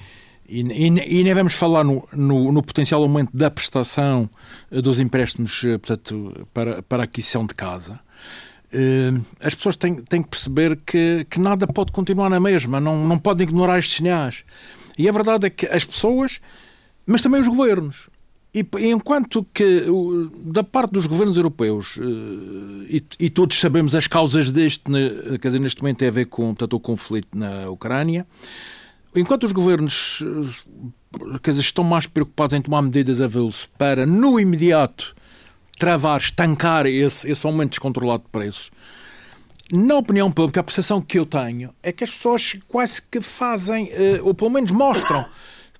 e, 0.47 0.61
e, 0.61 1.19
e 1.19 1.23
nem 1.23 1.33
vamos 1.33 1.53
falar 1.53 1.83
no, 1.83 2.07
no, 2.13 2.51
no, 2.51 2.61
potencial 2.61 3.01
aumento 3.01 3.35
da 3.35 3.49
prestação 3.49 4.29
dos 4.71 4.99
empréstimos 4.99 5.59
portanto, 5.61 6.47
para, 6.53 6.83
para 6.83 7.03
aquisição 7.03 7.47
de 7.47 7.55
casa, 7.55 7.99
as 9.39 9.53
pessoas 9.55 9.75
têm, 9.75 9.95
têm 9.95 10.23
que 10.23 10.29
perceber 10.29 10.79
que, 10.85 11.25
que 11.29 11.39
nada 11.39 11.67
pode 11.67 11.91
continuar 11.91 12.29
na 12.29 12.39
mesma, 12.39 12.79
não, 12.79 13.07
não 13.07 13.19
podem 13.19 13.47
ignorar 13.47 13.79
estes 13.79 13.97
sinais. 13.97 14.43
E 14.97 15.07
a 15.07 15.11
verdade 15.11 15.47
é 15.47 15.49
que 15.49 15.65
as 15.67 15.83
pessoas, 15.83 16.39
mas 17.05 17.21
também 17.21 17.41
os 17.41 17.47
governos, 17.47 18.09
e, 18.53 18.65
enquanto 18.91 19.45
que 19.51 19.85
da 20.45 20.63
parte 20.63 20.91
dos 20.91 21.07
governos 21.07 21.37
europeus, 21.37 21.97
uh, 21.97 22.85
e, 22.87 23.03
e, 23.19 23.29
todos 23.29 23.59
sabemos 23.59 23.95
as 23.95 24.05
causas 24.05 24.51
deste, 24.51 24.83
quer 25.41 25.47
dizer, 25.47 25.59
neste 25.59 25.81
momento 25.81 25.97
tem 25.97 26.07
a 26.07 26.11
ver 26.11 26.25
com 26.25 26.53
tanto 26.53 26.75
o 26.75 26.79
conflito 26.79 27.35
na 27.35 27.69
Ucrânia, 27.69 28.27
enquanto 29.15 29.45
os 29.45 29.51
governos 29.51 30.23
eh, 30.23 31.39
quer 31.41 31.51
dizer, 31.51 31.61
estão 31.61 31.83
mais 31.83 32.05
preocupados 32.05 32.53
em 32.53 32.61
tomar 32.61 32.81
medidas 32.83 33.21
avulso 33.21 33.67
para, 33.77 34.05
no 34.05 34.39
imediato, 34.39 35.15
travar, 35.83 36.17
estancar 36.17 36.85
esse, 36.85 37.29
esse 37.29 37.45
aumento 37.45 37.71
descontrolado 37.71 38.23
de 38.23 38.29
preços, 38.29 38.71
na 39.69 39.97
opinião 39.97 40.31
pública, 40.31 40.61
a 40.61 40.63
percepção 40.63 41.01
que 41.01 41.19
eu 41.19 41.25
tenho 41.25 41.73
é 41.83 41.91
que 41.91 42.05
as 42.05 42.09
pessoas 42.09 42.55
quase 42.69 43.01
que 43.01 43.19
fazem, 43.19 43.89
eh, 43.91 44.21
ou 44.21 44.33
pelo 44.33 44.49
menos 44.49 44.71
mostram, 44.71 45.25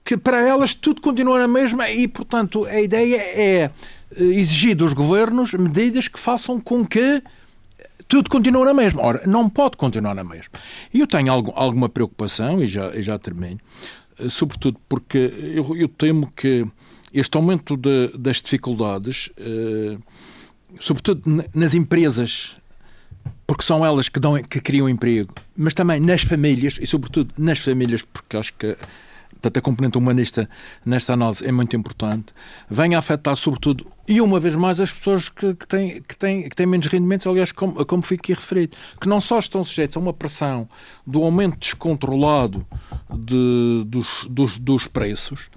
que 0.04 0.18
para 0.18 0.42
elas 0.46 0.74
tudo 0.74 1.00
continua 1.00 1.39
na 1.39 1.48
mesma 1.48 1.89
e, 1.89 2.06
portanto, 2.06 2.66
a 2.66 2.82
ideia 2.82 3.16
é 3.16 3.63
eh, 3.63 3.72
exigir 4.18 4.76
dos 4.76 4.92
governos 4.92 5.54
medidas 5.54 6.10
que 6.10 6.20
façam 6.20 6.60
com 6.60 6.86
que 6.86 7.24
tudo 8.06 8.30
continue 8.30 8.66
na 8.66 8.74
mesma. 8.74 9.02
Ora, 9.02 9.22
não 9.26 9.50
pode 9.50 9.78
continuar 9.78 10.16
na 10.16 10.24
mesma. 10.24 10.52
E 10.94 11.00
eu 11.00 11.08
tenho 11.08 11.32
alguma 11.32 11.88
preocupação, 11.88 12.62
e 12.62 12.68
já, 12.68 12.92
já 13.00 13.18
termino, 13.18 13.60
eh, 14.20 14.28
sobretudo 14.28 14.78
porque 14.89 15.32
eu, 15.56 15.78
eu 15.78 15.88
temo 15.88 16.30
que 16.36 16.68
este 17.13 17.38
aumento 17.38 17.78
de, 17.78 18.12
das 18.17 18.41
dificuldades, 18.41 19.30
eh, 19.38 19.97
sobretudo 20.80 21.21
nas 21.54 21.76
empresas, 21.76 22.58
porque 23.45 23.63
são 23.63 23.86
elas 23.86 24.10
que, 24.10 24.19
dão, 24.19 24.41
que 24.41 24.60
criam 24.60 24.89
emprego, 24.89 25.34
mas 25.56 25.73
também 25.73 25.99
nas 25.99 26.23
famílias, 26.23 26.78
e 26.82 26.88
sobretudo 26.88 27.34
nas 27.38 27.60
famílias, 27.60 28.02
porque 28.02 28.38
acho 28.38 28.54
que 28.54 28.76
portanto, 29.34 29.58
a 29.58 29.62
componente 29.62 29.97
humanista 29.97 30.49
nesta 30.86 31.13
análise 31.13 31.45
é 31.45 31.52
muito 31.52 31.76
importante, 31.76 32.34
vem 32.69 32.95
a 32.95 32.99
afetar 32.99 33.36
sobretudo, 33.36 33.86
e 34.08 34.21
uma 34.21 34.39
vez 34.39 34.56
mais, 34.56 34.80
as 34.80 34.91
pessoas 34.91 35.30
que, 35.30 35.54
que, 35.54 35.67
têm, 35.67 36.02
que, 36.02 36.17
têm, 36.17 36.49
que 36.49 36.56
têm 36.56 36.65
menos 36.65 36.88
rendimentos, 36.88 37.28
aliás, 37.28 37.52
como, 37.52 37.86
como 37.86 38.04
aqui 38.12 38.34
referido, 38.34 38.78
que 38.99 39.08
não 39.08 39.19
só 39.19 39.39
estão 39.39 39.63
sujeitos 39.63 39.97
a 39.97 39.99
uma 39.99 40.13
pressão 40.13 40.67
do 41.06 41.23
aumento 41.23 41.58
descontrolado 41.60 42.65
de, 43.13 43.84
dos, 43.86 44.26
dos, 44.30 44.58
dos 44.58 44.88
preços, 44.88 45.49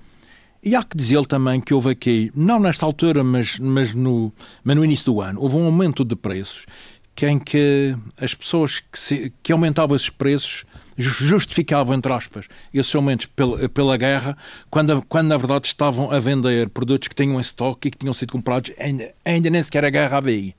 e 0.66 0.74
há 0.74 0.83
que 0.83 0.96
dizer 0.96 1.24
também 1.26 1.61
que 1.61 1.72
houve 1.72 1.90
aqui, 1.90 2.33
não 2.35 2.59
nesta 2.59 2.85
altura, 2.85 3.22
mas, 3.22 3.57
mas, 3.61 3.94
no, 3.94 4.33
mas 4.64 4.74
no 4.74 4.85
início 4.85 5.12
do 5.12 5.20
ano, 5.20 5.40
houve 5.40 5.55
um 5.55 5.64
aumento 5.64 6.05
de 6.05 6.16
preços 6.16 6.66
que 7.14 7.24
em 7.24 7.38
que 7.38 7.96
as 8.20 8.35
pessoas 8.35 8.81
que, 8.81 8.98
se, 8.98 9.33
que 9.44 9.52
aumentavam 9.52 9.94
esses 9.94 10.11
preços 10.11 10.64
justificavam, 10.98 11.94
entre 11.94 12.12
aspas, 12.12 12.48
esses 12.74 12.92
aumentos 12.96 13.26
pela, 13.26 13.68
pela 13.68 13.96
guerra, 13.96 14.37
quando, 14.68 15.00
quando 15.09 15.29
na 15.29 15.37
verdade 15.37 15.68
estavam 15.68 16.11
a 16.11 16.18
vender 16.18 16.68
produtos 16.70 17.07
que 17.07 17.14
tinham 17.14 17.37
em 17.37 17.40
estoque 17.40 17.87
e 17.87 17.90
que 17.92 17.98
tinham 17.98 18.12
sido 18.12 18.33
comprados, 18.33 18.72
ainda, 18.76 19.14
ainda 19.24 19.48
nem 19.48 19.62
sequer 19.62 19.85
a 19.85 19.90
guerra 19.90 20.18
havia. 20.18 20.52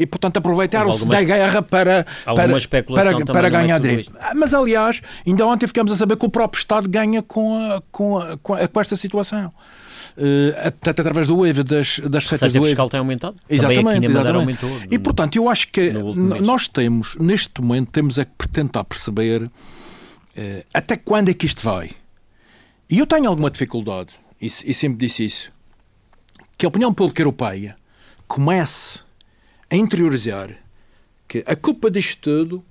E, 0.00 0.06
portanto, 0.06 0.38
aproveitaram-se 0.38 1.06
da 1.06 1.22
guerra 1.22 1.60
para, 1.60 2.06
para, 2.24 2.58
para, 2.88 3.26
para 3.26 3.46
é 3.48 3.50
ganhar 3.50 3.78
direito. 3.78 4.10
Mas, 4.34 4.54
aliás, 4.54 5.02
ainda 5.26 5.46
ontem 5.46 5.66
ficamos 5.66 5.92
a 5.92 5.96
saber 5.96 6.16
que 6.16 6.24
o 6.24 6.30
próprio 6.30 6.58
Estado 6.58 6.88
ganha 6.88 7.22
com, 7.22 7.54
a, 7.54 7.82
com, 7.92 8.18
a, 8.18 8.38
com, 8.38 8.54
a, 8.54 8.80
esta 8.80 8.96
situação. 8.96 9.52
Uh, 10.16 10.68
até 10.68 10.90
através 10.90 11.28
do 11.28 11.36
wave 11.36 11.62
das, 11.62 11.98
das 12.00 12.26
setas 12.26 12.50
do 12.50 12.62
fiscal 12.62 12.88
tem 12.88 12.98
aumentado. 12.98 13.36
Exatamente. 13.48 14.06
exatamente. 14.06 14.64
Aumentou, 14.64 14.70
e, 14.90 14.98
portanto, 14.98 15.36
eu 15.36 15.50
acho 15.50 15.68
que 15.68 15.92
nós 15.92 16.66
temos, 16.66 17.14
neste 17.16 17.60
momento, 17.60 17.90
temos 17.90 18.16
é 18.16 18.24
que 18.24 18.48
tentar 18.48 18.84
perceber 18.84 19.42
uh, 19.42 19.50
até 20.72 20.96
quando 20.96 21.28
é 21.28 21.34
que 21.34 21.44
isto 21.44 21.62
vai. 21.62 21.90
E 22.88 22.98
eu 22.98 23.06
tenho 23.06 23.28
alguma 23.28 23.50
dificuldade, 23.50 24.14
e, 24.40 24.46
e 24.46 24.72
sempre 24.72 25.06
disse 25.06 25.26
isso, 25.26 25.52
que 26.56 26.64
a 26.64 26.70
opinião 26.70 26.94
pública 26.94 27.20
europeia 27.20 27.76
comece 28.26 29.09
a 29.70 29.76
interiorizar 29.76 30.50
que 31.28 31.44
a 31.46 31.54
culpa 31.54 31.90
disto 31.90 32.20
tudo 32.22 32.64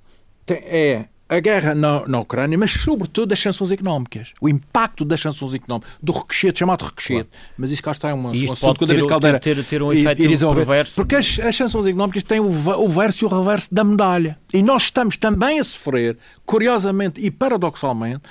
tem, 0.46 0.58
é 0.58 1.06
a 1.30 1.40
guerra 1.40 1.76
na, 1.76 2.08
na 2.08 2.20
Ucrânia, 2.20 2.58
mas 2.58 2.72
sobretudo 2.72 3.28
das 3.28 3.40
sanções 3.40 3.72
económicas. 3.72 4.34
O 4.42 4.50
impacto 4.50 5.06
das 5.06 5.22
sanções 5.22 5.54
económicas, 5.54 5.92
do 6.02 6.12
requeixete, 6.12 6.60
chamado 6.60 6.84
requeixete. 6.84 7.30
Claro. 7.30 7.54
Mas 7.56 7.70
isso 7.70 7.84
cá 7.84 7.92
está 7.92 8.10
é 8.10 8.14
uma, 8.14 8.36
e 8.36 8.50
um 8.50 8.52
assunto 8.52 8.80
que 8.80 8.84
o 8.84 8.88
David 8.88 9.08
Caldeira 9.08 9.40
ter, 9.40 9.56
ter, 9.58 9.64
ter 9.64 9.84
um 9.84 9.94
efeito 9.94 10.56
perverso. 10.56 10.96
Porque 10.96 11.16
as, 11.16 11.40
as, 11.40 11.56
sanções 11.56 11.86
económicas 11.86 12.24
têm 12.24 12.40
o, 12.40 12.48
o 12.48 12.90
verso 12.90 13.24
e 13.24 13.28
o 13.28 13.30
reverso 13.30 13.74
da 13.74 13.84
medalha. 13.84 14.40
E 14.52 14.64
nós 14.64 14.84
estamos 14.84 15.18
também 15.18 15.60
a 15.60 15.64
sofrer, 15.64 16.18
curiosamente 16.48 17.24
e 17.24 17.30
paradoxalmente, 17.30 18.24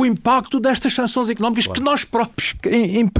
o 0.00 0.06
impacto 0.06 0.58
destas 0.58 0.94
sanções 0.94 1.28
económicas 1.28 1.66
claro. 1.66 1.80
que 1.80 1.84
nós 1.84 2.04
próprios 2.04 2.54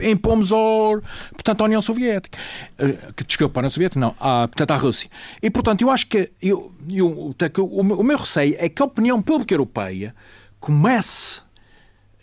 impomos 0.03 0.53
ao, 0.53 1.01
portanto, 1.33 1.61
à 1.61 1.65
União 1.65 1.81
Soviética. 1.81 2.39
Eh, 2.79 2.99
que, 3.17 3.25
desculpa, 3.25 3.59
à 3.59 3.61
União 3.61 3.71
Soviética, 3.71 4.01
não, 4.01 4.15
à, 4.19 4.49
portanto, 4.49 4.71
à 4.71 4.77
Rússia. 4.77 5.11
E, 5.43 5.51
portanto, 5.51 5.83
eu 5.83 5.91
acho 5.91 6.07
que, 6.07 6.31
eu, 6.41 6.73
eu, 6.91 7.35
o 7.65 8.03
meu 8.03 8.17
receio 8.17 8.57
é 8.59 8.69
que 8.69 8.81
a 8.81 8.85
opinião 8.85 9.21
pública 9.21 9.55
europeia 9.55 10.15
comece, 10.59 11.41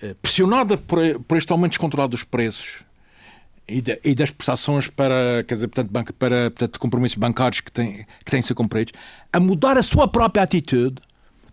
eh, 0.02 0.15
pressionada 0.22 0.78
por, 0.78 1.00
por 1.28 1.38
este 1.38 1.52
aumento 1.52 1.72
descontrolado 1.72 2.12
dos 2.12 2.24
preços, 2.24 2.86
e, 3.70 3.84
e, 4.04 4.15
das 4.15 4.32
prestações 4.32 4.88
para, 4.88 5.43
quer 5.46 5.56
dizer, 5.56 5.67
portanto, 5.67 5.91
banca, 5.91 6.13
para 6.13 6.50
portanto, 6.52 6.80
compromissos 6.80 7.17
bancários 7.17 7.60
que 7.60 7.70
têm, 7.70 8.06
que 8.24 8.32
têm 8.32 8.39
de 8.39 8.48
ser 8.48 8.54
cumpridos, 8.54 8.93
a 9.32 9.39
mudar 9.39 9.78
a 9.78 9.82
sua 9.82 10.08
própria 10.08 10.41
atitude 10.41 11.02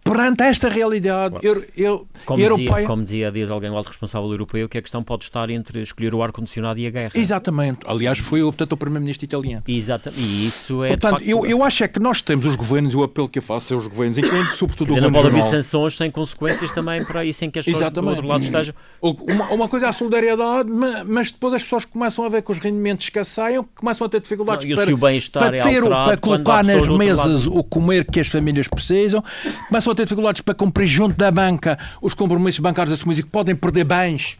perante 0.05 0.43
esta 0.43 0.69
realidade 0.69 1.37
eu, 1.43 1.65
eu, 1.75 2.07
como 2.27 2.41
europeia. 2.41 2.69
Dizia, 2.69 2.87
como 2.87 3.03
dizia 3.03 3.33
dias 3.33 3.51
alguém, 3.51 3.71
o 3.71 3.77
alto 3.77 3.89
responsável 3.89 4.31
europeu, 4.31 4.69
que 4.69 4.77
a 4.77 4.83
questão 4.83 5.03
pode 5.03 5.25
estar 5.25 5.49
entre 5.49 5.81
escolher 5.81 6.15
o 6.15 6.23
ar-condicionado 6.23 6.79
e 6.79 6.87
a 6.87 6.91
guerra. 6.91 7.13
Exatamente. 7.15 7.81
Aliás, 7.87 8.19
foi 8.19 8.43
portanto, 8.43 8.73
o 8.73 8.77
primeiro-ministro 8.77 9.25
italiano. 9.25 9.63
Exatamente. 9.67 10.21
E 10.23 10.47
isso 10.47 10.85
é. 10.85 10.89
Portanto, 10.89 11.23
eu, 11.23 11.47
eu 11.47 11.65
acho 11.65 11.83
é 11.83 11.89
que 11.89 11.99
nós 11.99 12.21
temos 12.21 12.45
os 12.45 12.55
governos, 12.55 12.93
e 12.93 12.97
o 12.97 13.03
apelo 13.03 13.29
que 13.29 13.39
eu 13.39 13.43
faço 13.43 13.73
aos 13.73 13.87
governos, 13.87 14.19
incluindo 14.19 14.53
sobretudo 14.53 14.89
dizer, 14.89 15.01
o 15.01 15.11
governo. 15.11 15.17
Não 15.17 15.23
pode 15.23 15.45
haver 15.45 15.63
sanções 15.63 15.97
sem 15.97 16.11
consequências 16.11 16.71
também 16.73 17.03
para 17.03 17.25
isso, 17.25 17.39
sem 17.39 17.51
que 17.51 17.59
as 17.59 17.65
pessoas 17.65 17.83
Exatamente. 17.83 18.11
do 18.11 18.17
outro 18.17 18.29
lado 18.29 18.43
estejam. 18.43 18.75
Uma, 19.01 19.47
uma 19.47 19.69
coisa 19.69 19.87
é 19.87 19.89
a 19.89 19.93
solidariedade, 19.93 20.71
mas 21.07 21.31
depois 21.31 21.55
as 21.55 21.63
pessoas 21.63 21.87
começam 21.87 22.25
a 22.25 22.29
ver 22.29 22.43
que 22.43 22.53
os 22.53 22.59
rendimentos 22.59 23.07
escasseiam, 23.07 23.67
começam 23.75 24.07
a 24.07 24.11
ter 24.11 24.21
dificuldades 24.21 24.69
não, 24.69 24.77
para, 24.77 24.87
para, 25.33 25.57
é 25.57 25.61
ter, 25.61 25.83
é 25.83 25.89
para 25.89 26.17
colocar 26.19 26.65
nas 26.65 26.89
mesas 26.89 27.47
o 27.47 27.63
comer 27.65 28.05
que 28.05 28.21
as 28.21 28.29
famílias 28.29 28.69
precisam, 28.69 29.25
começam 29.69 29.93
a 29.93 29.94
ter 29.95 30.05
dificuldades 30.05 30.41
para 30.41 30.55
cumprir 30.55 30.87
junto 30.87 31.17
da 31.17 31.31
banca 31.31 31.79
os 32.01 32.15
compromissos 32.15 32.61
bancários 32.61 32.93
assumidos 32.93 33.21
e 33.21 33.23
que 33.23 33.31
podem 33.31 33.55
perder 33.55 33.85
bens 33.85 34.39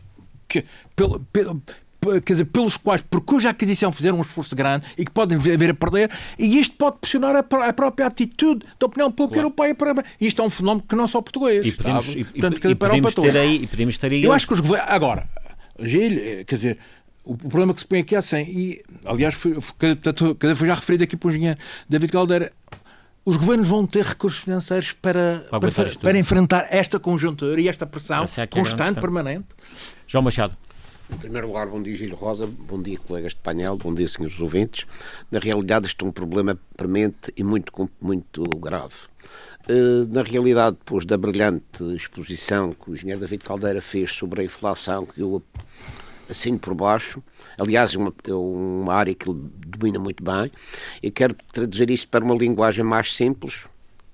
que, 0.49 0.65
pelo, 0.95 1.21
pelo, 1.33 1.63
quer 2.25 2.33
dizer, 2.35 2.45
pelos 2.47 2.77
quais, 2.77 3.03
por 3.03 3.21
cuja 3.23 3.51
aquisição 3.51 3.91
fizeram 3.91 4.19
um 4.19 4.21
esforço 4.21 4.55
grande 4.55 4.87
e 4.97 5.05
que 5.05 5.11
podem 5.11 5.39
vir 5.39 5.71
a 5.71 5.75
perder, 5.75 6.11
e 6.39 6.59
isto 6.59 6.77
pode 6.77 6.99
pressionar 6.99 7.35
a, 7.37 7.39
a 7.39 7.73
própria 7.73 8.07
atitude 8.07 8.65
da 8.79 8.87
opinião 8.87 9.11
pública 9.11 9.41
Claro. 9.41 9.49
europeia 9.49 9.75
para. 9.75 10.05
Isto 10.21 10.43
é 10.43 10.45
um 10.45 10.51
fenómeno 10.51 10.85
que 10.87 10.95
não 10.95 11.09
só 11.09 11.21
português. 11.23 11.67
E 11.67 11.73
podemos, 11.73 12.15
e, 12.15 12.25
Portanto, 12.25 12.69
e, 12.69 12.71
e 12.71 12.75
podemos 12.75 13.15
ter 13.15 13.37
aí, 13.37 13.63
e 13.63 13.67
podemos 13.67 13.99
ter 13.99 14.13
aí. 14.13 14.25
Eu 14.25 14.33
acho 14.33 14.47
que 14.47 14.53
os 14.55 14.61
governos. 14.61 14.91
Agora, 14.91 15.29
Gil, 15.81 16.19
eh, 16.21 16.45
quer 16.45 16.55
dizer. 16.55 16.79
O 17.27 17.35
problema 17.39 17.73
que 17.73 17.81
se 17.81 17.87
põe 17.87 18.01
aqui 18.01 18.15
é 18.15 18.19
assim, 18.19 18.43
e 18.43 18.83
aliás, 19.07 19.33
foi, 19.33 19.57
foi, 19.59 20.55
foi 20.55 20.67
já 20.69 20.75
referido 20.75 21.05
aqui 21.05 21.17
por 21.17 21.29
o 21.29 21.31
engenheiro 21.31 21.59
David 21.89 22.13
Caldeira, 22.13 22.53
os 23.25 23.37
governos 23.37 23.69
vão 23.69 23.87
ter 23.87 24.05
recursos 24.05 24.41
financeiros 24.41 24.93
para, 24.93 25.47
para, 25.51 25.71
para, 25.71 25.99
para 25.99 26.19
enfrentar 26.19 26.67
esta 26.71 27.01
conjuntura 27.01 27.61
e 27.61 27.69
esta 27.69 27.87
pressão 27.87 28.25
é, 28.37 28.47
constante, 28.47 29.01
permanente? 29.01 29.49
João 30.07 30.23
Machado. 30.23 30.57
Em 31.11 31.17
primeiro 31.17 31.49
lugar, 31.49 31.67
bom 31.67 31.83
dia 31.83 31.95
Gil 31.95 32.15
Rosa, 32.15 32.47
bom 32.47 32.81
dia 32.81 32.99
colegas 32.99 33.33
de 33.33 33.41
painel, 33.41 33.77
bom 33.77 33.95
dia 33.95 34.09
senhores 34.09 34.41
ouvintes. 34.41 34.87
Na 35.31 35.39
realidade, 35.39 35.87
isto 35.87 36.05
é 36.05 36.09
um 36.09 36.13
problema 36.13 36.59
premente 36.77 37.33
e 37.37 37.45
muito, 37.45 37.91
muito 38.01 38.43
grave. 38.59 38.95
Eh, 39.69 40.07
na 40.09 40.23
realidade, 40.23 40.77
depois 40.79 41.05
da 41.05 41.17
brilhante 41.19 41.85
exposição 41.95 42.73
que 42.73 42.91
o 42.91 42.95
engenheiro 42.95 43.21
David 43.21 43.45
Caldeira 43.45 43.83
fez 43.83 44.13
sobre 44.13 44.43
a 44.43 44.45
inflação, 44.45 45.05
que 45.05 45.21
eu 45.21 45.43
assino 46.29 46.59
por 46.59 46.75
baixo, 46.75 47.23
aliás, 47.59 47.95
uma, 47.95 48.13
é 48.27 48.35
uma 48.35 48.95
área 48.95 49.15
que 49.15 49.29
ele 49.29 49.41
domina 49.67 49.99
muito 49.99 50.23
bem, 50.23 50.51
e 51.03 51.11
quero 51.11 51.37
traduzir 51.53 51.91
isto 51.91 52.09
para 52.09 52.25
uma 52.25 52.35
linguagem 52.35 52.85
mais 52.85 53.15
simples, 53.15 53.67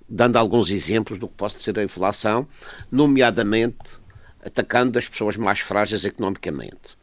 dando 0.09 0.37
alguns 0.37 0.71
exemplos 0.71 1.19
do 1.19 1.29
que 1.29 1.35
pode 1.35 1.63
ser 1.63 1.79
a 1.79 1.85
inflação, 1.85 2.47
nomeadamente 2.91 4.01
atacando 4.45 4.99
as 4.99 5.09
pessoas 5.09 5.37
mais 5.37 5.61
frágeis 5.61 6.05
economicamente. 6.05 6.99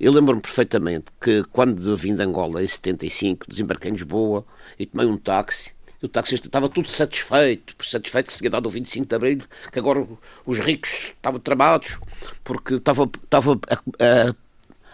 Eu 0.00 0.12
lembro-me 0.12 0.40
perfeitamente 0.40 1.06
que 1.20 1.44
quando 1.52 1.96
vim 1.96 2.14
de 2.14 2.22
Angola 2.22 2.62
em 2.62 2.66
75, 2.66 3.46
desembarquei 3.48 3.90
em 3.90 3.94
Lisboa 3.94 4.44
e 4.78 4.84
tomei 4.84 5.06
um 5.06 5.16
táxi 5.16 5.72
e 6.02 6.06
o 6.06 6.08
taxista 6.08 6.46
estava 6.46 6.68
tudo 6.68 6.88
satisfeito, 6.88 7.74
satisfeito 7.84 8.26
que 8.28 8.32
se 8.32 8.38
tinha 8.38 8.50
dado 8.50 8.66
o 8.66 8.70
25 8.70 9.06
de 9.06 9.14
Abril, 9.14 9.42
que 9.70 9.78
agora 9.78 10.06
os 10.46 10.58
ricos 10.58 11.12
estavam 11.14 11.38
tramados, 11.38 11.98
porque 12.42 12.74
estava, 12.74 13.08
estava 13.22 13.60
a, 13.68 14.30
a 14.30 14.34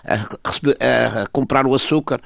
a, 0.06 1.22
a 1.22 1.26
comprar 1.26 1.66
o 1.66 1.74
açúcar 1.74 2.20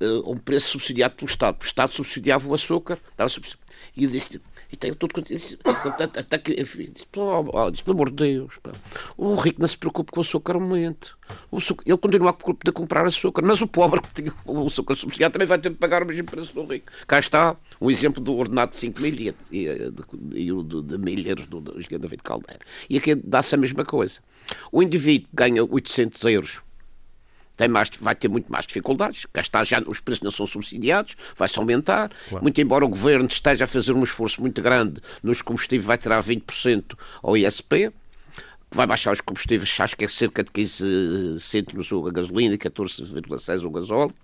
a 0.00 0.04
uh, 0.04 0.32
um 0.32 0.36
preço 0.36 0.70
subsidiado 0.70 1.14
pelo 1.14 1.28
Estado. 1.28 1.56
O 1.60 1.64
Estado 1.64 1.92
subsidiava 1.92 2.48
o 2.48 2.54
açúcar, 2.54 2.98
dava 3.16 3.28
subsidi... 3.28 3.58
e 3.96 4.04
eu 4.04 4.10
disse, 4.10 4.40
e 4.70 4.76
tenho 4.76 4.94
tudo 4.94 5.22
disse, 5.22 5.58
até 5.98 6.36
que 6.36 6.54
disse, 6.54 7.06
pelo, 7.10 7.42
pelo 7.72 7.94
amor 7.94 8.10
de 8.10 8.16
Deus, 8.16 8.58
pá. 8.62 8.70
o 9.16 9.34
rico 9.34 9.60
não 9.60 9.66
se 9.66 9.78
preocupa 9.78 10.12
com 10.12 10.20
o 10.20 10.22
açúcar 10.22 10.56
aumente. 10.56 11.12
O 11.50 11.56
açúcar, 11.56 11.84
ele 11.86 11.96
continua 11.96 12.30
a 12.30 12.32
poder 12.34 12.72
comprar 12.72 13.06
açúcar, 13.06 13.42
mas 13.42 13.62
o 13.62 13.66
pobre 13.66 14.02
que 14.02 14.22
tinha 14.22 14.34
o 14.44 14.66
açúcar 14.66 14.94
subsidiado 14.94 15.32
também 15.32 15.48
vai 15.48 15.58
ter 15.58 15.70
de 15.70 15.76
pagar 15.76 16.02
o 16.02 16.06
mesmo 16.06 16.24
preço 16.24 16.52
do 16.52 16.64
rico. 16.64 16.92
Cá 17.06 17.18
está 17.18 17.56
um 17.80 17.90
exemplo 17.90 18.22
do 18.22 18.34
ordenado 18.34 18.72
de 18.72 18.76
5 18.76 19.00
mil 19.00 19.14
e, 19.14 19.34
e, 20.34 20.52
o 20.52 20.62
de, 20.62 20.82
de 20.82 20.98
mil 20.98 21.26
euros 21.26 21.46
do, 21.46 21.60
do 21.60 21.98
David 21.98 22.22
Caldeira. 22.22 22.60
E 22.90 22.98
aqui 22.98 23.14
dá-se 23.14 23.54
a 23.54 23.58
mesma 23.58 23.84
coisa. 23.86 24.20
O 24.70 24.82
indivíduo 24.82 25.28
ganha 25.32 25.64
800 25.64 26.22
euros 26.24 26.67
tem 27.58 27.68
mais, 27.68 27.90
vai 28.00 28.14
ter 28.14 28.28
muito 28.28 28.50
mais 28.50 28.64
dificuldades. 28.66 29.26
Cá 29.32 29.40
está, 29.40 29.64
já 29.64 29.82
os 29.84 30.00
preços 30.00 30.22
não 30.22 30.30
são 30.30 30.46
subsidiados, 30.46 31.16
vai-se 31.36 31.58
aumentar. 31.58 32.10
Claro. 32.28 32.42
Muito 32.42 32.58
embora 32.60 32.84
o 32.84 32.88
governo 32.88 33.28
esteja 33.28 33.64
a 33.64 33.66
fazer 33.66 33.92
um 33.92 34.04
esforço 34.04 34.40
muito 34.40 34.62
grande 34.62 35.00
nos 35.22 35.42
combustíveis, 35.42 35.84
vai 35.84 35.98
tirar 35.98 36.22
20% 36.22 36.96
ao 37.20 37.36
ISP, 37.36 37.90
que 38.70 38.76
vai 38.76 38.86
baixar 38.86 39.12
os 39.12 39.20
combustíveis, 39.20 39.76
acho 39.80 39.96
que 39.96 40.04
é 40.04 40.08
cerca 40.08 40.44
de 40.44 40.52
15 40.52 41.40
cêntimos 41.40 41.90
a 41.92 42.10
gasolina 42.12 42.54
e 42.54 42.58
14,6 42.58 43.64
o 43.64 43.70
gasóleo. 43.70 44.14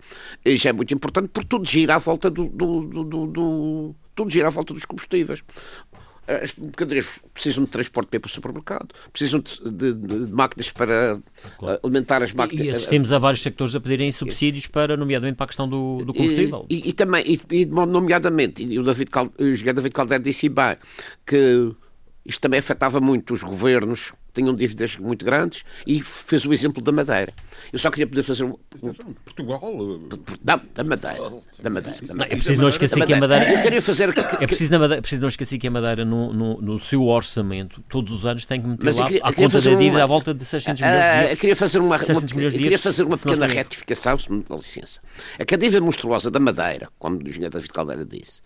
E 0.45 0.55
já 0.55 0.69
é 0.69 0.73
muito 0.73 0.93
importante, 0.93 1.27
porque 1.27 1.49
tudo 1.49 1.67
gira 1.67 1.95
à 1.95 1.97
volta 1.97 2.29
do, 2.29 2.45
do, 2.45 2.81
do, 3.03 3.27
do 3.27 3.95
tudo 4.15 4.31
gira 4.31 4.47
à 4.47 4.49
volta 4.49 4.73
dos 4.73 4.85
combustíveis 4.85 5.43
as 6.27 6.55
mercadorias 6.55 7.07
precisam 7.33 7.63
de 7.63 7.69
transporte 7.69 8.19
para 8.19 8.27
o 8.27 8.29
supermercado, 8.29 8.89
precisam 9.11 9.39
de, 9.39 9.71
de, 9.71 9.93
de 9.93 10.31
máquinas 10.31 10.71
para 10.71 11.19
claro. 11.57 11.79
alimentar 11.83 12.23
as 12.23 12.33
máquinas. 12.33 12.65
E 12.65 12.69
assistimos 12.71 13.11
a 13.11 13.19
vários 13.19 13.41
sectores 13.41 13.75
a 13.75 13.79
pedirem 13.79 14.11
subsídios 14.11 14.67
para, 14.67 14.97
nomeadamente, 14.97 15.37
para 15.37 15.45
a 15.45 15.47
questão 15.47 15.69
do, 15.69 16.03
do 16.03 16.13
combustível. 16.13 16.65
E, 16.69 16.75
e, 16.75 16.89
e 16.89 16.93
também, 16.93 17.23
e, 17.25 17.41
e, 17.51 17.65
nomeadamente, 17.65 18.63
e 18.63 18.79
o 18.79 18.83
David, 18.83 19.11
Cal, 19.11 19.25
o 19.25 19.73
David 19.73 19.91
Caldeira 19.91 20.23
disse 20.23 20.49
bem, 20.49 20.77
que 21.25 21.71
isto 22.25 22.41
também 22.41 22.59
afetava 22.59 22.99
muito 22.99 23.33
os 23.33 23.43
governos 23.43 24.13
tinham 24.35 24.53
dívidas 24.53 24.97
muito 24.97 25.23
grandes 25.23 25.63
e 25.87 26.01
fez 26.01 26.45
o 26.45 26.53
exemplo 26.53 26.81
da 26.83 26.91
Madeira. 26.91 27.33
Eu 27.71 27.79
só 27.79 27.89
queria 27.89 28.05
poder 28.05 28.23
fazer 28.23 28.43
um. 28.43 28.53
Portugal? 29.23 29.61
Não, 30.43 30.61
da 30.75 30.83
Madeira. 30.83 31.31
Da 31.63 31.69
Madeira. 31.69 31.99
Não, 32.13 32.25
é 32.25 32.29
preciso 32.29 32.61
não 32.61 32.67
esquecer 32.67 33.05
que 33.05 33.13
a 33.13 33.19
Madeira. 33.19 33.53
Eu 33.53 33.61
queria 33.61 33.81
fazer. 33.81 34.09
É 34.39 34.45
preciso, 34.45 34.71
na 34.71 34.79
Madeira, 34.79 35.01
preciso 35.01 35.21
não 35.21 35.29
esquecer 35.29 35.57
que 35.57 35.67
a 35.67 35.71
Madeira, 35.71 36.03
no, 36.03 36.33
no, 36.33 36.61
no 36.61 36.79
seu 36.79 37.03
orçamento, 37.03 37.81
todos 37.89 38.13
os 38.13 38.25
anos 38.25 38.45
tem 38.45 38.61
que 38.61 38.67
meter 38.67 38.85
Mas 38.85 38.97
lá 38.97 39.05
queria, 39.07 39.21
a 39.23 39.33
conta 39.33 39.61
da 39.61 39.69
dívida 39.69 39.89
uma, 39.89 40.03
à 40.03 40.05
volta 40.05 40.33
de 40.33 40.43
600 40.43 40.81
milhões 40.81 41.01
de 41.01 41.15
euros. 41.15 41.31
Eu 41.31 41.37
queria 41.37 41.55
fazer 41.55 41.79
uma, 41.79 41.95
uma, 41.95 42.51
queria 42.51 42.79
fazer 42.79 43.03
uma 43.03 43.17
pequena 43.17 43.47
retificação, 43.47 44.19
se 44.19 44.31
me 44.31 44.43
dá 44.43 44.55
licença. 44.55 45.01
A 45.39 45.55
dívida 45.55 45.81
monstruosa 45.81 46.29
da 46.29 46.39
Madeira, 46.39 46.89
como 46.99 47.17
o 47.17 47.27
engenheiro 47.27 47.53
David 47.53 47.71
Caldeira 47.71 48.05
disse, 48.05 48.41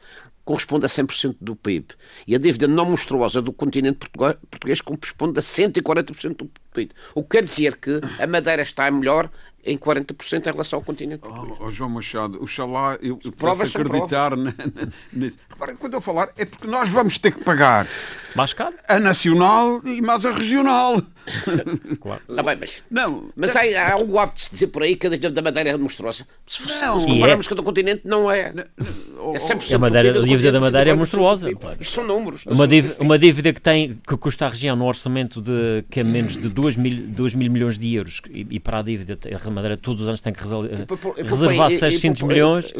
corresponde 0.49 0.83
a 0.83 0.89
100% 0.89 1.35
do 1.39 1.55
PIB. 1.55 1.93
E 2.25 2.33
a 2.33 2.39
dívida 2.39 2.67
não 2.67 2.83
monstruosa 2.83 3.39
do 3.39 3.53
continente 3.53 4.09
português 4.49 4.81
corresponde 4.81 5.37
a 5.37 5.43
140% 5.43 6.37
do, 6.37 6.49
substituído. 6.69 6.93
O 7.15 7.23
que 7.23 7.29
quer 7.29 7.43
dizer 7.43 7.77
que 7.77 7.99
a 8.19 8.27
Madeira 8.27 8.61
está 8.61 8.89
melhor 8.91 9.29
em 9.65 9.77
40% 9.77 10.47
em 10.47 10.51
relação 10.51 10.79
ao 10.79 10.83
continente 10.85 11.21
Oh, 11.27 11.57
oh, 11.59 11.69
João 11.69 11.89
Machado, 11.89 12.41
oxalá 12.41 12.97
eu, 13.01 13.19
eu 13.23 13.31
são 13.67 13.81
acreditar 13.81 14.31
nisso. 15.11 15.37
Repara, 15.49 15.75
quando 15.75 15.93
eu 15.95 16.01
falar, 16.01 16.29
é 16.37 16.45
porque 16.45 16.65
nós 16.65 16.87
vamos 16.87 17.17
ter 17.17 17.31
que 17.33 17.43
pagar 17.43 17.85
Mais 18.35 18.53
caro? 18.53 18.73
a 18.87 18.97
nacional 18.99 19.81
e 19.85 20.01
mais 20.01 20.25
a 20.25 20.31
regional. 20.31 21.01
Claro. 22.01 22.21
Está 22.27 22.41
bem, 22.41 22.55
mas, 22.59 22.83
Não, 22.89 23.29
mas 23.35 23.55
há, 23.55 23.59
há 23.61 23.93
algo 23.93 24.17
apto 24.17 24.35
de 24.35 24.41
se 24.45 24.51
dizer 24.51 24.67
por 24.67 24.81
aí 24.81 24.95
que 24.95 25.05
a 25.05 25.09
da 25.29 25.41
Madeira 25.41 25.77
mostrou-se. 25.77 26.25
Se, 26.47 26.63
se, 26.67 26.81
Não. 26.85 26.99
se 26.99 27.07
E 27.07 27.13
compararmos 27.13 27.45
é. 27.45 27.49
com 27.49 27.53
o 27.53 27.57
do 27.57 27.63
continente, 27.63 28.01
não 28.05 28.31
é. 28.31 28.51
oh, 29.19 29.33
É 29.35 29.37
100% 29.37 29.75
A 29.75 29.77
Madeira- 29.77 30.19
a 30.19 30.23
dívida 30.23 30.51
da 30.51 30.59
Madeira 30.59 30.89
é 30.89 30.93
50% 30.93 30.97
monstruosa. 30.97 31.51
Isto 31.79 31.93
são 31.95 32.07
números. 32.07 32.45
não 32.45 32.53
Uma 32.53 32.63
são 32.63 32.67
dívida, 32.67 32.95
uma 32.99 33.19
dívida 33.19 33.53
que 33.53 33.61
tem 33.61 33.99
que 34.07 34.17
custa 34.17 34.45
à 34.45 34.49
região 34.49 34.75
no 34.75 34.85
orçamento 34.85 35.41
de 35.41 35.83
que 35.91 35.99
é 35.99 36.03
menos 36.03 36.35
de 36.37 36.49
2 36.61 36.75
mil, 36.77 37.07
2 37.07 37.33
mil 37.35 37.51
milhões 37.51 37.77
de 37.77 37.93
euros 37.95 38.21
e, 38.29 38.45
e 38.49 38.59
para 38.59 38.79
a 38.79 38.81
dívida 38.81 39.17
a 39.45 39.49
Madeira 39.49 39.77
todos 39.77 40.01
os 40.01 40.07
anos 40.07 40.19
tem 40.21 40.33
que 40.33 40.41
reservar 40.41 41.69
e- 41.69 41.73
e- 41.73 41.75
e 41.75 41.79
600 41.79 42.21
por- 42.21 42.27
milhões 42.27 42.73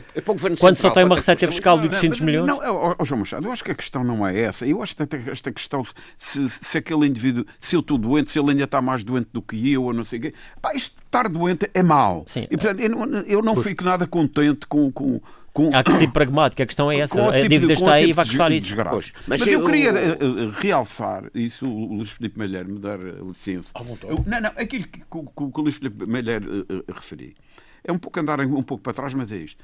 quando 0.60 0.76
só 0.76 0.90
tem 0.90 1.04
uma 1.04 1.16
é 1.16 1.18
receita 1.18 1.48
fiscal 1.48 1.78
de 1.78 1.88
Não, 1.88 1.94
800 1.94 2.22
milhões. 2.22 2.48
Não, 2.48 2.60
oh, 2.60 2.96
oh, 3.00 3.06
João 3.06 3.20
Machado, 3.20 3.48
eu 3.48 3.52
acho 3.52 3.64
que 3.64 3.72
a 3.72 3.76
questão 3.76 4.04
não 4.04 4.26
é 4.28 4.40
essa. 4.42 4.66
Eu 4.66 4.82
acho 4.84 4.96
que 4.96 5.04
esta 5.32 5.52
questão, 5.52 5.82
se, 6.18 6.50
se 6.50 6.78
aquele 6.78 7.08
indivíduo, 7.08 7.46
se 7.60 7.76
eu 7.76 7.80
estou 7.80 7.98
doente, 7.98 8.30
se 8.30 8.40
ele 8.40 8.52
ainda 8.52 8.64
está 8.64 8.82
mais 8.82 9.04
doente 9.04 9.30
do 9.32 9.42
que 9.42 9.72
eu, 9.72 9.84
ou 9.84 9.94
não 9.94 10.04
sei 10.04 10.20
o 10.20 10.22
quê, 10.24 10.34
pá, 10.62 10.74
isto 10.74 10.96
de 10.96 11.04
estar 11.06 11.28
doente 11.30 11.70
é 11.74 11.82
mau. 11.84 12.24
Sim. 12.28 12.46
E, 12.50 12.58
portanto, 12.58 12.80
eu 12.80 12.90
não, 12.90 13.06
eu 13.22 13.42
não 13.42 13.56
fico 13.56 13.84
nada 13.84 14.06
contente 14.06 14.68
com. 14.68 14.92
com, 14.92 15.22
com 15.60 15.76
Há 15.76 15.84
que 15.84 15.92
ser 15.94 16.12
pragmático, 16.12 16.62
a 16.62 16.66
questão 16.66 16.92
é 16.92 17.00
essa. 17.00 17.22
A 17.22 17.26
tipo 17.34 17.42
de- 17.44 17.48
dívida 17.50 17.72
o 17.72 17.74
está 17.74 17.94
aí 17.94 18.04
e 18.04 18.08
tipo 18.08 18.16
vai 18.16 18.26
de 18.26 18.32
custar 18.32 18.50
de 18.52 18.58
isso. 18.58 18.76
Pois, 18.76 19.14
Mas, 19.28 19.42
mas 19.42 19.48
eu 19.52 19.60
eu- 19.60 19.66
queria 19.66 19.90
eh, 19.92 20.12
eh, 20.12 20.52
realçar, 20.60 21.30
isso 21.34 21.68
o 21.70 21.96
Luís 21.96 22.10
Filipe 22.10 22.38
Malheiro 22.40 22.72
me 22.72 22.80
dar 22.80 23.00
eh, 23.00 23.16
licença. 23.26 23.70
À 23.74 23.82
vontade. 23.84 24.14
Eu- 24.14 24.24
não, 24.26 24.42
não, 24.42 24.50
aquilo 24.52 24.88
que, 24.88 25.00
que, 25.00 25.06
o- 25.18 25.24
que 25.52 25.60
o 25.60 25.62
Luís 25.64 25.76
Filipe 25.76 26.06
Malheiro 26.06 26.66
eh, 26.70 26.76
eh, 26.88 26.92
referi 26.94 27.36
é 27.84 27.92
um 27.92 27.98
pouco 27.98 28.20
andar 28.20 28.40
um 28.42 28.62
pouco 28.64 28.84
para 28.84 28.94
trás, 28.94 29.14
mas 29.14 29.32
é 29.32 29.38
isto. 29.38 29.62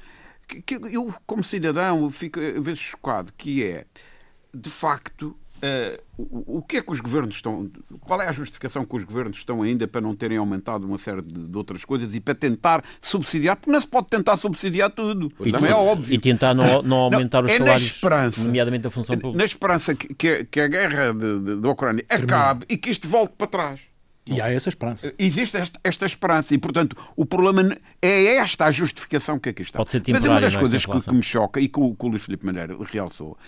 Que, 0.48 0.62
que 0.62 0.74
eu, 0.74 1.12
como 1.26 1.42
cidadão, 1.42 2.08
fico 2.10 2.38
a 2.40 2.60
vezes 2.60 2.78
chocado, 2.80 3.32
que 3.36 3.64
é, 3.64 3.84
de 4.54 4.70
facto, 4.70 5.36
eh, 5.62 6.00
o, 6.18 6.58
o 6.58 6.62
que 6.62 6.76
é 6.78 6.82
que 6.82 6.92
os 6.92 7.00
governos 7.00 7.36
estão. 7.36 7.70
Qual 8.00 8.20
é 8.20 8.28
a 8.28 8.32
justificação 8.32 8.84
que 8.84 8.96
os 8.96 9.04
governos 9.04 9.38
estão 9.38 9.62
ainda 9.62 9.86
para 9.88 10.00
não 10.00 10.14
terem 10.14 10.36
aumentado 10.38 10.86
uma 10.86 10.98
série 10.98 11.22
de, 11.22 11.48
de 11.48 11.56
outras 11.56 11.84
coisas 11.84 12.14
e 12.14 12.20
para 12.20 12.34
tentar 12.34 12.84
subsidiar? 13.00 13.56
Porque 13.56 13.70
não 13.70 13.80
se 13.80 13.86
pode 13.86 14.08
tentar 14.08 14.36
subsidiar 14.36 14.90
tudo. 14.90 15.32
E, 15.44 15.52
não 15.52 15.64
é 15.64 15.74
óbvio. 15.74 16.14
e 16.14 16.18
tentar 16.18 16.54
não, 16.54 16.82
não 16.82 16.96
aumentar 16.98 17.44
os 17.44 17.50
é 17.50 17.58
na 17.58 17.64
salários, 17.64 17.86
esperança. 17.86 18.44
nomeadamente 18.44 18.86
a 18.86 18.90
função 18.90 19.16
pública. 19.16 19.38
Na 19.38 19.44
esperança 19.44 19.94
que, 19.94 20.14
que, 20.14 20.28
a- 20.28 20.44
que 20.44 20.60
a 20.60 20.68
guerra 20.68 21.12
da 21.14 21.68
Ucrânia 21.68 22.04
acabe 22.08 22.64
e 22.68 22.76
que 22.76 22.90
isto 22.90 23.08
volte 23.08 23.34
para 23.36 23.46
trás. 23.46 23.80
E 24.28 24.40
há 24.40 24.50
essa 24.50 24.68
esperança. 24.68 25.14
Existe 25.18 25.56
esta, 25.56 25.78
esta 25.84 26.04
esperança 26.04 26.52
e, 26.52 26.58
portanto, 26.58 26.96
o 27.14 27.24
problema 27.24 27.76
é 28.02 28.36
esta 28.38 28.64
a 28.64 28.70
justificação 28.72 29.38
que 29.38 29.50
aqui 29.50 29.62
está. 29.62 29.78
Pode 29.78 29.92
ser 29.92 30.02
Mas 30.10 30.24
uma 30.24 30.40
das 30.40 30.52
não 30.54 30.60
é, 30.60 30.62
coisas 30.64 30.84
que, 30.84 31.00
que 31.00 31.14
me 31.14 31.22
choca 31.22 31.60
e 31.60 31.68
que 31.68 31.78
o, 31.78 31.94
que 31.94 32.04
o 32.04 32.08
Luís 32.08 32.24
Filipe 32.24 32.44
Malheiro 32.44 32.82
realçou 32.82 33.38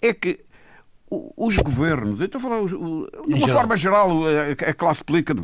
é 0.00 0.14
que 0.14 0.38
os 1.10 1.56
governos, 1.56 2.20
eu 2.20 2.26
estou 2.26 2.38
a 2.38 2.42
falar 2.42 2.60
os- 2.60 2.72
o- 2.72 3.08
de 3.26 3.34
uma 3.34 3.48
forma 3.48 3.76
geral, 3.76 4.10
a, 4.26 4.70
a 4.70 4.74
classe 4.74 5.02
política 5.04 5.34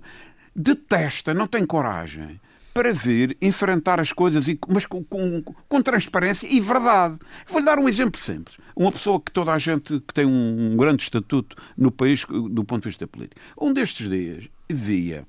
detesta, 0.55 1.35
não 1.35 1.46
tem 1.46 1.64
coragem 1.66 2.40
para 2.72 2.92
vir 2.92 3.37
enfrentar 3.40 4.00
as 4.00 4.12
coisas, 4.12 4.46
mas 4.68 4.85
com, 4.85 5.03
com, 5.05 5.42
com 5.68 5.83
transparência 5.83 6.46
e 6.48 6.61
verdade. 6.61 7.16
Vou-lhe 7.46 7.64
dar 7.64 7.79
um 7.79 7.88
exemplo 7.88 8.20
simples. 8.20 8.57
Uma 8.74 8.90
pessoa 8.90 9.20
que 9.20 9.31
toda 9.31 9.53
a 9.53 9.59
gente 9.59 10.00
que 10.00 10.12
tem 10.12 10.27
um, 10.27 10.72
um 10.72 10.77
grande 10.77 11.05
estatuto 11.05 11.57
no 11.77 11.90
país 11.92 12.24
do 12.24 12.64
ponto 12.64 12.83
de 12.83 12.88
vista 12.88 13.07
político. 13.07 13.40
Um 13.61 13.72
destes 13.72 14.09
dias 14.09 14.48
via 14.68 15.24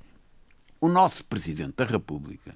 o 0.82 0.88
nosso 0.88 1.24
Presidente 1.26 1.74
da 1.78 1.86
República 1.86 2.56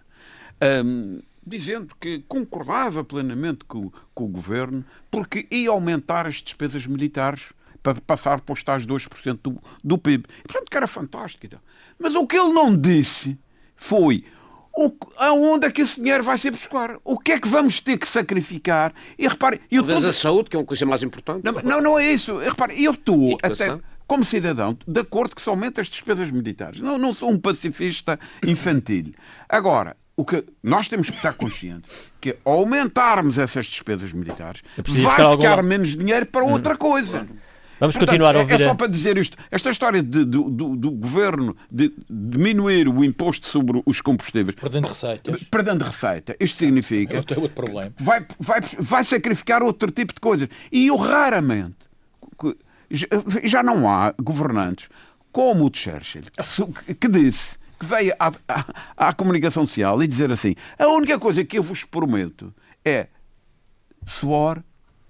hum, 0.83 1.21
dizendo 1.45 1.89
que 1.99 2.23
concordava 2.27 3.03
plenamente 3.03 3.63
com, 3.65 3.91
com 4.13 4.25
o 4.25 4.27
Governo 4.27 4.83
porque 5.11 5.45
ia 5.51 5.69
aumentar 5.69 6.25
as 6.25 6.35
despesas 6.35 6.85
militares 6.87 7.53
para 7.93 8.03
passar 8.05 8.41
para 8.41 8.53
os 8.53 8.63
tais 8.63 8.85
2% 8.85 9.39
do, 9.43 9.61
do 9.83 9.97
PIB. 9.97 10.25
E, 10.39 10.43
portanto, 10.47 10.69
que 10.69 10.77
era 10.77 10.87
fantástico. 10.87 11.45
e 11.45 11.49
tal. 11.49 11.61
Mas 11.97 12.15
o 12.15 12.25
que 12.27 12.37
ele 12.37 12.53
não 12.53 12.75
disse 12.75 13.37
foi 13.75 14.23
o, 14.75 14.89
que- 14.91 15.07
aonde 15.17 15.65
é 15.67 15.71
que 15.71 15.81
esse 15.81 15.99
dinheiro 16.01 16.23
vai 16.23 16.37
ser 16.37 16.51
buscar? 16.51 16.95
O 17.03 17.17
que 17.19 17.33
é 17.33 17.39
que 17.39 17.47
vamos 17.47 17.79
ter 17.79 17.97
que 17.97 18.07
sacrificar? 18.07 18.93
E 19.17 19.27
repare, 19.27 19.59
eu 19.69 19.81
Talvez 19.83 20.03
tô- 20.03 20.09
a 20.09 20.13
saúde, 20.13 20.49
que 20.49 20.55
é 20.55 20.59
uma 20.59 20.65
coisa 20.65 20.85
mais 20.85 21.03
importante. 21.03 21.43
não, 21.43 21.53
não, 21.53 21.81
não 21.81 21.99
é 21.99 22.11
isso. 22.11 22.37
Repare, 22.37 22.81
eu 22.83 22.91
estou 22.91 23.37
até 23.43 23.77
como 24.07 24.23
cidadão 24.25 24.77
de 24.87 24.99
acordo 25.01 25.35
que 25.35 25.41
se 25.41 25.49
aumente 25.49 25.79
as 25.79 25.87
despesas 25.87 26.31
militares. 26.31 26.79
Não, 26.79 26.97
não 26.97 27.13
sou 27.13 27.29
um 27.29 27.37
pacifista 27.39 28.19
infantil. 28.45 29.13
Agora, 29.47 29.95
o 30.15 30.25
que 30.25 30.43
nós 30.63 30.87
temos 30.87 31.09
que 31.09 31.15
estar 31.15 31.33
conscientes 31.33 31.89
que 32.19 32.35
ao 32.43 32.53
aumentarmos 32.59 33.37
essas 33.37 33.65
despesas 33.67 34.11
militares 34.11 34.61
É 34.77 34.81
vai 35.01 35.31
ficar 35.31 35.61
menos 35.63 35.95
dinheiro 35.95 36.25
para 36.25 36.43
outra 36.43 36.75
coisa. 36.75 37.27
Vamos 37.79 37.95
Portanto, 37.95 38.09
continuar 38.09 38.35
a 38.35 38.39
é- 38.39 38.41
ouvir. 38.41 38.53
É 38.55 38.57
só 38.57 38.75
para 38.75 38.87
dizer 38.87 39.17
isto. 39.17 39.37
Esta 39.49 39.69
história 39.69 40.03
de- 40.03 40.25
do, 40.25 40.49
do- 40.49 40.75
do 40.75 40.91
governo 40.91 41.55
de 41.71 41.93
diminuir 42.09 42.87
o 42.89 43.03
imposto 43.03 43.45
sobre 43.47 43.81
os 43.85 44.01
combustíveis, 44.01 44.55
Perdendo 44.59 44.87
receitas. 44.87 45.43
perdendo 45.43 45.83
receita, 45.85 46.35
isto 46.39 46.57
significa 46.57 47.13
É 47.15 47.17
outro, 47.19 47.37
é 47.37 47.41
outro 47.41 47.55
problema. 47.55 47.93
vai, 47.99 48.25
vai, 48.39 48.59
vai 48.79 49.03
sacrificar 49.03 49.63
outro 49.63 49.89
tipo 49.91 50.13
de 50.13 50.19
coisas. 50.19 50.49
E 50.71 50.87
eu 50.87 50.97
raramente, 50.97 51.77
já- 53.43 53.63
não 53.63 53.89
há 53.89 54.13
governantes 54.21 54.89
como 55.31 55.65
o 55.65 55.69
de 55.69 55.77
Churchill, 55.77 56.23
que 56.99 57.07
disse, 57.07 57.57
que 57.79 57.85
veio 57.85 58.13
à, 58.19 58.31
à, 58.47 59.07
à 59.09 59.13
comunicação 59.13 59.65
social 59.65 60.01
e 60.03 60.07
dizer 60.07 60.31
assim: 60.31 60.53
a 60.77 60.87
única 60.87 61.17
coisa 61.17 61.45
que 61.45 61.57
eu 61.57 61.63
vos 61.63 61.83
prometo 61.85 62.53
é 62.83 63.07
suor, 64.05 64.61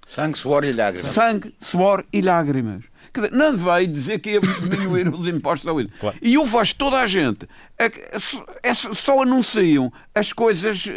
Sangue, 0.10 0.38
suor 0.38 0.64
e 0.64 0.74
lágrimas. 0.74 1.12
sangue, 1.12 1.56
suor 1.62 2.04
e 2.12 2.20
lágrimas. 2.22 2.84
Não 3.32 3.56
veio 3.58 3.88
dizer 3.88 4.20
que 4.20 4.32
ia 4.32 4.40
diminuir 4.42 5.08
os 5.14 5.28
impostos 5.28 5.68
à 5.68 5.72
saúde. 5.72 5.92
Claro. 6.00 6.18
E 6.22 6.34
eu 6.36 6.46
vejo 6.46 6.76
toda 6.76 6.98
a 7.00 7.06
gente 7.08 7.48
é 8.64 8.74
só- 8.74 9.22
anunciam 9.22 9.92
as 10.16 10.32
coisas 10.34 10.88
eh, 10.88 10.92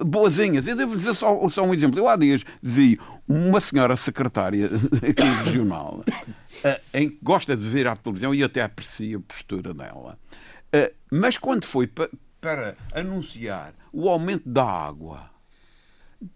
eh, 0.00 0.04
boazinhas. 0.04 0.66
Eu 0.68 0.76
devo 0.76 0.96
dizer 0.96 1.14
só, 1.14 1.48
só 1.48 1.62
um 1.64 1.72
exemplo. 1.74 1.98
Eu 1.98 2.08
há 2.08 2.16
dias 2.16 2.42
vi 2.62 2.98
uma 3.28 3.58
senhora 3.60 3.96
secretária 3.96 4.66
aqui 5.08 5.22
regional 5.44 6.04
eh, 6.64 6.80
em 6.94 7.08
que 7.10 7.18
gosta 7.22 7.56
de 7.56 7.64
ver 7.68 7.86
à 7.88 7.96
televisão 7.96 8.32
e 8.34 8.42
até 8.44 8.62
aprecio 8.62 9.18
a 9.18 9.32
postura 9.32 9.72
dela. 9.74 10.18
Mas 11.10 11.36
quando 11.36 11.64
foi 11.64 11.86
pa- 11.86 12.08
para 12.40 12.76
anunciar 12.94 13.72
o 13.92 14.08
aumento 14.08 14.48
da 14.48 14.64
água, 14.64 15.30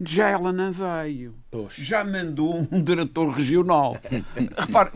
já 0.00 0.28
ela 0.28 0.52
não 0.52 0.72
veio. 0.72 1.34
Pois. 1.50 1.74
Já 1.74 2.04
mandou 2.04 2.66
um 2.70 2.82
diretor 2.82 3.30
regional. 3.30 3.98
repare, 4.56 4.90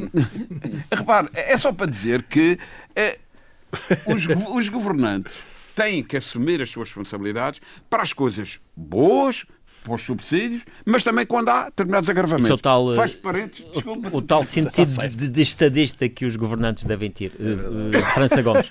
repare, 0.91 1.29
é 1.35 1.57
só 1.57 1.73
para 1.73 1.87
dizer 1.87 2.23
que 2.25 2.59
eh, 2.95 3.19
os, 4.07 4.27
os 4.53 4.69
governantes 4.69 5.37
têm 5.75 6.03
que 6.03 6.17
assumir 6.17 6.61
as 6.61 6.71
suas 6.71 6.89
responsabilidades 6.89 7.61
para 7.89 8.03
as 8.03 8.13
coisas 8.13 8.61
boas, 8.77 9.47
para 9.83 9.95
os 9.95 10.03
subsídios, 10.03 10.63
mas 10.85 11.03
também 11.03 11.25
quando 11.25 11.49
há 11.49 11.65
determinados 11.67 12.09
agravamentos. 12.11 12.51
É 12.51 12.55
o 12.55 12.59
tal, 12.59 12.93
eh, 12.93 12.97
Faz 12.97 13.15
parentes, 13.15 13.65
desculpa. 13.73 14.11
o 14.13 14.23
tal 14.23 14.45
sentido 14.45 15.09
de, 15.09 15.29
de 15.29 15.41
estadista 15.41 16.09
que 16.09 16.27
os 16.27 16.37
governantes 16.37 16.85
devem 16.85 17.11
ter. 17.11 17.33
Eh, 17.39 17.97
eh, 17.97 18.03
França 18.15 18.43
Gomes. 18.43 18.71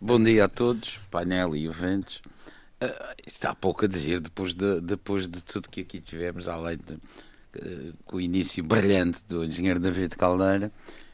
Bom 0.00 0.22
dia 0.22 0.46
a 0.46 0.48
todos, 0.48 0.98
painel 1.10 1.54
e 1.54 1.68
ouvintes. 1.68 2.20
Ah, 2.82 3.14
está 3.24 3.54
pouco 3.54 3.84
a 3.84 3.88
dizer 3.88 4.20
depois 4.20 4.54
de, 4.54 4.80
depois 4.80 5.28
de 5.28 5.44
tudo 5.44 5.68
que 5.68 5.82
aqui 5.82 6.00
tivemos, 6.00 6.48
além 6.48 6.76
de 6.76 6.98
eh, 7.54 7.92
com 8.04 8.16
o 8.16 8.20
início 8.20 8.64
brilhante 8.64 9.22
do 9.28 9.44
engenheiro 9.44 9.78
David 9.78 10.16
Caldeira, 10.16 10.72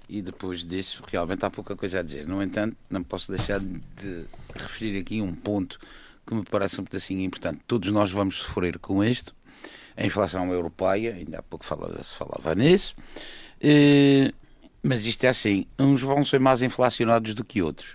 e 0.09 0.23
depois 0.23 0.65
disso 0.65 1.03
realmente 1.07 1.45
há 1.45 1.51
pouca 1.51 1.77
coisa 1.77 2.01
a 2.01 2.03
dizer. 2.03 2.27
No 2.27 2.43
entanto, 2.43 2.75
não 2.89 3.03
posso 3.03 3.31
deixar 3.31 3.61
de 3.61 4.25
referir 4.55 4.99
aqui 4.99 5.21
um 5.21 5.35
ponto 5.35 5.79
que 6.27 6.35
me 6.35 6.43
parece 6.43 6.81
um 6.81 6.85
pedacinho 6.85 7.21
importante. 7.21 7.61
Todos 7.67 7.91
nós 7.93 8.11
vamos 8.11 8.37
sofrer 8.37 8.79
com 8.79 9.05
isto. 9.05 9.35
A 9.95 10.07
inflação 10.07 10.51
europeia, 10.51 11.17
ainda 11.17 11.41
há 11.41 11.43
pouco 11.43 11.67
se 11.67 12.15
falava 12.15 12.55
nisso. 12.55 12.95
Eh, 13.61 14.33
mas 14.83 15.05
isto 15.05 15.25
é 15.25 15.29
assim, 15.29 15.67
uns 15.79 16.01
vão 16.01 16.25
ser 16.25 16.41
mais 16.41 16.63
inflacionados 16.63 17.35
do 17.35 17.45
que 17.45 17.61
outros. 17.61 17.95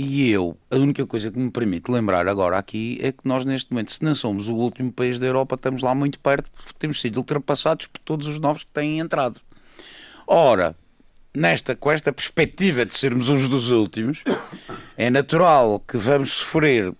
E 0.00 0.30
eu, 0.30 0.56
a 0.70 0.76
única 0.76 1.04
coisa 1.04 1.28
que 1.28 1.36
me 1.40 1.50
permite 1.50 1.90
lembrar 1.90 2.28
agora 2.28 2.56
aqui 2.56 3.00
é 3.02 3.10
que 3.10 3.26
nós 3.26 3.44
neste 3.44 3.72
momento, 3.72 3.90
se 3.90 4.04
não 4.04 4.14
somos 4.14 4.48
o 4.48 4.54
último 4.54 4.92
país 4.92 5.18
da 5.18 5.26
Europa, 5.26 5.56
estamos 5.56 5.82
lá 5.82 5.92
muito 5.92 6.20
perto, 6.20 6.48
porque 6.56 6.72
temos 6.78 7.00
sido 7.00 7.16
ultrapassados 7.16 7.88
por 7.88 7.98
todos 8.02 8.28
os 8.28 8.38
novos 8.38 8.62
que 8.62 8.70
têm 8.70 9.00
entrado. 9.00 9.40
Ora, 10.24 10.76
nesta, 11.34 11.74
com 11.74 11.90
esta 11.90 12.12
perspectiva 12.12 12.86
de 12.86 12.94
sermos 12.94 13.28
uns 13.28 13.48
dos 13.48 13.70
últimos, 13.72 14.22
é 14.96 15.10
natural 15.10 15.80
que 15.80 15.96
vamos 15.96 16.30
sofrer 16.30 16.94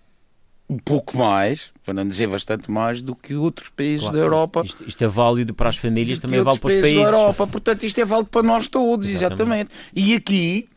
um 0.68 0.76
pouco 0.76 1.16
mais, 1.16 1.70
para 1.84 1.94
não 1.94 2.04
dizer 2.08 2.26
bastante 2.26 2.68
mais, 2.68 3.00
do 3.00 3.14
que 3.14 3.32
outros 3.32 3.68
países 3.68 4.00
Claro, 4.00 4.16
da 4.16 4.22
Europa. 4.24 4.62
Isto, 4.64 4.84
isto 4.88 5.04
é 5.04 5.06
válido 5.06 5.54
para 5.54 5.68
as 5.68 5.76
famílias, 5.76 6.18
também 6.18 6.42
vale 6.42 6.58
para 6.58 6.66
os 6.66 6.74
outros 6.74 6.90
países. 6.92 7.12
da 7.12 7.16
Europa. 7.16 7.46
Portanto, 7.46 7.86
isto 7.86 8.00
é 8.00 8.04
válido 8.04 8.28
para 8.28 8.42
nós 8.42 8.66
todos, 8.66 9.08
Exatamente. 9.08 9.70
exatamente. 9.70 9.70
E 9.94 10.16
aqui 10.16 10.68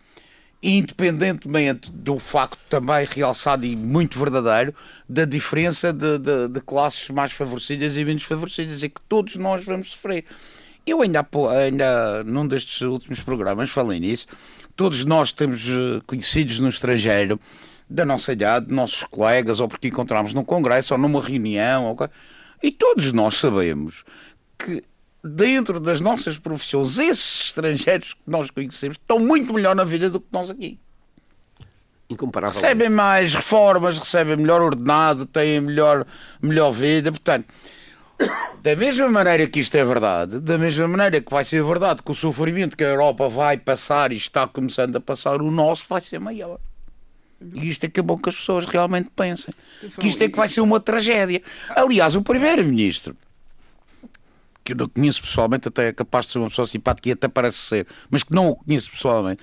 independentemente 0.61 1.91
do 1.91 2.19
facto 2.19 2.59
também 2.69 3.07
realçado 3.09 3.65
e 3.65 3.75
muito 3.75 4.19
verdadeiro 4.19 4.73
da 5.09 5.25
diferença 5.25 5.91
de, 5.91 6.19
de, 6.19 6.47
de, 6.49 6.61
classes 6.61 7.09
mais 7.09 7.31
favorecidas 7.31 7.97
e 7.97 8.05
menos 8.05 8.23
favorecidas 8.23 8.83
e 8.83 8.89
que 8.89 9.01
todos 9.09 9.35
nós 9.35 9.65
vamos 9.65 9.91
sofrer. 9.91 10.25
Eu 10.85 11.01
ainda, 11.01 11.27
ainda 11.59 12.23
num 12.23 12.47
destes 12.47 12.81
últimos 12.81 13.19
programas 13.19 13.69
falei 13.71 13.99
nisso. 13.99 14.27
Todos 14.75 15.03
nós 15.05 15.31
temos 15.31 15.67
eh, 15.67 16.01
conhecidos 16.07 16.59
no 16.59 16.69
estrangeiro 16.69 17.39
da 17.89 18.05
nossa 18.05 18.31
idade, 18.31 18.73
nossos 18.73 19.03
colegas, 19.03 19.59
ou 19.59 19.67
porque 19.67 19.89
encontramos 19.89 20.33
num 20.33 20.43
congresso 20.43 20.93
ou 20.93 20.99
numa 20.99 21.21
reunião, 21.21 21.87
ou... 21.87 22.09
e 22.63 22.71
todos 22.71 23.11
nós 23.11 23.35
sabemos 23.35 24.03
que 24.57 24.81
dentro 25.23 25.79
das 25.79 25.99
nossas 25.99 26.37
profissões, 26.37 26.97
esses 26.97 27.45
estrangeiros 27.45 28.13
que 28.13 28.21
nós 28.25 28.49
conhecemos 28.49 28.97
estão 28.97 29.19
muito 29.19 29.53
melhor 29.53 29.75
na 29.75 29.83
vida 29.83 30.09
do 30.09 30.19
que 30.19 30.27
nós 30.31 30.49
aqui. 30.49 30.79
Incomparável. 32.09 32.59
Recebem 32.59 32.89
mais 32.89 33.33
reformas, 33.33 33.97
recebem 33.97 34.35
melhor 34.35 34.61
ordenado, 34.61 35.25
têm 35.25 35.61
melhor, 35.61 36.05
melhor 36.41 36.71
vida. 36.71 37.11
Portanto, 37.11 37.45
da 38.61 38.75
mesma 38.75 39.09
maneira 39.09 39.47
que 39.47 39.59
isto 39.59 39.75
é 39.75 39.85
verdade, 39.85 40.39
da 40.39 40.57
mesma 40.57 40.87
maneira 40.87 41.21
que 41.21 41.31
vai 41.31 41.45
ser 41.45 41.63
verdade 41.63 42.03
que 42.03 42.11
o 42.11 42.15
sofrimento 42.15 42.75
que 42.75 42.83
a 42.83 42.87
Europa 42.87 43.29
vai 43.29 43.57
passar 43.57 44.11
e 44.11 44.17
está 44.17 44.45
começando 44.45 44.95
a 44.97 44.99
passar, 44.99 45.41
o 45.41 45.49
nosso 45.49 45.85
vai 45.87 46.01
ser 46.01 46.19
maior. 46.19 46.59
E 47.53 47.69
isto 47.69 47.85
é 47.85 47.89
que 47.89 47.99
é 47.99 48.03
bom 48.03 48.17
que 48.17 48.29
as 48.29 48.35
pessoas 48.35 48.65
realmente 48.65 49.09
pensem. 49.15 49.53
Que 49.99 50.07
isto 50.07 50.21
é 50.21 50.29
que 50.29 50.37
vai 50.37 50.47
ser 50.47 50.61
uma 50.61 50.79
tragédia. 50.79 51.41
Aliás, 51.69 52.15
o 52.15 52.21
Primeiro-Ministro 52.21 53.15
que 54.75 54.81
eu 54.81 54.85
não 54.85 54.93
conheço 54.93 55.21
pessoalmente, 55.21 55.67
até 55.67 55.87
é 55.89 55.93
capaz 55.93 56.25
de 56.25 56.31
ser 56.31 56.39
uma 56.39 56.49
pessoa 56.49 56.67
simpática 56.67 57.09
e 57.09 57.11
até 57.11 57.27
parece 57.27 57.57
ser, 57.57 57.87
mas 58.09 58.23
que 58.23 58.33
não 58.33 58.49
o 58.49 58.55
conheço 58.55 58.91
pessoalmente. 58.91 59.41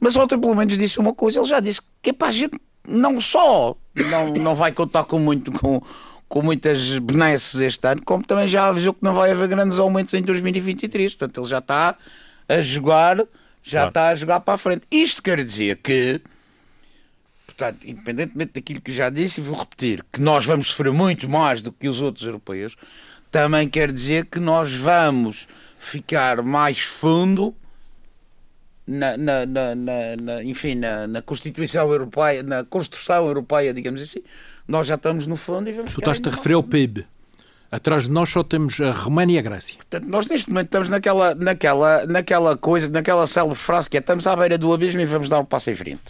Mas 0.00 0.16
ontem, 0.16 0.38
pelo 0.38 0.54
menos, 0.54 0.76
disse 0.76 0.98
uma 0.98 1.14
coisa: 1.14 1.40
ele 1.40 1.48
já 1.48 1.60
disse 1.60 1.80
que 2.02 2.10
é 2.10 2.12
para 2.12 2.28
a 2.28 2.32
gente 2.32 2.60
não 2.86 3.20
só 3.20 3.76
não, 4.04 4.34
não 4.34 4.54
vai 4.54 4.72
contar 4.72 5.04
com 5.04 5.18
muito 5.18 5.50
com, 5.52 5.82
com 6.28 6.42
muitas 6.42 6.98
benesses 6.98 7.60
este 7.60 7.86
ano, 7.86 8.02
como 8.04 8.24
também 8.24 8.48
já 8.48 8.68
avisou 8.68 8.94
que 8.94 9.02
não 9.02 9.14
vai 9.14 9.30
haver 9.30 9.48
grandes 9.48 9.78
aumentos 9.78 10.14
em 10.14 10.22
2023. 10.22 11.14
Portanto, 11.14 11.40
ele 11.40 11.48
já 11.48 11.58
está 11.58 11.96
a 12.48 12.60
jogar, 12.60 13.18
já 13.62 13.78
claro. 13.78 13.88
está 13.88 14.08
a 14.08 14.14
jogar 14.14 14.40
para 14.40 14.54
a 14.54 14.58
frente. 14.58 14.86
Isto 14.90 15.22
quer 15.22 15.42
dizer 15.42 15.76
que, 15.78 16.20
portanto, 17.46 17.80
independentemente 17.84 18.52
daquilo 18.54 18.80
que 18.80 18.92
já 18.92 19.10
disse, 19.10 19.40
e 19.40 19.42
vou 19.42 19.56
repetir, 19.56 20.04
que 20.12 20.20
nós 20.20 20.44
vamos 20.44 20.68
sofrer 20.68 20.92
muito 20.92 21.28
mais 21.28 21.62
do 21.62 21.72
que 21.72 21.88
os 21.88 22.00
outros 22.00 22.26
europeus, 22.26 22.76
também 23.36 23.68
quer 23.68 23.92
dizer 23.92 24.24
que 24.24 24.40
nós 24.40 24.72
vamos 24.72 25.46
ficar 25.78 26.42
mais 26.42 26.80
fundo 26.80 27.54
na, 28.86 29.14
na, 29.18 29.44
na, 29.44 29.74
na 29.74 30.42
enfim, 30.42 30.74
na, 30.74 31.20
Constituição 31.20 31.92
Europeia, 31.92 32.42
na 32.42 32.64
construção 32.64 33.26
europeia, 33.26 33.74
digamos 33.74 34.00
assim, 34.00 34.22
nós 34.66 34.86
já 34.86 34.94
estamos 34.94 35.26
no 35.26 35.36
fundo 35.36 35.68
e 35.68 35.72
vamos 35.74 35.92
Tu 35.92 36.00
estás-te 36.00 36.26
a 36.30 36.32
referir 36.32 36.54
ao 36.54 36.62
PIB. 36.62 37.06
Atrás 37.70 38.04
de 38.04 38.10
nós 38.10 38.30
só 38.30 38.42
temos 38.42 38.80
a 38.80 38.90
Roménia 38.90 39.34
e 39.34 39.38
a 39.38 39.42
Grécia. 39.42 39.76
Portanto, 39.76 40.08
nós 40.08 40.26
neste 40.28 40.48
momento 40.48 40.68
estamos 40.68 40.88
naquela, 40.88 41.34
naquela, 41.34 42.06
naquela 42.06 42.56
coisa, 42.56 42.88
naquela 42.88 43.26
célebre 43.26 43.58
frase 43.58 43.90
que 43.90 43.98
é 43.98 44.00
estamos 44.00 44.26
à 44.26 44.34
beira 44.34 44.56
do 44.56 44.72
abismo 44.72 45.02
e 45.02 45.04
vamos 45.04 45.28
dar 45.28 45.40
um 45.40 45.44
passo 45.44 45.68
em 45.68 45.74
frente. 45.74 46.04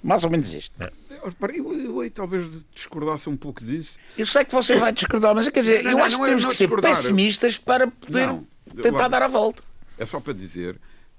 Mais 0.00 0.22
ou 0.22 0.30
menos 0.30 0.54
isto. 0.54 0.72
É. 0.78 0.92
Eu, 1.22 1.72
eu, 1.72 2.02
eu, 2.02 2.10
talvez 2.10 2.46
discordasse 2.74 3.28
um 3.28 3.36
pouco 3.36 3.64
disso. 3.64 3.94
Eu 4.16 4.26
sei 4.26 4.44
que 4.44 4.52
você 4.52 4.76
vai 4.76 4.92
discordar, 4.92 5.34
mas 5.34 5.48
quer 5.48 5.60
dizer, 5.60 5.82
não, 5.82 5.90
eu 5.90 5.96
não, 5.98 6.04
acho 6.04 6.16
que 6.16 6.22
é 6.22 6.26
temos 6.28 6.44
que 6.44 6.54
ser 6.54 6.80
pessimistas 6.80 7.58
para 7.58 7.88
poder 7.88 8.28
tentar 8.82 9.08
dar 9.08 9.22
a 9.22 9.28
volta. 9.28 9.62
É 9.98 10.06
só 10.06 10.20
para 10.20 10.32
dizer 10.32 10.78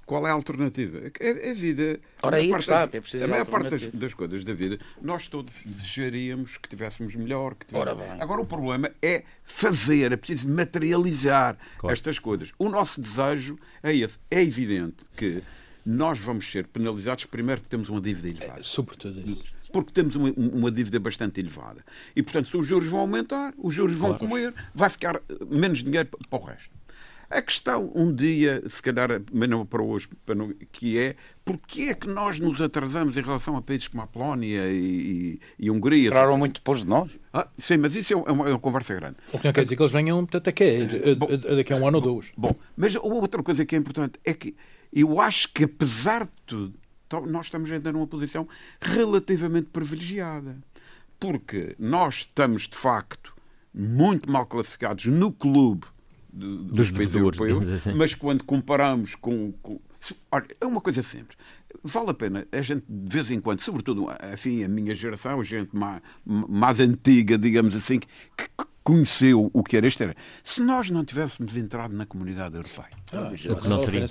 qual 0.10 0.26
é 0.26 0.32
a 0.32 0.34
alternativa? 0.34 1.12
É, 1.20 1.48
é 1.50 1.52
a 1.52 1.54
vida. 1.54 2.00
Ora, 2.24 2.38
aí 2.38 2.50
está, 2.52 2.90
é 2.92 3.00
preciso 3.00 3.24
A 3.24 3.28
maior 3.28 3.46
parte 3.46 3.70
das, 3.70 3.86
das, 3.94 4.14
coisas 4.16 4.44
da 4.44 4.54
vida, 4.56 4.80
nós 5.00 5.28
todos 5.28 5.54
desejaríamos 5.64 6.58
que 6.58 6.68
tivéssemos 6.68 7.14
melhor. 7.14 7.54
Que 7.54 7.68
tivéssemos... 7.68 8.20
Agora, 8.20 8.42
o 8.42 8.46
problema 8.46 8.90
é 9.04 9.24
fazer, 9.44 10.12
é 10.12 10.18
preciso 10.18 10.50
materializar 10.50 11.60
claro. 11.78 11.94
estas 11.94 12.18
coisas. 12.18 12.52
O 12.58 12.70
nosso 12.70 13.00
desejo 13.00 13.60
é 13.84 13.96
esse. 13.96 14.18
É 14.32 14.42
evidente 14.42 14.96
que 15.16 15.44
nós 15.86 16.18
vamos 16.18 16.50
ser 16.50 16.66
penalizados 16.66 17.26
primeiro 17.26 17.62
porque 17.62 17.70
temos 17.70 17.88
uma 17.88 18.02
dívida 18.02 18.30
elevada. 18.30 18.62
É, 18.62 18.64
sobretudo 18.64 19.20
isso 19.30 19.59
porque 19.72 19.92
temos 19.92 20.16
uma, 20.16 20.32
uma, 20.32 20.72
dívida 20.72 21.00
bastante 21.00 21.40
elevada. 21.40 21.84
E, 22.16 22.24
portanto, 22.24 22.48
se 22.48 22.58
os 22.58 22.66
juros 22.66 22.88
vão 22.88 23.02
aumentar, 23.02 23.54
os 23.58 23.74
juros 23.74 23.96
vão 23.96 24.16
claro. 24.16 24.28
comer, 24.28 24.54
vai 24.74 24.90
ficar 24.90 25.16
eh, 25.16 25.22
menos 25.50 25.84
dinheiro 25.84 26.10
para 26.30 26.40
o 26.40 26.44
resto. 26.44 26.80
A 27.30 27.44
questão, 27.44 27.92
um 27.94 28.12
dia, 28.12 28.64
se 28.68 28.82
calhar, 28.82 29.22
mas 29.32 29.48
não 29.48 29.64
para 29.64 29.84
hoje, 29.84 30.10
para 30.26 30.34
não, 30.34 30.52
que 30.72 30.98
é 30.98 31.16
porque 31.46 31.84
é 31.84 31.94
que 31.94 32.08
nós 32.08 32.40
nos 32.40 32.60
atrasamos 32.60 33.18
em 33.18 33.22
relação 33.22 33.56
a 33.56 33.62
países 33.62 33.88
como 33.88 34.02
a 34.02 34.08
Polónia 34.08 34.68
e, 34.72 35.40
e, 35.60 35.66
e 35.66 35.70
Hungria? 35.70 36.08
Entraram 36.08 36.40
muito 36.40 36.56
depois 36.56 36.80
de 36.80 36.88
nós. 36.88 37.12
Ah, 37.32 37.48
sim, 37.56 37.78
mas 37.78 37.96
isso 37.96 38.14
é 38.14 38.16
uma, 38.16 38.50
é 38.50 38.52
uma, 38.52 38.60
conversa 38.60 38.96
grande. 38.96 39.18
O 39.32 39.38
que 39.38 39.46
não 39.46 39.54
quer 39.54 39.64
dizer 39.64 39.76
que 39.76 39.82
eles 39.82 39.92
venham 39.92 40.28
até 40.34 40.50
é, 40.50 41.56
daqui 41.56 41.72
a 41.72 41.76
um 41.76 41.88
ano 41.88 41.98
ou 41.98 42.04
dois. 42.04 42.32
Bom, 42.36 42.56
mas 42.76 42.96
outra 42.96 43.44
coisa 43.44 43.64
que 43.64 43.76
é 43.76 43.78
importante 43.78 44.20
é 44.26 44.34
que 44.34 44.56
eu 44.92 45.22
acho 45.22 45.54
que, 45.54 45.66
apesar 45.66 46.24
de 46.24 46.32
tudo, 46.48 46.74
nós 47.28 47.48
estamos 47.48 47.72
ainda 47.72 47.92
numa 47.92 48.08
posição 48.08 48.48
relativamente 48.82 49.68
privilegiada. 49.68 50.58
Porque 51.20 51.76
nós 51.78 52.20
estamos, 52.20 52.68
de 52.68 52.78
facto, 52.78 53.36
muito 53.74 54.32
mal 54.32 54.46
classificados 54.46 55.06
no 55.06 55.32
clube 55.32 55.86
de, 56.32 56.46
dos, 56.46 56.78
dos 56.78 56.92
países 56.92 57.16
europeus, 57.16 57.70
assim. 57.70 57.94
mas 57.94 58.14
quando 58.14 58.44
comparamos 58.44 59.16
com, 59.16 59.52
com. 59.62 59.80
Olha, 60.32 60.48
é 60.62 60.66
uma 60.66 60.80
coisa 60.80 61.04
simples. 61.04 61.38
Vale 61.84 62.10
a 62.10 62.14
pena 62.14 62.48
a 62.52 62.62
gente, 62.62 62.86
de 62.88 63.14
vez 63.14 63.30
em 63.30 63.40
quando, 63.40 63.60
sobretudo 63.60 64.08
enfim, 64.34 64.64
a 64.64 64.68
minha 64.68 64.96
geração, 64.96 65.40
a 65.40 65.44
gente 65.44 65.76
mais, 65.76 66.02
mais 66.26 66.80
antiga, 66.80 67.38
digamos 67.38 67.76
assim, 67.76 68.00
que, 68.00 68.08
que 68.38 68.66
conheceu 68.90 69.52
o 69.54 69.64
que 69.64 69.78
era 69.78 69.86
este 69.86 70.02
era. 70.02 70.16
Se 70.44 70.64
nós 70.64 70.90
não 70.90 71.06
tivéssemos 71.06 71.56
entrado 71.56 71.96
na 71.96 72.08
comunidade 72.08 72.56
europeia. 72.56 72.90
Ah, 73.14 73.30
não, 73.68 73.80
seria. 73.80 74.08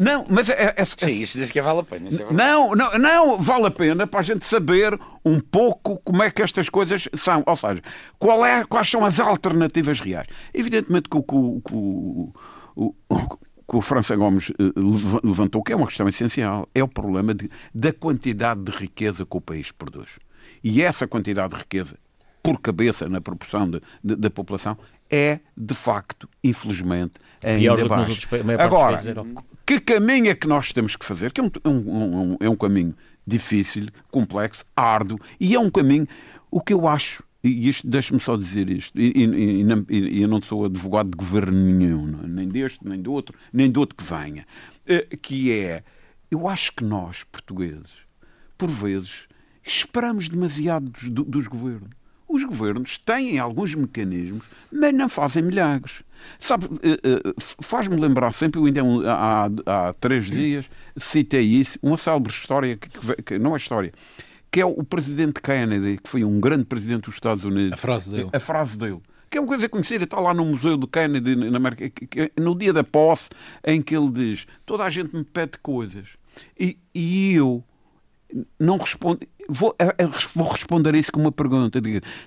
não, 0.00 0.24
mas 0.26 0.48
é, 0.48 0.52
é, 0.52 0.74
é, 0.78 0.84
Sim, 0.86 1.20
isso 1.20 1.38
diz 1.38 1.50
que 1.50 1.60
vale 1.60 1.80
a 1.80 1.82
pena. 1.82 2.08
É 2.08 2.32
não, 2.32 2.74
não, 2.74 2.98
não, 2.98 3.38
vale 3.38 3.66
a 3.66 3.70
pena 3.70 4.06
para 4.06 4.20
a 4.20 4.22
gente 4.22 4.42
saber 4.46 4.98
um 5.22 5.38
pouco 5.38 6.00
como 6.02 6.22
é 6.22 6.30
que 6.30 6.40
estas 6.40 6.70
coisas 6.70 7.08
são. 7.14 7.44
Ou 7.46 7.56
seja, 7.56 7.82
qual 8.18 8.44
é, 8.44 8.64
quais 8.64 8.88
são 8.88 9.04
as 9.04 9.20
alternativas 9.20 10.00
reais. 10.00 10.26
Evidentemente 10.54 11.10
que 11.10 11.16
o, 11.18 11.22
que 11.22 11.74
o, 11.74 12.32
o, 12.74 12.94
que 13.68 13.76
o 13.76 13.82
França 13.82 14.16
Gomes 14.16 14.50
eh, 14.50 14.72
levantou, 15.22 15.62
que 15.62 15.74
é 15.74 15.76
uma 15.76 15.86
questão 15.86 16.08
essencial, 16.08 16.66
é 16.74 16.82
o 16.82 16.88
problema 16.88 17.34
de, 17.34 17.50
da 17.74 17.92
quantidade 17.92 18.62
de 18.62 18.72
riqueza 18.72 19.26
que 19.26 19.36
o 19.36 19.40
país 19.42 19.70
produz. 19.70 20.18
E 20.64 20.80
essa 20.80 21.06
quantidade 21.06 21.54
de 21.54 21.60
riqueza 21.60 21.96
por 22.42 22.60
cabeça 22.60 23.08
na 23.08 23.20
proporção 23.20 23.70
da 24.02 24.30
população, 24.30 24.76
é 25.08 25.40
de 25.56 25.74
facto, 25.74 26.28
infelizmente, 26.42 27.14
ainda 27.44 27.86
baixo. 27.86 28.28
Agora, 28.58 28.98
que 29.66 29.78
caminho 29.78 30.30
é 30.30 30.34
que 30.34 30.48
nós 30.48 30.72
temos 30.72 30.96
que 30.96 31.04
fazer? 31.04 31.32
Que 31.32 31.40
é 31.40 31.44
um, 31.44 31.50
um, 31.66 31.70
um, 31.70 32.36
é 32.40 32.48
um 32.48 32.56
caminho 32.56 32.94
difícil, 33.26 33.88
complexo, 34.10 34.64
árduo 34.74 35.18
e 35.38 35.54
é 35.54 35.60
um 35.60 35.70
caminho, 35.70 36.08
o 36.50 36.60
que 36.60 36.72
eu 36.72 36.88
acho, 36.88 37.22
e 37.44 37.68
isto 37.68 37.86
deixa-me 37.86 38.18
só 38.18 38.36
dizer 38.36 38.68
isto, 38.70 38.98
e, 38.98 39.12
e, 39.14 39.62
e, 39.90 40.22
eu 40.22 40.28
não 40.28 40.40
sou 40.40 40.64
advogado 40.64 41.10
de 41.10 41.16
governo 41.16 41.52
nenhum, 41.52 42.20
é? 42.24 42.26
nem 42.26 42.48
deste, 42.48 42.80
nem 42.82 43.00
do 43.00 43.12
outro, 43.12 43.38
nem 43.52 43.70
do 43.70 43.80
outro 43.80 43.94
que 43.94 44.04
venha, 44.04 44.46
eh, 44.86 45.06
que 45.20 45.52
é, 45.52 45.84
eu 46.30 46.48
acho 46.48 46.72
que 46.74 46.84
nós, 46.84 47.22
portugueses, 47.24 47.92
por 48.56 48.70
vezes, 48.70 49.28
esperamos 49.62 50.28
demasiado 50.28 50.90
dos, 50.90 51.08
dos 51.08 51.46
governos 51.46 52.01
os 52.32 52.44
governos 52.44 52.96
têm 52.96 53.38
alguns 53.38 53.74
mecanismos, 53.74 54.48
mas 54.72 54.94
não 54.94 55.08
fazem 55.08 55.42
milagres. 55.42 56.02
Sabe, 56.38 56.66
eh, 56.82 56.98
eh, 57.02 57.34
faz-me 57.60 57.96
lembrar 57.96 58.32
sempre, 58.32 58.58
eu 58.58 58.64
ainda 58.64 58.82
há, 59.06 59.50
há 59.66 59.94
três 59.94 60.30
dias 60.30 60.70
citei 60.96 61.42
isso, 61.42 61.78
uma 61.82 61.96
célebre 61.96 62.32
história, 62.32 62.76
que, 62.76 62.88
que, 63.22 63.38
não 63.38 63.54
é 63.54 63.56
história, 63.56 63.92
que 64.50 64.60
é 64.60 64.64
o 64.64 64.82
presidente 64.82 65.40
Kennedy, 65.42 65.98
que 66.02 66.08
foi 66.08 66.24
um 66.24 66.40
grande 66.40 66.64
presidente 66.64 67.04
dos 67.04 67.14
Estados 67.14 67.44
Unidos. 67.44 67.72
A 67.72 67.76
frase 67.76 68.10
dele. 68.10 68.30
A 68.32 68.40
frase 68.40 68.78
dele. 68.78 69.00
Que 69.28 69.38
é 69.38 69.40
uma 69.40 69.48
coisa 69.48 69.68
conhecida, 69.68 70.04
está 70.04 70.20
lá 70.20 70.32
no 70.32 70.44
Museu 70.44 70.76
do 70.76 70.86
Kennedy, 70.86 71.34
na 71.36 71.56
América, 71.56 71.90
no 72.38 72.54
dia 72.54 72.72
da 72.72 72.84
posse, 72.84 73.30
em 73.64 73.80
que 73.80 73.96
ele 73.96 74.10
diz: 74.10 74.46
toda 74.64 74.84
a 74.84 74.88
gente 74.88 75.14
me 75.14 75.24
pede 75.24 75.58
coisas. 75.58 76.16
E, 76.58 76.78
e 76.94 77.34
eu 77.34 77.64
não 78.58 78.76
respondo. 78.76 79.20
Vou, 79.48 79.74
eh, 79.78 79.94
eh, 79.98 80.08
vou 80.34 80.48
responder 80.48 80.94
a 80.94 80.98
isso 80.98 81.12
com 81.12 81.20
uma 81.20 81.32
pergunta. 81.32 81.80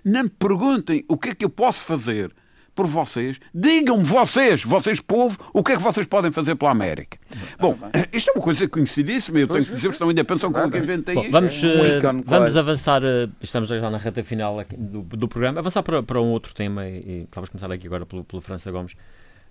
Não 0.04 0.24
me 0.24 0.30
perguntem 0.30 1.04
o 1.08 1.18
que 1.18 1.30
é 1.30 1.36
que 1.36 1.46
eu 1.46 1.50
posso 1.50 1.80
fazer 1.82 2.34
por 2.76 2.86
vocês. 2.86 3.40
Digam-me 3.54 4.04
vocês, 4.04 4.64
vocês 4.64 5.00
povo, 5.00 5.38
o 5.54 5.64
que 5.64 5.72
é 5.72 5.78
que 5.78 5.82
vocês 5.82 6.06
podem 6.06 6.32
fazer 6.32 6.56
pela 6.56 6.72
América. 6.72 7.18
Bom, 7.58 7.78
eh, 7.94 8.10
isto 8.14 8.30
é 8.30 8.34
uma 8.34 8.44
coisa 8.44 8.68
conhecidíssima, 8.68 9.40
eu 9.40 9.48
tenho 9.48 9.64
que 9.64 9.72
dizer, 9.72 9.90
estão 9.90 10.10
ainda 10.10 10.26
pensam 10.26 10.52
como 10.52 10.70
que 10.70 10.78
inventei 10.78 11.18
isto. 11.18 11.32
Vamos, 11.32 11.64
uh, 11.64 12.24
vamos 12.26 12.58
avançar, 12.58 13.02
uh, 13.02 13.32
estamos 13.42 13.70
já 13.70 13.90
na 13.90 13.98
reta 13.98 14.24
final 14.24 14.64
do, 14.78 15.02
do 15.02 15.28
programa, 15.28 15.60
avançar 15.60 15.82
para, 15.82 16.04
para 16.04 16.22
um 16.22 16.32
outro 16.32 16.54
tema 16.54 16.86
e, 16.86 16.98
e 16.98 17.28
talvez 17.32 17.50
começar 17.50 17.72
aqui 17.72 17.88
agora 17.88 18.06
pelo, 18.06 18.26
pelo 18.26 18.42
França 18.42 18.70
Gomes. 18.70 18.96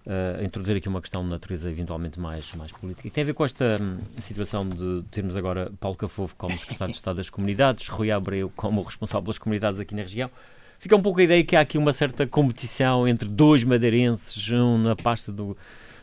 Uh, 0.07 0.43
introduzir 0.45 0.77
aqui 0.77 0.89
uma 0.89 1.01
questão 1.01 1.23
de 1.23 1.31
natureza 1.31 1.71
eventualmente 1.71 2.19
mais, 2.21 2.55
mais 2.55 2.73
política. 2.73 3.09
E 3.09 3.11
tem 3.11 3.23
a 3.23 3.27
ver 3.27 3.35
com 3.35 3.45
esta 3.45 3.79
um, 3.81 3.99
situação 4.21 4.69
de 4.69 5.03
termos 5.11 5.37
agora 5.37 5.71
Paulo 5.81 5.97
Cafofo 5.97 6.35
como 6.37 6.57
secretário 6.59 6.93
de 6.93 6.97
Estado 6.97 7.17
das 7.17 7.31
Comunidades, 7.31 7.89
Rui 7.89 8.11
Abreu 8.11 8.53
como 8.55 8.83
responsável 8.83 9.23
pelas 9.23 9.39
comunidades 9.39 9.81
aqui 9.81 9.95
na 9.95 10.03
região. 10.03 10.31
Fica 10.79 10.97
um 10.97 11.03
pouco 11.03 11.21
a 11.21 11.23
ideia 11.23 11.43
que 11.43 11.57
há 11.57 11.61
aqui 11.61 11.79
uma 11.79 11.93
certa 11.93 12.27
competição 12.27 13.09
entre 13.09 13.29
dois 13.29 13.65
madeirenses, 13.65 14.51
um 14.53 14.77
na 14.77 14.95
pasta 14.95 15.33
do, 15.33 15.57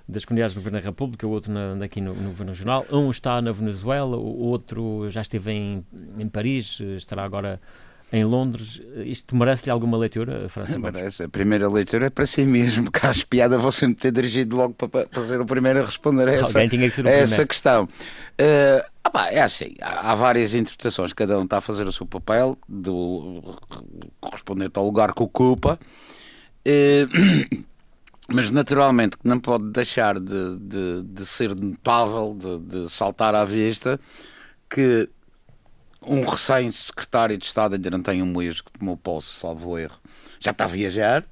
das 0.07 0.25
comunidades 0.25 0.55
do 0.55 0.59
Governo 0.59 0.79
da 0.79 0.85
República, 0.85 1.27
o 1.27 1.29
outro 1.29 1.51
na, 1.51 1.85
aqui 1.85 2.01
no, 2.01 2.13
no 2.15 2.29
Governo 2.29 2.51
Regional. 2.51 2.85
Um 2.91 3.11
está 3.11 3.41
na 3.41 3.51
Venezuela, 3.51 4.17
o 4.17 4.39
outro 4.39 5.09
já 5.09 5.21
esteve 5.21 5.51
em, 5.51 5.85
em 6.17 6.27
Paris, 6.27 6.79
estará 6.97 7.23
agora 7.23 7.61
em 8.11 8.25
Londres. 8.25 8.81
Isto 9.05 9.35
merece-lhe 9.35 9.71
alguma 9.71 9.97
leitura, 9.97 10.49
França? 10.49 10.77
Merece. 10.77 11.23
A 11.23 11.29
primeira 11.29 11.69
leitura 11.69 12.07
é 12.07 12.09
para 12.09 12.25
si 12.25 12.43
mesmo, 12.45 12.89
que 12.91 13.05
acho 13.05 13.25
piada 13.27 13.57
vou 13.57 13.71
sempre 13.71 13.95
ter 13.95 14.11
dirigido 14.11 14.57
logo 14.57 14.73
para, 14.73 15.07
para 15.07 15.21
ser 15.23 15.39
o 15.39 15.45
primeiro 15.45 15.81
a 15.81 15.85
responder 15.85 16.27
a 16.27 16.33
essa, 16.33 16.67
que 16.67 16.75
a 17.07 17.11
essa 17.11 17.45
questão. 17.45 17.85
Uh, 17.85 18.91
ah 19.13 19.31
é 19.31 19.41
assim, 19.41 19.75
há, 19.81 20.11
há, 20.11 20.15
várias 20.15 20.53
interpretações, 20.53 21.13
cada 21.13 21.37
um 21.39 21.43
está 21.43 21.57
a 21.57 21.61
fazer 21.61 21.87
o 21.87 21.91
seu 21.91 22.05
papel, 22.05 22.57
do, 22.67 23.57
correspondente 24.19 24.73
ao 24.75 24.85
lugar 24.85 25.13
que 25.13 25.23
ocupa. 25.23 25.79
Uh, 26.67 27.63
mas 28.33 28.49
naturalmente 28.49 29.17
que 29.17 29.27
não 29.27 29.39
pode 29.39 29.71
deixar 29.71 30.19
de, 30.19 30.57
de, 30.57 31.03
de 31.03 31.25
ser 31.25 31.55
notável, 31.55 32.35
de, 32.37 32.59
de 32.59 32.89
saltar 32.89 33.35
à 33.35 33.43
vista, 33.43 33.99
que 34.69 35.09
um 36.05 36.25
recém-secretário 36.25 37.37
de 37.37 37.45
Estado, 37.45 37.75
ainda 37.75 37.89
não 37.89 38.01
tem 38.01 38.21
um 38.21 38.25
mês 38.25 38.61
que 38.61 38.71
tomou 38.71 38.97
posse, 38.97 39.39
salvo 39.39 39.77
erro, 39.77 39.97
já 40.39 40.51
está 40.51 40.65
a 40.65 40.67
viajar. 40.67 41.23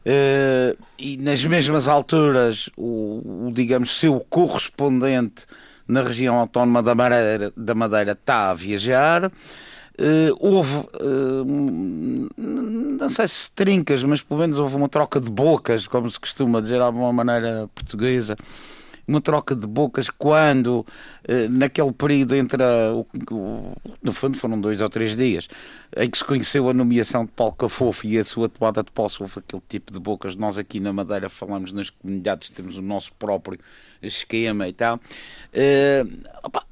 Uh, 0.00 0.76
e 0.98 1.18
nas 1.18 1.44
mesmas 1.44 1.86
alturas, 1.86 2.70
o, 2.76 3.48
o, 3.48 3.52
digamos, 3.52 3.98
seu 3.98 4.18
correspondente 4.30 5.44
na 5.86 6.02
região 6.02 6.36
autónoma 6.36 6.82
da 6.82 6.94
Madeira, 6.94 7.52
da 7.54 7.74
Madeira 7.74 8.12
está 8.12 8.50
a 8.50 8.54
viajar. 8.54 9.26
Uh, 9.26 10.34
houve, 10.38 10.76
uh, 10.76 12.28
não 12.38 13.08
sei 13.10 13.28
se 13.28 13.50
trincas, 13.50 14.02
mas 14.02 14.22
pelo 14.22 14.40
menos 14.40 14.58
houve 14.58 14.76
uma 14.76 14.88
troca 14.88 15.20
de 15.20 15.30
bocas, 15.30 15.86
como 15.86 16.10
se 16.10 16.18
costuma 16.18 16.62
dizer 16.62 16.78
de 16.78 16.96
uma 16.96 17.12
maneira 17.12 17.68
portuguesa, 17.74 18.34
uma 19.10 19.20
troca 19.20 19.54
de 19.54 19.66
bocas 19.66 20.08
quando, 20.08 20.86
eh, 21.24 21.48
naquele 21.48 21.92
período 21.92 22.34
entre. 22.34 22.62
A, 22.62 22.94
o, 22.94 23.06
no 24.02 24.12
fundo, 24.12 24.38
foram 24.38 24.60
dois 24.60 24.80
ou 24.80 24.88
três 24.88 25.16
dias 25.16 25.48
em 25.96 26.08
que 26.08 26.18
se 26.18 26.24
conheceu 26.24 26.68
a 26.68 26.74
nomeação 26.74 27.24
de 27.24 27.32
Paulo 27.32 27.54
Cafofo 27.54 28.06
e 28.06 28.16
a 28.18 28.24
sua 28.24 28.48
tomada 28.48 28.82
de 28.82 28.90
posse, 28.92 29.20
houve 29.20 29.38
aquele 29.38 29.62
tipo 29.68 29.92
de 29.92 29.98
bocas. 29.98 30.36
Nós 30.36 30.56
aqui 30.56 30.78
na 30.78 30.92
Madeira 30.92 31.28
falamos 31.28 31.72
nas 31.72 31.90
comunidades, 31.90 32.50
temos 32.50 32.78
o 32.78 32.82
nosso 32.82 33.12
próprio 33.14 33.58
esquema 34.00 34.68
e 34.68 34.72
tal. 34.72 34.96
Uh, 34.96 36.28
opa, 36.44 36.64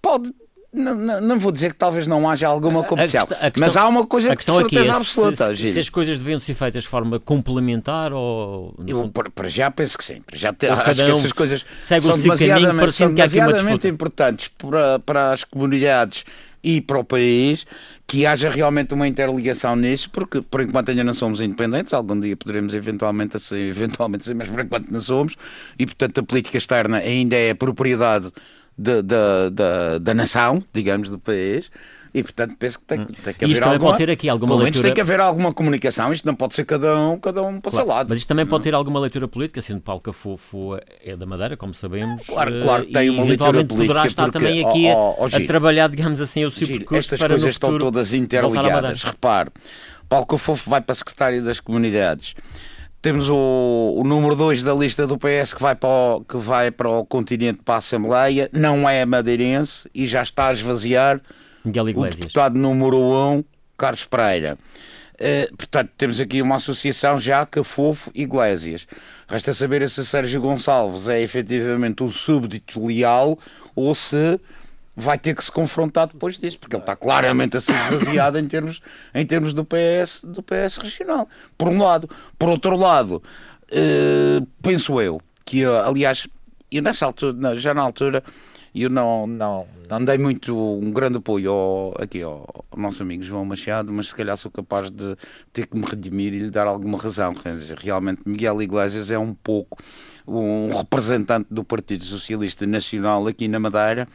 pode 0.00 0.32
não, 0.72 0.94
não, 0.94 1.20
não, 1.20 1.38
vou 1.38 1.50
dizer 1.50 1.72
que 1.72 1.78
talvez 1.78 2.06
não 2.06 2.28
haja 2.28 2.46
alguma 2.46 2.84
competição, 2.84 3.20
questão, 3.20 3.38
questão, 3.38 3.66
mas 3.66 3.76
há 3.76 3.88
uma 3.88 4.06
coisa 4.06 4.36
que 4.36 4.44
de 4.44 4.52
certeza 4.52 4.92
é, 4.92 4.96
absoluta. 4.96 5.56
Se, 5.56 5.72
se, 5.72 5.80
as 5.80 5.88
coisas 5.88 6.18
deviam 6.18 6.38
ser 6.38 6.52
feitas 6.52 6.82
de 6.82 6.88
forma 6.88 7.18
complementar 7.18 8.12
ou. 8.12 8.74
Eu, 8.86 9.00
fundo... 9.02 9.32
já 9.48 9.70
penso 9.70 9.96
que 9.96 10.04
sim. 10.04 10.20
Já 10.34 10.52
te, 10.52 10.66
acho 10.66 10.94
que 10.94 11.10
essas 11.10 11.32
coisas 11.32 11.64
são 11.80 12.18
demasiadamente, 12.18 12.92
são 12.92 13.14
demasiadamente 13.14 13.88
importantes 13.88 14.48
para, 14.48 14.98
para 14.98 15.32
as 15.32 15.42
comunidades 15.42 16.24
e 16.62 16.82
para 16.82 16.98
o 16.98 17.04
país 17.04 17.66
que 18.06 18.26
haja 18.26 18.50
realmente 18.50 18.92
uma 18.94 19.06
interligação 19.06 19.76
nisso, 19.76 20.10
porque 20.10 20.40
por 20.42 20.60
enquanto 20.60 20.90
ainda 20.90 21.04
não 21.04 21.14
somos 21.14 21.40
independentes, 21.40 21.92
algum 21.94 22.18
dia 22.18 22.36
poderemos 22.36 22.74
eventualmente 22.74 23.38
ser, 23.38 23.56
eventualmente 23.68 24.26
ser, 24.26 24.34
mas 24.34 24.48
por 24.48 24.60
enquanto 24.60 24.90
não 24.90 25.00
somos, 25.00 25.36
e 25.78 25.86
portanto 25.86 26.20
a 26.20 26.22
política 26.22 26.56
externa 26.56 26.98
ainda 26.98 27.36
é 27.36 27.54
propriedade 27.54 28.32
da, 28.78 29.02
da, 29.02 29.48
da, 29.50 29.98
da 29.98 30.14
nação, 30.14 30.62
digamos, 30.72 31.10
do 31.10 31.18
país. 31.18 31.70
E 32.14 32.22
portanto 32.22 32.56
penso 32.58 32.78
que 32.78 32.86
tem, 32.86 33.04
tem 33.04 33.34
que 33.34 33.44
haver 33.44 33.52
isto 33.52 33.62
alguma, 33.62 33.90
pode 33.90 33.98
ter 33.98 34.10
aqui 34.10 34.28
alguma 34.30 34.52
pelo 34.52 34.62
leitura... 34.62 34.84
tem 34.84 34.94
que 34.94 35.00
haver 35.00 35.20
alguma 35.20 35.52
comunicação, 35.52 36.10
isto 36.10 36.26
não 36.26 36.34
pode 36.34 36.54
ser 36.54 36.64
cada 36.64 36.98
um, 36.98 37.18
cada 37.18 37.42
um 37.42 37.60
para 37.60 37.68
o 37.68 37.70
claro, 37.70 37.76
seu 37.76 37.86
lado. 37.86 38.08
Mas 38.08 38.20
isto 38.20 38.28
também 38.28 38.46
não. 38.46 38.50
pode 38.50 38.64
ter 38.64 38.74
alguma 38.74 38.98
leitura 38.98 39.28
política, 39.28 39.60
sendo 39.60 39.82
Paulo 39.82 40.00
Cafofo 40.00 40.78
é 41.04 41.14
da 41.14 41.26
Madeira, 41.26 41.56
como 41.56 41.74
sabemos. 41.74 42.26
Claro, 42.26 42.62
claro 42.62 42.86
que 42.86 42.92
tem 42.92 43.10
uma 43.10 43.24
leitura 43.24 43.52
política. 43.64 43.76
poderá 43.76 44.06
estar 44.06 44.24
porque, 44.24 44.38
também 44.38 44.64
aqui 44.64 44.86
oh, 44.88 45.16
oh, 45.18 45.24
a, 45.24 45.36
a, 45.36 45.46
trabalhar, 45.46 45.88
digamos 45.88 46.20
assim, 46.20 46.46
o 46.46 46.50
seu 46.50 46.66
Giro, 46.66 46.78
percurso 46.80 47.14
Estas 47.14 47.28
coisas 47.28 47.50
estão 47.50 47.78
todas 47.78 48.14
interligadas. 48.14 49.02
Repare, 49.02 49.50
Paulo 50.08 50.26
Cafofo 50.26 50.70
vai 50.70 50.80
para 50.80 50.94
secretário 50.94 51.44
das 51.44 51.60
comunidades. 51.60 52.34
Temos 53.00 53.30
o, 53.30 53.94
o 53.96 54.02
número 54.04 54.34
2 54.34 54.64
da 54.64 54.74
lista 54.74 55.06
do 55.06 55.16
PS 55.16 55.54
que 55.54 55.62
vai, 55.62 55.74
para 55.74 55.88
o, 55.88 56.24
que 56.24 56.36
vai 56.36 56.70
para 56.70 56.88
o 56.88 57.06
continente 57.06 57.60
para 57.64 57.76
a 57.76 57.78
Assembleia, 57.78 58.50
não 58.52 58.88
é 58.88 59.06
madeirense 59.06 59.88
e 59.94 60.06
já 60.06 60.20
está 60.20 60.48
a 60.48 60.52
esvaziar 60.52 61.20
o 61.64 62.04
deputado 62.10 62.58
número 62.58 62.96
1, 62.96 63.36
um, 63.36 63.44
Carlos 63.76 64.04
Pereira. 64.04 64.58
Uh, 65.14 65.56
portanto, 65.56 65.90
temos 65.96 66.20
aqui 66.20 66.42
uma 66.42 66.56
associação 66.56 67.20
já 67.20 67.46
Cafofo 67.46 68.10
e 68.14 68.22
Iglesias. 68.22 68.86
Resta 69.28 69.54
saber 69.54 69.88
se 69.88 70.04
Sérgio 70.04 70.40
Gonçalves 70.40 71.08
é 71.08 71.20
efetivamente 71.20 72.02
um 72.02 72.10
súbdito 72.10 72.84
leal 72.84 73.38
ou 73.76 73.94
se 73.94 74.40
vai 75.00 75.16
ter 75.16 75.32
que 75.32 75.44
se 75.44 75.52
confrontar 75.52 76.08
depois 76.08 76.38
disso, 76.38 76.58
porque 76.58 76.74
ele 76.74 76.82
está 76.82 76.96
claramente 76.96 77.56
a 77.56 77.60
ser 77.60 77.72
esvaziado 77.72 78.36
em 78.36 78.48
termos, 78.48 78.82
em 79.14 79.24
termos 79.24 79.52
do, 79.52 79.64
PS, 79.64 80.22
do 80.24 80.42
PS 80.42 80.78
regional. 80.78 81.28
Por 81.56 81.68
um 81.68 81.80
lado. 81.80 82.10
Por 82.36 82.48
outro 82.48 82.76
lado, 82.76 83.22
uh, 83.70 84.46
penso 84.60 85.00
eu 85.00 85.20
que, 85.44 85.64
aliás, 85.64 86.26
eu 86.70 86.82
nessa 86.82 87.06
altura, 87.06 87.56
já 87.56 87.72
na 87.72 87.80
altura, 87.80 88.24
eu 88.74 88.90
não, 88.90 89.24
não, 89.24 89.68
não 89.88 90.04
dei 90.04 90.18
muito 90.18 90.58
um 90.58 90.90
grande 90.90 91.18
apoio 91.18 91.52
ao, 91.52 91.94
aqui 91.96 92.20
ao, 92.20 92.66
ao, 92.68 92.78
nosso 92.78 93.00
amigo 93.00 93.22
João 93.22 93.44
Machado, 93.44 93.92
mas 93.92 94.08
se 94.08 94.16
calhar 94.16 94.36
sou 94.36 94.50
capaz 94.50 94.90
de 94.90 95.14
ter 95.52 95.68
que 95.68 95.78
me 95.78 95.86
redimir 95.86 96.34
e 96.34 96.40
lhe 96.40 96.50
dar 96.50 96.66
alguma 96.66 96.98
razão. 96.98 97.36
Realmente 97.78 98.22
Miguel 98.26 98.60
Iglesias 98.60 99.12
é 99.12 99.18
um 99.18 99.32
pouco 99.32 99.78
um 100.26 100.76
representante 100.76 101.46
do 101.48 101.62
Partido 101.62 102.04
Socialista 102.04 102.66
Nacional 102.66 103.28
aqui 103.28 103.46
na 103.46 103.60
Madeira 103.60 104.08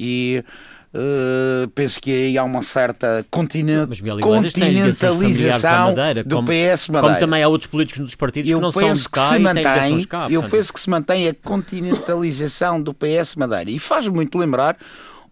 e 0.00 0.44
Uh, 0.92 1.68
penso 1.68 2.00
que 2.00 2.10
aí 2.10 2.36
há 2.36 2.42
uma 2.42 2.64
certa 2.64 3.24
continent... 3.30 3.88
continentalização 4.20 5.86
Madeira, 5.86 6.24
do 6.24 6.34
como, 6.34 6.48
PS 6.48 6.88
Madeira. 6.88 7.06
Como 7.06 7.20
também 7.20 7.42
há 7.44 7.48
outros 7.48 7.70
políticos 7.70 8.00
dos 8.00 8.16
partidos 8.16 8.50
eu 8.50 8.58
que 8.58 8.62
não 8.62 8.72
são 8.72 8.92
de 8.92 9.08
cá 9.08 9.28
que 9.28 9.34
se 9.34 9.38
mantém, 9.38 10.04
cá, 10.06 10.26
Eu 10.28 10.42
penso 10.42 10.72
que 10.72 10.80
se 10.80 10.90
mantém 10.90 11.28
a 11.28 11.34
continentalização 11.44 12.82
do 12.82 12.92
PS 12.92 13.36
Madeira. 13.36 13.70
E 13.70 13.78
faz 13.78 14.08
muito 14.08 14.36
lembrar 14.36 14.76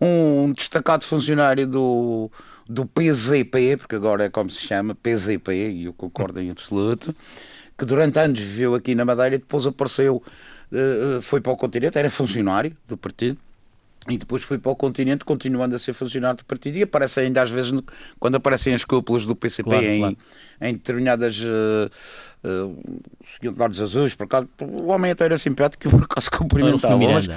um 0.00 0.52
destacado 0.52 1.04
funcionário 1.04 1.66
do, 1.66 2.30
do 2.68 2.86
PZP, 2.86 3.78
porque 3.78 3.96
agora 3.96 4.26
é 4.26 4.28
como 4.28 4.48
se 4.48 4.64
chama, 4.64 4.94
PZP, 4.94 5.70
e 5.70 5.84
eu 5.86 5.92
concordo 5.92 6.40
em 6.40 6.50
absoluto, 6.50 7.12
que 7.76 7.84
durante 7.84 8.16
anos 8.16 8.38
viveu 8.38 8.76
aqui 8.76 8.94
na 8.94 9.04
Madeira 9.04 9.34
e 9.34 9.38
depois 9.38 9.66
apareceu, 9.66 10.22
uh, 10.70 11.20
foi 11.20 11.40
para 11.40 11.50
o 11.50 11.56
continente, 11.56 11.98
era 11.98 12.08
funcionário 12.08 12.76
do 12.86 12.96
partido, 12.96 13.38
e 14.08 14.16
depois 14.16 14.42
foi 14.42 14.58
para 14.58 14.72
o 14.72 14.76
continente, 14.76 15.24
continuando 15.24 15.74
a 15.74 15.78
ser 15.78 15.92
funcionário 15.92 16.38
do 16.38 16.44
partido. 16.44 16.78
E 16.78 16.82
aparece 16.82 17.20
ainda 17.20 17.42
às 17.42 17.50
vezes, 17.50 17.72
quando 18.18 18.36
aparecem 18.36 18.74
as 18.74 18.84
cúpulas 18.84 19.24
do 19.24 19.36
PCP 19.36 19.68
claro, 19.68 19.84
em, 19.84 20.00
claro. 20.00 20.16
em 20.62 20.72
determinadas 20.72 21.38
uh, 21.40 21.90
uh, 22.44 23.82
azuis, 23.82 24.14
por 24.14 24.24
acaso, 24.24 24.48
o 24.60 24.86
homem 24.86 25.10
até 25.10 25.24
era 25.24 25.38
simpático, 25.38 25.80
que 25.80 25.86
eu 25.86 25.90
por 25.90 26.04
acaso 26.04 26.30
cumprimentava, 26.30 26.96
mas 26.96 27.28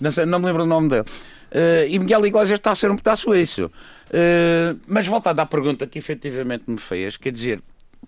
não, 0.00 0.10
sei, 0.10 0.26
não 0.26 0.38
me 0.38 0.46
lembro 0.46 0.64
o 0.64 0.66
nome 0.66 0.88
dele. 0.88 1.04
Uh, 1.50 1.88
e 1.88 1.98
Miguel 1.98 2.26
Iglesias 2.26 2.58
está 2.58 2.72
a 2.72 2.74
ser 2.74 2.90
um 2.90 2.96
pedaço 2.96 3.34
isso. 3.34 3.66
Uh, 3.66 4.78
mas 4.86 5.06
voltando 5.06 5.40
à 5.40 5.46
pergunta 5.46 5.86
que 5.86 5.98
efetivamente 5.98 6.64
me 6.66 6.78
fez, 6.78 7.16
quer 7.16 7.32
dizer, 7.32 7.62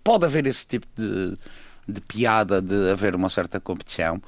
pode 0.04 0.26
haver 0.26 0.46
esse 0.46 0.66
tipo 0.66 0.86
de, 0.96 1.36
de 1.88 2.00
piada 2.02 2.60
de 2.60 2.90
haver 2.90 3.14
uma 3.14 3.28
certa 3.28 3.58
competição 3.58 4.20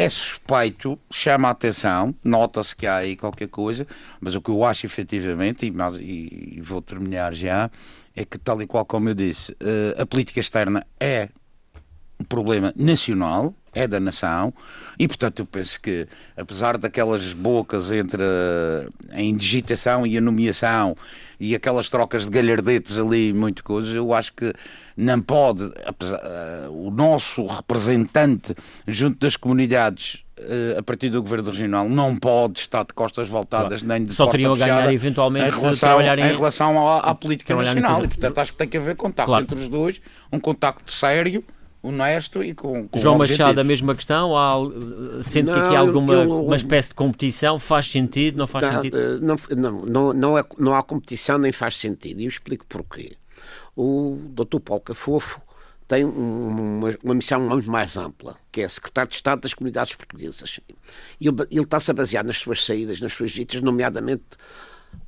é 0.00 0.08
suspeito, 0.08 0.98
chama 1.10 1.48
a 1.48 1.50
atenção, 1.50 2.14
nota-se 2.24 2.74
que 2.74 2.86
há 2.86 2.96
aí 2.96 3.16
qualquer 3.16 3.48
coisa, 3.48 3.86
mas 4.18 4.34
o 4.34 4.40
que 4.40 4.50
eu 4.50 4.64
acho 4.64 4.86
efetivamente, 4.86 5.66
e, 5.66 5.70
mas, 5.70 5.96
e, 5.96 6.54
e 6.56 6.60
vou 6.62 6.80
terminar 6.80 7.34
já, 7.34 7.70
é 8.16 8.24
que, 8.24 8.38
tal 8.38 8.62
e 8.62 8.66
qual 8.66 8.82
como 8.86 9.10
eu 9.10 9.14
disse, 9.14 9.52
uh, 9.52 10.00
a 10.00 10.06
política 10.06 10.40
externa 10.40 10.86
é 10.98 11.28
um 12.18 12.24
problema 12.24 12.72
nacional, 12.74 13.54
é 13.74 13.86
da 13.86 14.00
nação, 14.00 14.54
e 14.98 15.06
portanto 15.06 15.40
eu 15.40 15.46
penso 15.46 15.78
que, 15.78 16.08
apesar 16.34 16.78
daquelas 16.78 17.34
bocas 17.34 17.92
entre 17.92 18.22
a 19.10 19.20
indigitação 19.20 20.06
e 20.06 20.16
a 20.16 20.20
nomeação 20.20 20.96
e 21.38 21.54
aquelas 21.54 21.90
trocas 21.90 22.24
de 22.24 22.30
galhardetes 22.30 22.98
ali, 22.98 23.34
muito 23.34 23.62
coisas, 23.62 23.94
eu 23.94 24.14
acho 24.14 24.32
que 24.32 24.52
não 25.00 25.20
pode, 25.20 25.70
apesar, 25.84 26.18
uh, 26.18 26.86
o 26.86 26.90
nosso 26.90 27.46
representante 27.46 28.54
junto 28.86 29.18
das 29.18 29.36
comunidades 29.36 30.24
uh, 30.38 30.78
a 30.78 30.82
partir 30.82 31.08
do 31.08 31.22
governo 31.22 31.50
regional 31.50 31.88
não 31.88 32.16
pode 32.16 32.60
estar 32.60 32.84
de 32.84 32.92
costas 32.92 33.28
voltadas 33.28 33.80
claro. 33.82 33.86
nem 33.88 34.04
de 34.04 34.14
Só 34.14 34.26
teriam 34.26 34.52
a 34.52 34.56
ganhar 34.56 34.92
eventualmente 34.92 35.48
em 35.56 35.60
relação, 35.60 36.00
em... 36.00 36.06
em 36.06 36.32
relação 36.34 36.88
à, 36.88 36.98
à 36.98 37.14
política 37.14 37.54
nacional 37.54 38.04
e 38.04 38.08
portanto 38.08 38.38
acho 38.38 38.52
que 38.52 38.58
tem 38.58 38.68
que 38.68 38.76
haver 38.76 38.96
contacto 38.96 39.30
claro. 39.30 39.44
entre 39.44 39.58
os 39.58 39.68
dois, 39.68 40.00
um 40.32 40.38
contacto 40.38 40.92
sério 40.92 41.42
honesto 41.82 42.44
e 42.44 42.52
com, 42.52 42.86
com 42.88 42.98
João 42.98 43.14
objetivos. 43.16 43.40
Machado, 43.40 43.60
a 43.60 43.64
mesma 43.64 43.94
questão? 43.94 44.36
Há, 44.36 44.54
sente 45.22 45.50
que 45.50 45.58
aqui 45.58 45.74
há 45.74 45.78
Não, 45.78 45.86
alguma 45.86 46.12
eu- 46.12 46.44
uma 46.44 46.56
espécie 46.56 46.90
de 46.90 46.94
competição? 46.94 47.58
Faz 47.58 47.86
sentido? 47.90 48.36
Não 48.36 48.46
faz 48.46 48.66
Não, 48.66 48.74
sentido? 48.74 48.98
eh, 48.98 49.18
não, 49.20 49.36
não, 49.56 49.86
não, 49.86 50.12
não, 50.12 50.38
é- 50.38 50.44
não 50.58 50.74
há 50.74 50.82
competição 50.82 51.38
nem 51.38 51.52
faz 51.52 51.78
sentido. 51.78 52.20
E 52.20 52.24
eu 52.24 52.28
explico 52.28 52.66
porquê. 52.68 53.12
O 53.82 54.18
Dr. 54.34 54.60
Paulo 54.60 54.82
Cafofo 54.82 55.40
tem 55.88 56.04
um- 56.04 56.48
uma, 56.78 56.98
uma 57.02 57.14
missão 57.14 57.40
muito 57.40 57.70
mais 57.70 57.96
ampla, 57.96 58.36
que 58.52 58.60
é 58.60 58.68
secretário 58.68 59.08
de 59.08 59.14
Estado 59.16 59.40
das 59.40 59.54
Comunidades 59.54 59.94
Portuguesas. 59.94 60.60
Ele, 61.20 61.34
ele 61.50 61.62
está-se 61.62 61.90
a 61.90 61.94
basear 61.94 62.24
nas 62.24 62.38
suas 62.38 62.64
saídas, 62.64 63.00
nas 63.00 63.12
suas 63.12 63.30
visitas, 63.32 63.60
nomeadamente 63.62 64.24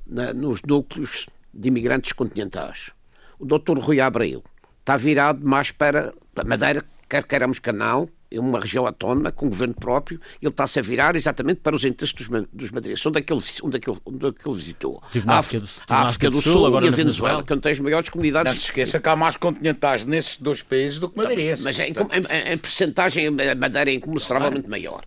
na- 0.07 0.33
nos 0.33 0.63
núcleos 0.63 1.27
de 1.53 1.69
imigrantes 1.69 2.13
continentais. 2.13 2.91
O 3.39 3.45
Dr. 3.45 3.79
Rui 3.79 4.01
Abreu 4.01 4.43
está 4.81 4.97
virado 4.97 5.47
mais 5.47 5.71
para 5.71 6.13
a 6.37 6.45
Madeira, 6.45 6.83
quer 7.09 7.25
queiramos 7.25 7.59
que 7.59 7.73
não, 7.73 8.09
uma 8.39 8.61
região 8.61 8.87
autónoma, 8.87 9.31
com 9.33 9.49
governo 9.49 9.75
próprio, 9.75 10.21
ele 10.41 10.51
está-se 10.51 10.79
a 10.79 10.83
virar 10.83 11.17
exatamente 11.17 11.61
para 11.61 11.75
os 11.77 11.85
interesses 11.85 12.15
dos, 12.15 12.29
dos 12.53 12.71
madeirenses. 12.71 13.05
Onde 13.07 13.19
é 13.19 13.23
que 13.23 13.33
ele, 13.33 13.43
onde 13.63 13.77
é 13.77 13.81
que 13.81 13.91
ele, 13.91 13.99
onde 14.05 14.27
é 14.27 14.33
que 14.33 14.49
ele 14.49 14.57
visitou? 14.57 15.03
Estive 15.07 15.27
na 15.27 15.35
A 15.35 15.39
África 15.39 15.65
do- 15.65 15.71
a 15.89 16.03
África 16.03 16.31
do 16.31 16.43
Sul, 16.43 16.67
agora 16.67 16.85
e 16.85 16.89
a 16.89 16.91
Venezuela, 16.91 17.03
Venezuela. 17.39 17.43
que 17.45 17.55
não 17.55 17.61
tem 17.61 17.73
as 17.73 17.81
maiores 17.81 18.09
Não 18.09 18.13
comunidades. 18.13 18.53
se 18.55 18.65
esqueça 18.65 19.01
que 19.01 19.09
há 19.09 19.17
mais 19.17 19.37
continentais 19.37 20.05
nesses 20.05 20.37
dois 20.37 20.63
países 20.63 20.99
do 20.99 21.09
que 21.09 21.17
madeirenses. 21.19 21.65
Mas 21.65 21.79
em, 21.79 21.85
em, 21.93 22.53
em 22.53 22.59
percentagem, 22.59 23.27
a 23.29 23.55
Madeira 23.55 23.91
é 23.91 23.95
incomensurabilimente 23.95 24.69
maior. 24.69 25.05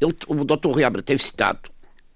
Ele, 0.00 0.14
o 0.28 0.44
Dr. 0.44 0.68
Rui 0.68 0.84
Abra 0.84 1.02
tem 1.02 1.16
citado 1.18 1.60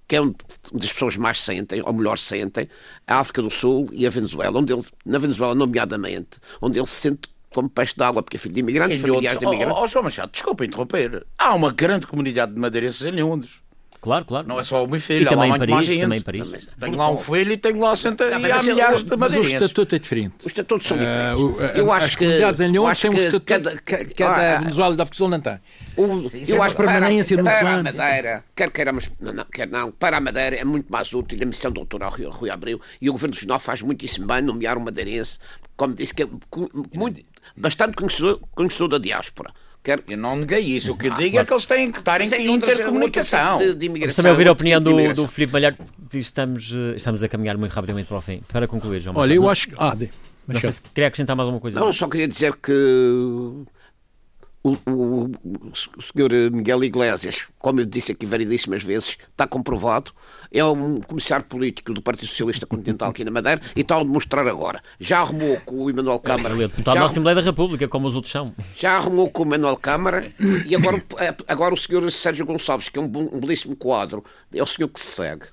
que 0.08 0.16
é 0.16 0.20
um 0.20 0.34
das 0.72 0.92
pessoas 0.92 1.16
mais 1.16 1.40
sentem, 1.40 1.80
ou 1.86 1.92
melhor 1.92 2.18
sentem, 2.18 2.68
a 3.06 3.20
África 3.20 3.40
do 3.40 3.48
Sul 3.48 3.88
e 3.92 4.04
a 4.04 4.10
Venezuela, 4.10 4.58
onde 4.58 4.72
ele, 4.72 4.82
na 5.06 5.18
Venezuela, 5.18 5.54
nomeadamente, 5.54 6.40
onde 6.60 6.80
ele 6.80 6.86
se 6.86 6.94
sente 6.94 7.28
como 7.52 7.68
peixe 7.68 7.94
d'água, 7.96 8.22
porque 8.22 8.36
é 8.36 8.40
filho 8.40 8.54
de 8.54 8.60
imigrantes, 8.60 8.98
Em 8.98 9.00
familiares 9.02 9.40
Lhundes- 9.40 9.40
de 9.40 9.46
imigrantes. 9.56 9.78
Oh, 9.80 9.84
oh, 9.84 9.88
João 9.88 10.04
Machado, 10.04 10.30
desculpa 10.32 10.64
interromper. 10.64 11.26
Há 11.38 11.54
uma 11.54 11.72
grande 11.72 12.06
comunidade 12.06 12.52
de 12.54 12.60
madeirenses 12.60 13.02
em 13.02 13.22
Londres. 13.22 13.52
Claro, 14.02 14.24
claro. 14.24 14.48
Não 14.48 14.58
é 14.58 14.64
só 14.64 14.82
o 14.82 14.88
meu 14.88 14.98
filho, 14.98 15.24
E 15.24 15.26
há 15.26 15.28
também 15.28 15.50
lá 15.50 15.58
Paris, 15.58 15.84
gente. 15.86 16.00
também 16.00 16.18
em 16.20 16.22
Paris. 16.22 16.50
Tenho 16.80 16.96
lá 16.96 17.10
um 17.10 17.18
filho 17.18 17.52
e 17.52 17.56
tenho 17.58 17.78
lá 17.80 17.94
senta... 17.94 18.30
Não, 18.30 18.40
e 18.40 18.50
há 18.50 18.56
esse- 18.56 18.70
milhares 18.72 19.04
de 19.04 19.10
mas 19.10 19.10
Mas 19.10 19.16
o 19.16 19.18
madeirenses. 19.20 19.52
estatuto 19.60 19.94
é 19.94 19.98
diferente. 19.98 20.34
Os 20.40 20.46
estatutos 20.46 20.88
são 20.88 20.96
Ah, 20.96 21.00
diferentes. 21.34 21.42
o- 21.42 21.60
a- 21.60 21.66
eu 21.76 21.92
as 21.92 22.04
acho 22.04 22.16
que, 22.16 22.24
comunidades 22.24 22.60
em 22.62 22.72
têm 22.72 22.80
um 22.80 22.84
que 22.86 23.18
estatuto 23.18 23.40
cada, 23.44 23.76
que, 23.78 24.04
que 24.14 24.22
a 24.22 24.28
da 24.30 24.56
ah, 24.56 24.58
Venezuela 24.60 24.94
e 24.94 24.96
da 24.96 25.02
África 25.02 25.14
do 25.16 25.18
Sul 25.18 25.28
não 25.28 25.40
tem. 25.40 25.60
O, 25.98 26.02
é 26.34 26.50
eu 26.50 26.62
acho 26.62 26.74
que 26.76 26.82
para, 26.82 26.92
permanência 26.92 27.36
no 27.36 27.42
para 27.44 27.60
a. 27.74 27.82
Madeira, 27.82 28.44
quer 28.56 28.70
queiramos, 28.70 29.10
não, 29.20 29.32
não, 29.34 29.44
quer 29.44 29.68
não, 29.68 29.90
para 29.92 30.16
a 30.16 30.20
Madeira 30.22 30.56
é 30.56 30.64
muito 30.64 30.90
mais 30.90 31.12
útil 31.12 31.38
a 31.42 31.44
missão 31.44 31.70
do 31.70 31.84
Dr. 31.84 32.02
Rui, 32.04 32.26
Rui 32.30 32.48
Abreu 32.48 32.80
e 33.02 33.10
o 33.10 33.12
Governo 33.12 33.34
Regional 33.34 33.60
faz 33.60 33.82
muitíssimo 33.82 34.26
bem 34.26 34.40
nomear 34.40 34.78
um 34.78 34.80
madeirense, 34.80 35.38
como 35.76 35.92
disse, 35.92 36.14
que 36.14 36.22
é 36.22 36.28
muito, 36.94 37.20
bastante 37.56 37.94
conhecedor, 37.96 38.40
conhecedor 38.54 38.88
da 38.88 38.98
diáspora. 38.98 39.50
Quer, 39.82 40.02
Eu 40.08 40.18
não 40.18 40.36
neguei 40.36 40.60
isso. 40.60 40.92
O 40.92 40.96
que 40.96 41.06
eu 41.06 41.14
digo 41.14 41.38
é 41.38 41.44
que 41.44 41.52
eles 41.52 41.64
têm 41.64 41.90
que 41.90 42.00
estar 42.00 42.20
em 42.20 42.30
é 42.30 42.46
intercomunicação. 42.46 43.58
de- 43.58 43.64
de 43.64 43.70
Vamos 43.72 43.84
imigração, 43.86 44.16
também 44.22 44.32
ouvir 44.32 44.48
a 44.48 44.52
opinião 44.52 44.80
do, 44.80 45.14
do 45.14 45.26
Filipe 45.26 45.52
Malhar. 45.54 45.74
Estamos, 46.12 46.70
eh, 46.74 46.96
estamos 46.96 47.22
a 47.22 47.28
caminhar 47.28 47.56
muito 47.56 47.72
rapidamente 47.72 48.06
para 48.08 48.18
o 48.18 48.20
fim. 48.20 48.42
Para 48.48 48.68
concluir, 48.68 49.00
João 49.00 49.16
Olha, 49.16 49.28
Machado, 49.28 49.34
eu 49.36 49.42
não- 49.42 49.50
acho 49.50 49.68
que. 49.68 49.74
Ah, 49.78 49.94
de- 49.94 50.10
Não 50.46 50.60
sei 50.60 50.72
se 50.72 50.82
queria 50.82 51.08
acrescentar 51.08 51.34
mais 51.34 51.46
alguma 51.46 51.60
coisa. 51.60 51.80
Não, 51.80 51.92
só 51.94 52.08
queria 52.08 52.28
dizer 52.28 52.54
que 52.56 52.72
o, 54.62 54.76
o, 54.86 55.30
o 55.96 56.02
senhor 56.02 56.30
Miguel 56.52 56.84
Iglesias, 56.84 57.46
como 57.58 57.80
eu 57.80 57.86
disse 57.86 58.12
aqui 58.12 58.26
variedíssimas 58.26 58.82
vezes, 58.82 59.16
está 59.30 59.46
comprovado, 59.46 60.12
é 60.52 60.62
um 60.64 61.00
comissário 61.00 61.46
político 61.46 61.94
do 61.94 62.02
Partido 62.02 62.28
Socialista 62.28 62.66
Continental 62.66 63.10
aqui 63.10 63.24
na 63.24 63.30
Madeira 63.30 63.60
e 63.74 63.80
está 63.80 63.96
a 63.96 64.02
demonstrar 64.02 64.46
agora. 64.46 64.80
Já 64.98 65.20
arrumou 65.20 65.58
com 65.64 65.76
o 65.84 65.88
Emanuel 65.90 66.18
Câmara. 66.18 66.54
Ele 66.54 66.64
é 66.64 66.68
deputado 66.68 66.94
já, 66.94 67.00
na 67.00 67.06
Assembleia 67.06 67.36
da 67.36 67.40
República, 67.42 67.88
como 67.88 68.06
os 68.06 68.14
outros 68.14 68.32
são. 68.32 68.54
já 68.76 68.96
arrumou 68.96 69.30
com 69.30 69.44
o 69.44 69.46
Manuel 69.46 69.76
Câmara 69.76 70.30
e 70.66 70.74
agora, 70.76 71.02
agora 71.48 71.72
o 71.74 71.76
senhor 71.76 72.10
Sérgio 72.10 72.44
Gonçalves, 72.44 72.88
que 72.90 72.98
é 72.98 73.02
um, 73.02 73.08
bom- 73.08 73.30
um 73.32 73.40
belíssimo 73.40 73.74
quadro, 73.76 74.22
é 74.52 74.62
o 74.62 74.66
senhor 74.66 74.88
que 74.88 75.00
se 75.00 75.06
segue. 75.06 75.44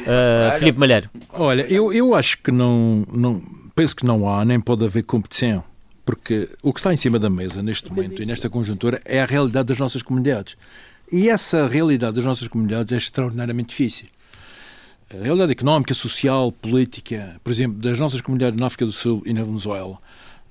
Uh, 0.00 0.58
Filipe 0.58 0.78
Malheiro, 0.78 1.08
Olha, 1.32 1.62
eu, 1.72 1.92
eu 1.92 2.14
acho 2.14 2.38
que 2.42 2.50
não, 2.52 3.06
não. 3.12 3.40
Penso 3.74 3.96
que 3.96 4.04
não 4.06 4.28
há, 4.28 4.44
nem 4.44 4.60
pode 4.60 4.84
haver 4.84 5.02
competição. 5.02 5.64
Porque 6.06 6.48
o 6.62 6.72
que 6.72 6.78
está 6.78 6.94
em 6.94 6.96
cima 6.96 7.18
da 7.18 7.28
mesa 7.28 7.60
neste 7.60 7.90
momento 7.92 8.22
e 8.22 8.26
nesta 8.26 8.48
conjuntura 8.48 9.02
é 9.04 9.20
a 9.20 9.26
realidade 9.26 9.66
das 9.66 9.78
nossas 9.78 10.02
comunidades. 10.02 10.56
E 11.10 11.28
essa 11.28 11.66
realidade 11.66 12.14
das 12.14 12.24
nossas 12.24 12.46
comunidades 12.46 12.92
é 12.92 12.96
extraordinariamente 12.96 13.70
difícil. 13.70 14.06
A 15.10 15.22
realidade 15.22 15.50
económica, 15.50 15.92
social, 15.94 16.52
política, 16.52 17.40
por 17.42 17.52
exemplo, 17.52 17.78
das 17.78 17.98
nossas 17.98 18.20
comunidades 18.20 18.58
na 18.58 18.66
África 18.66 18.86
do 18.86 18.92
Sul 18.92 19.20
e 19.26 19.32
na 19.32 19.42
Venezuela, 19.42 19.98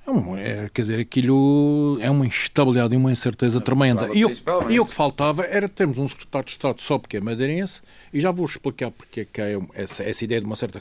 é, 0.06 0.10
um- 0.10 0.36
é, 0.36 0.70
quer 0.72 0.82
dizer, 0.82 1.00
aquilo 1.00 1.98
é 2.00 2.10
uma 2.10 2.26
instabilidade 2.26 2.94
e 2.94 2.96
uma 2.96 3.10
incerteza 3.12 3.60
tremenda. 3.60 4.08
E 4.14 4.24
o, 4.24 4.28
principalmente. 4.28 4.72
e 4.74 4.80
o 4.80 4.86
que 4.86 4.94
faltava 4.94 5.44
era 5.44 5.68
termos 5.68 5.98
um 5.98 6.08
secretário 6.08 6.44
de 6.46 6.52
Estado 6.52 6.80
só 6.80 6.98
porque 6.98 7.16
é 7.16 7.20
madeirense, 7.20 7.82
e 8.12 8.20
já 8.20 8.30
vou 8.30 8.44
explicar 8.46 8.90
porque 8.90 9.20
é 9.20 9.26
que 9.30 9.40
é 9.40 9.58
essa, 9.74 10.02
essa 10.04 10.24
ideia 10.24 10.40
de 10.40 10.46
uma 10.46 10.56
certa, 10.56 10.80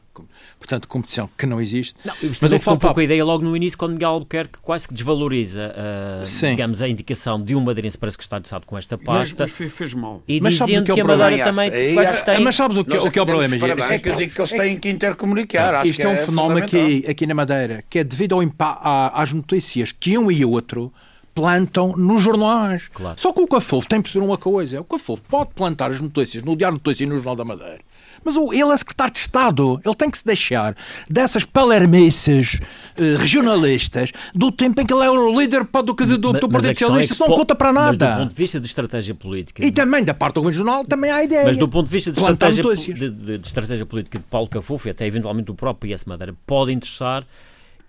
portanto, 0.59 0.87
competição 0.87 1.29
que 1.37 1.45
não 1.45 1.59
existe. 1.59 1.95
Não, 2.05 2.13
Mas 2.21 2.51
eu 2.51 2.59
ficou 2.59 2.73
um 2.75 2.77
pouco 2.77 2.99
a 2.99 3.03
ideia 3.03 3.23
logo 3.25 3.43
no 3.43 3.55
início, 3.55 3.77
quando 3.77 3.93
Miguel 3.93 4.09
Albuquerque 4.11 4.59
quase 4.61 4.87
que 4.87 4.93
desvaloriza 4.93 5.73
uh, 5.75 6.49
digamos, 6.49 6.81
a 6.81 6.87
indicação 6.87 7.41
de 7.41 7.55
um 7.55 7.61
madeirense 7.61 7.97
para 7.97 8.11
secretário 8.11 8.43
de 8.43 8.47
Estado 8.47 8.65
com 8.65 8.77
esta 8.77 8.97
pasta 8.97 9.43
mas 9.45 9.51
fez, 9.51 9.73
fez 9.73 9.93
mal. 9.93 10.21
e 10.27 10.39
Mas 10.39 10.55
sabes 10.55 10.61
o 10.61 10.65
dizendo 10.83 10.85
que 10.85 10.91
é 10.91 10.93
o 10.93 10.95
que 10.95 11.01
a 11.01 11.05
problema? 11.05 11.29
Madeira 11.29 11.45
também 11.45 11.71
Aí 11.71 11.93
quase 11.93 12.13
que 12.13 12.25
tem... 12.25 12.39
Mas 12.43 12.55
sabes 12.55 12.77
o 12.77 12.85
que, 12.85 12.95
Nós 12.95 13.05
o 13.05 13.11
que 13.11 13.19
é 13.19 13.21
o 13.21 13.25
problema, 13.25 13.57
parabéns. 13.57 13.91
É 13.91 13.99
que 13.99 14.09
eu 14.09 14.15
digo 14.15 14.33
que 14.33 14.41
eles 14.41 14.51
têm 14.51 14.79
que 14.79 14.89
intercomunicar. 14.89 15.85
Isto 15.85 16.01
é 16.03 16.07
um 16.07 16.17
fenómeno 16.17 16.59
aqui, 16.65 17.05
aqui 17.07 17.25
na 17.25 17.33
Madeira, 17.33 17.83
que 17.89 17.99
é 17.99 18.03
devido 18.03 18.35
ao 18.35 18.43
impa- 18.43 18.79
à- 18.81 19.14
às 19.15 19.31
notícias 19.33 19.91
que 19.91 20.17
um 20.17 20.29
e 20.29 20.43
outro 20.45 20.91
plantam 21.33 21.93
nos 21.97 22.23
jornais. 22.23 22.89
Claro. 22.93 23.19
Só 23.19 23.33
que 23.33 23.41
o 23.41 23.47
Cafofo 23.47 23.89
tem 23.89 23.99
que 24.01 24.03
perceber 24.09 24.25
uma 24.25 24.37
coisa. 24.37 24.79
O 24.79 24.85
Cafofo 24.85 25.21
pode 25.23 25.49
plantar 25.53 25.91
as 25.91 25.99
notícias 25.99 26.41
no 26.43 26.55
Diário 26.55 26.77
de 26.77 26.83
Notícias 26.85 27.05
e 27.05 27.09
no 27.11 27.17
Jornal 27.17 27.35
da 27.35 27.43
Madeira. 27.43 27.79
Mas 28.23 28.37
ele 28.37 28.71
é 28.71 28.77
secretário 28.77 29.11
de 29.13 29.19
Estado. 29.19 29.81
Ele 29.83 29.95
tem 29.95 30.09
que 30.09 30.17
se 30.17 30.25
deixar 30.25 30.77
dessas 31.09 31.43
palermices 31.43 32.59
eh, 32.97 33.17
regionalistas 33.17 34.13
do 34.33 34.49
tempo 34.49 34.79
em 34.81 34.85
que 34.85 34.93
ele 34.93 35.03
era 35.03 35.11
o 35.11 35.37
líder 35.39 35.65
do, 35.65 35.83
do, 35.93 35.93
do 35.93 36.49
mas 36.49 36.63
Partido 36.63 36.69
é 36.69 36.73
Socialista. 36.73 37.07
que 37.07 37.13
Isso 37.21 37.27
não 37.27 37.35
conta 37.35 37.53
para 37.53 37.73
Mas 37.73 37.97
do 37.97 38.05
nada. 38.05 38.21
ponto 38.21 38.29
de 38.29 38.35
vista 38.35 38.57
de 38.59 38.67
estratégia 38.67 39.13
política... 39.13 39.65
E 39.65 39.71
também 39.73 40.05
da 40.05 40.13
parte 40.13 40.35
do 40.35 40.41
Governo 40.41 40.57
Jornal 40.63 40.85
também 40.85 41.11
há 41.11 41.21
ideia. 41.21 41.43
Mas 41.47 41.57
do 41.57 41.67
ponto 41.67 41.85
de 41.87 41.91
vista 41.91 42.13
de 42.13 42.17
estratégia, 42.17 42.63
de, 42.63 43.09
de- 43.09 43.37
de 43.39 43.45
estratégia 43.47 43.85
política 43.85 44.17
de 44.17 44.23
Paulo 44.25 44.47
Cafofo 44.47 44.87
e 44.87 44.91
até 44.91 45.05
eventualmente 45.05 45.47
do 45.47 45.53
próprio 45.55 45.93
IS 45.93 46.05
Madeira, 46.05 46.33
pode 46.47 46.71
interessar 46.71 47.27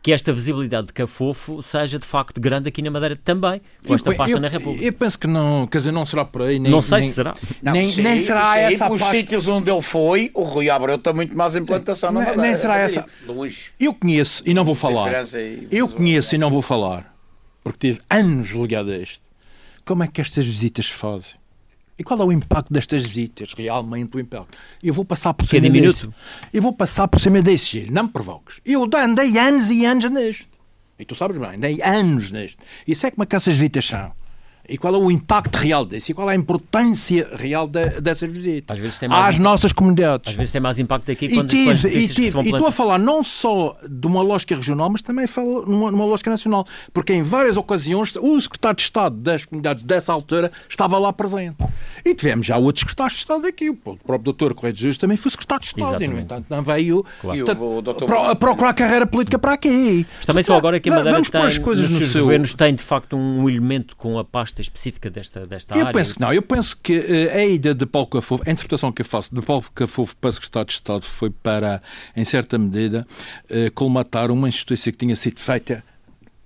que 0.06 0.12
esta 0.12 0.32
visibilidade 0.32 0.86
de 0.86 0.92
Cafofo 0.92 1.60
seja 1.60 1.98
de 1.98 2.06
facto 2.06 2.40
grande 2.40 2.68
aqui 2.68 2.80
na 2.80 2.92
Madeira 2.92 3.16
também, 3.16 3.60
com 3.84 3.92
esta 3.92 4.12
Eu- 4.12 4.16
pasta 4.16 4.36
eu- 4.36 4.40
na 4.40 4.46
República. 4.46 4.84
Eu 4.84 4.92
penso 4.92 5.18
que 5.18 5.26
não, 5.26 5.66
quer 5.66 5.78
dizer, 5.78 5.90
não 5.90 6.06
será 6.06 6.24
por 6.24 6.42
aí. 6.42 6.60
Nem, 6.60 6.70
não 6.70 6.80
sei 6.80 7.00
nem- 7.00 7.08
se 7.08 7.14
será. 7.16 7.34
Não, 7.60 7.72
nem, 7.72 7.90
sim, 7.90 8.02
nem 8.02 8.20
será 8.20 8.52
sim, 8.52 8.58
essa 8.60 8.86
a 8.86 8.92
Os 8.92 9.00
pasta. 9.00 9.16
sítios 9.16 9.48
onde 9.48 9.68
ele 9.68 9.82
foi, 9.82 10.30
o 10.32 10.44
Rui 10.44 10.70
Abreu 10.70 10.94
está 10.94 11.12
muito 11.12 11.36
mais 11.36 11.56
implantação 11.56 12.12
na 12.12 12.20
Nem- 12.20 12.28
Madeira. 12.28 12.46
nem 12.46 12.54
será 12.54 12.78
essa. 12.78 13.04
Eu 13.80 13.92
conheço 13.94 14.44
e 14.46 14.54
não 14.54 14.62
vou 14.64 14.76
falar. 14.76 15.12
Eu 15.72 15.88
conheço 15.88 16.36
e 16.36 16.38
não 16.38 16.52
vou 16.52 16.62
falar, 16.62 17.12
porque 17.64 17.88
tive 17.88 18.00
anos 18.08 18.50
ligado 18.52 18.92
a 18.92 18.98
isto. 18.98 19.20
Como 19.84 20.04
é 20.04 20.06
que 20.06 20.20
estas 20.20 20.46
visitas 20.46 20.86
se 20.86 20.92
fazem? 20.92 21.32
E 21.98 22.04
qual 22.04 22.20
é 22.20 22.24
o 22.24 22.32
impacto 22.32 22.72
destas 22.72 23.04
visitas? 23.04 23.54
Realmente 23.54 24.16
o 24.16 24.20
impacto. 24.20 24.56
Eu 24.82 24.92
vou 24.92 25.04
passar 25.04 25.32
por 25.32 25.44
é 25.44 25.48
cima 25.48 25.62
diminuto. 25.62 25.94
disso. 25.94 26.14
Eu 26.52 26.60
vou 26.60 26.72
passar 26.72 27.08
por 27.08 27.18
cima 27.18 27.40
desse 27.40 27.80
Gil. 27.80 27.92
Não 27.92 28.04
me 28.04 28.10
provoques. 28.10 28.60
Eu 28.64 28.88
andei 28.96 29.38
anos 29.38 29.70
e 29.70 29.84
anos 29.84 30.10
nisto. 30.10 30.48
E 30.98 31.04
tu 31.04 31.14
sabes 31.14 31.38
bem, 31.38 31.56
andei 31.56 31.80
anos 31.82 32.30
nisto. 32.30 32.62
E 32.86 32.94
sei 32.94 33.10
como 33.10 33.22
é 33.22 33.26
que 33.26 33.36
essas 33.36 33.54
visitas 33.54 33.86
são. 33.86 34.12
E 34.68 34.76
qual 34.76 34.94
é 34.94 34.98
o 34.98 35.10
impacto 35.10 35.56
real 35.56 35.84
disso? 35.86 36.10
E 36.10 36.14
qual 36.14 36.28
é 36.30 36.32
a 36.32 36.36
importância 36.36 37.28
real 37.36 37.66
da- 37.66 37.84
dessas 38.00 38.30
visitas? 38.30 38.76
Às 38.76 38.80
vezes 38.82 38.98
tem 38.98 39.08
mais 39.08 39.28
Às 39.28 39.38
nossas 39.38 39.72
comunidades. 39.72 40.30
Às 40.30 40.34
vezes 40.36 40.52
tem 40.52 40.60
mais 40.60 40.78
impacto 40.78 41.10
aqui 41.10 41.26
E 41.26 41.34
quando, 41.34 41.50
quando 41.52 41.70
e 41.88 42.08
se 42.08 42.14
tive. 42.14 42.30
vão 42.30 42.42
E 42.42 42.46
estou 42.46 42.56
a 42.56 42.60
plantar. 42.62 42.72
falar 42.76 42.98
não 42.98 43.22
só 43.22 43.76
de 43.88 44.06
uma 44.06 44.22
lógica 44.22 44.54
regional, 44.56 44.90
mas 44.90 45.02
também 45.02 45.26
falo 45.26 45.64
numa, 45.66 45.90
numa 45.90 46.04
lógica 46.04 46.30
nacional. 46.30 46.66
Porque 46.92 47.12
em 47.12 47.22
várias 47.22 47.56
ocasiões 47.56 48.14
o 48.16 48.40
secretário 48.40 48.76
de 48.76 48.82
Estado 48.82 49.16
das 49.16 49.44
comunidades 49.44 49.84
dessa 49.84 50.12
altura 50.12 50.50
estava 50.68 50.98
lá 50.98 51.12
presente. 51.12 51.56
E 52.04 52.14
tivemos 52.14 52.46
já 52.46 52.56
outros 52.56 52.80
secretários 52.80 53.14
de 53.14 53.20
Estado 53.20 53.46
aqui. 53.46 53.70
O 53.70 53.74
próprio 53.76 54.18
doutor 54.18 54.54
Correio 54.54 54.74
de 54.74 54.80
Jesus 54.80 54.96
também 54.98 55.16
foi 55.16 55.30
secretário 55.30 55.62
de 55.62 55.68
Estado. 55.68 55.86
E, 56.02 56.06
no 56.08 56.14
Exatamente. 56.14 56.24
entanto, 56.24 56.46
não 56.50 56.62
veio 56.62 57.04
Claro. 57.20 57.38
E 57.38 57.42
o- 57.42 57.78
o 57.78 57.82
doutor- 57.82 58.06
pro- 58.06 58.22
a 58.30 58.34
procurar 58.34 58.72
carreira 58.74 59.06
política 59.06 59.38
para 59.38 59.52
aqui. 59.52 60.06
Mas 60.16 60.26
também 60.26 60.42
só 60.42 60.56
agora 60.56 60.80
que 60.80 60.88
a 60.88 60.92
Madeira 60.92 61.12
Vamos 61.12 61.30
tem, 61.30 61.42
as 61.42 61.58
coisas 61.58 61.84
nos 61.84 61.92
no 61.92 61.98
seus 62.00 62.12
seu... 62.12 62.22
governos 62.24 62.54
tem 62.54 62.74
de 62.74 62.82
facto 62.82 63.16
um 63.16 63.48
elemento 63.48 63.94
com 63.96 64.18
a 64.18 64.24
pasta 64.24 64.55
específica 64.60 65.10
desta, 65.10 65.42
desta 65.42 65.74
Eu 65.74 65.82
área. 65.82 65.92
penso 65.92 66.14
que 66.14 66.20
não. 66.20 66.32
Eu 66.32 66.42
penso 66.42 66.76
que 66.82 66.94
eh, 66.94 67.32
a 67.34 67.44
ida 67.44 67.74
de 67.74 67.86
Paulo 67.86 68.08
Cafofo, 68.08 68.42
a 68.46 68.50
interpretação 68.50 68.92
que 68.92 69.02
eu 69.02 69.06
faço 69.06 69.34
de 69.34 69.42
Paulo 69.42 69.64
Cafofo 69.74 70.16
para 70.16 70.32
secretário 70.32 70.66
de 70.66 70.72
Estado 70.72 71.02
foi 71.02 71.30
para, 71.30 71.82
em 72.14 72.24
certa 72.24 72.58
medida, 72.58 73.06
eh, 73.48 73.70
colmatar 73.70 74.30
uma 74.30 74.48
injustiça 74.48 74.90
que 74.92 74.98
tinha 74.98 75.16
sido 75.16 75.40
feita 75.40 75.82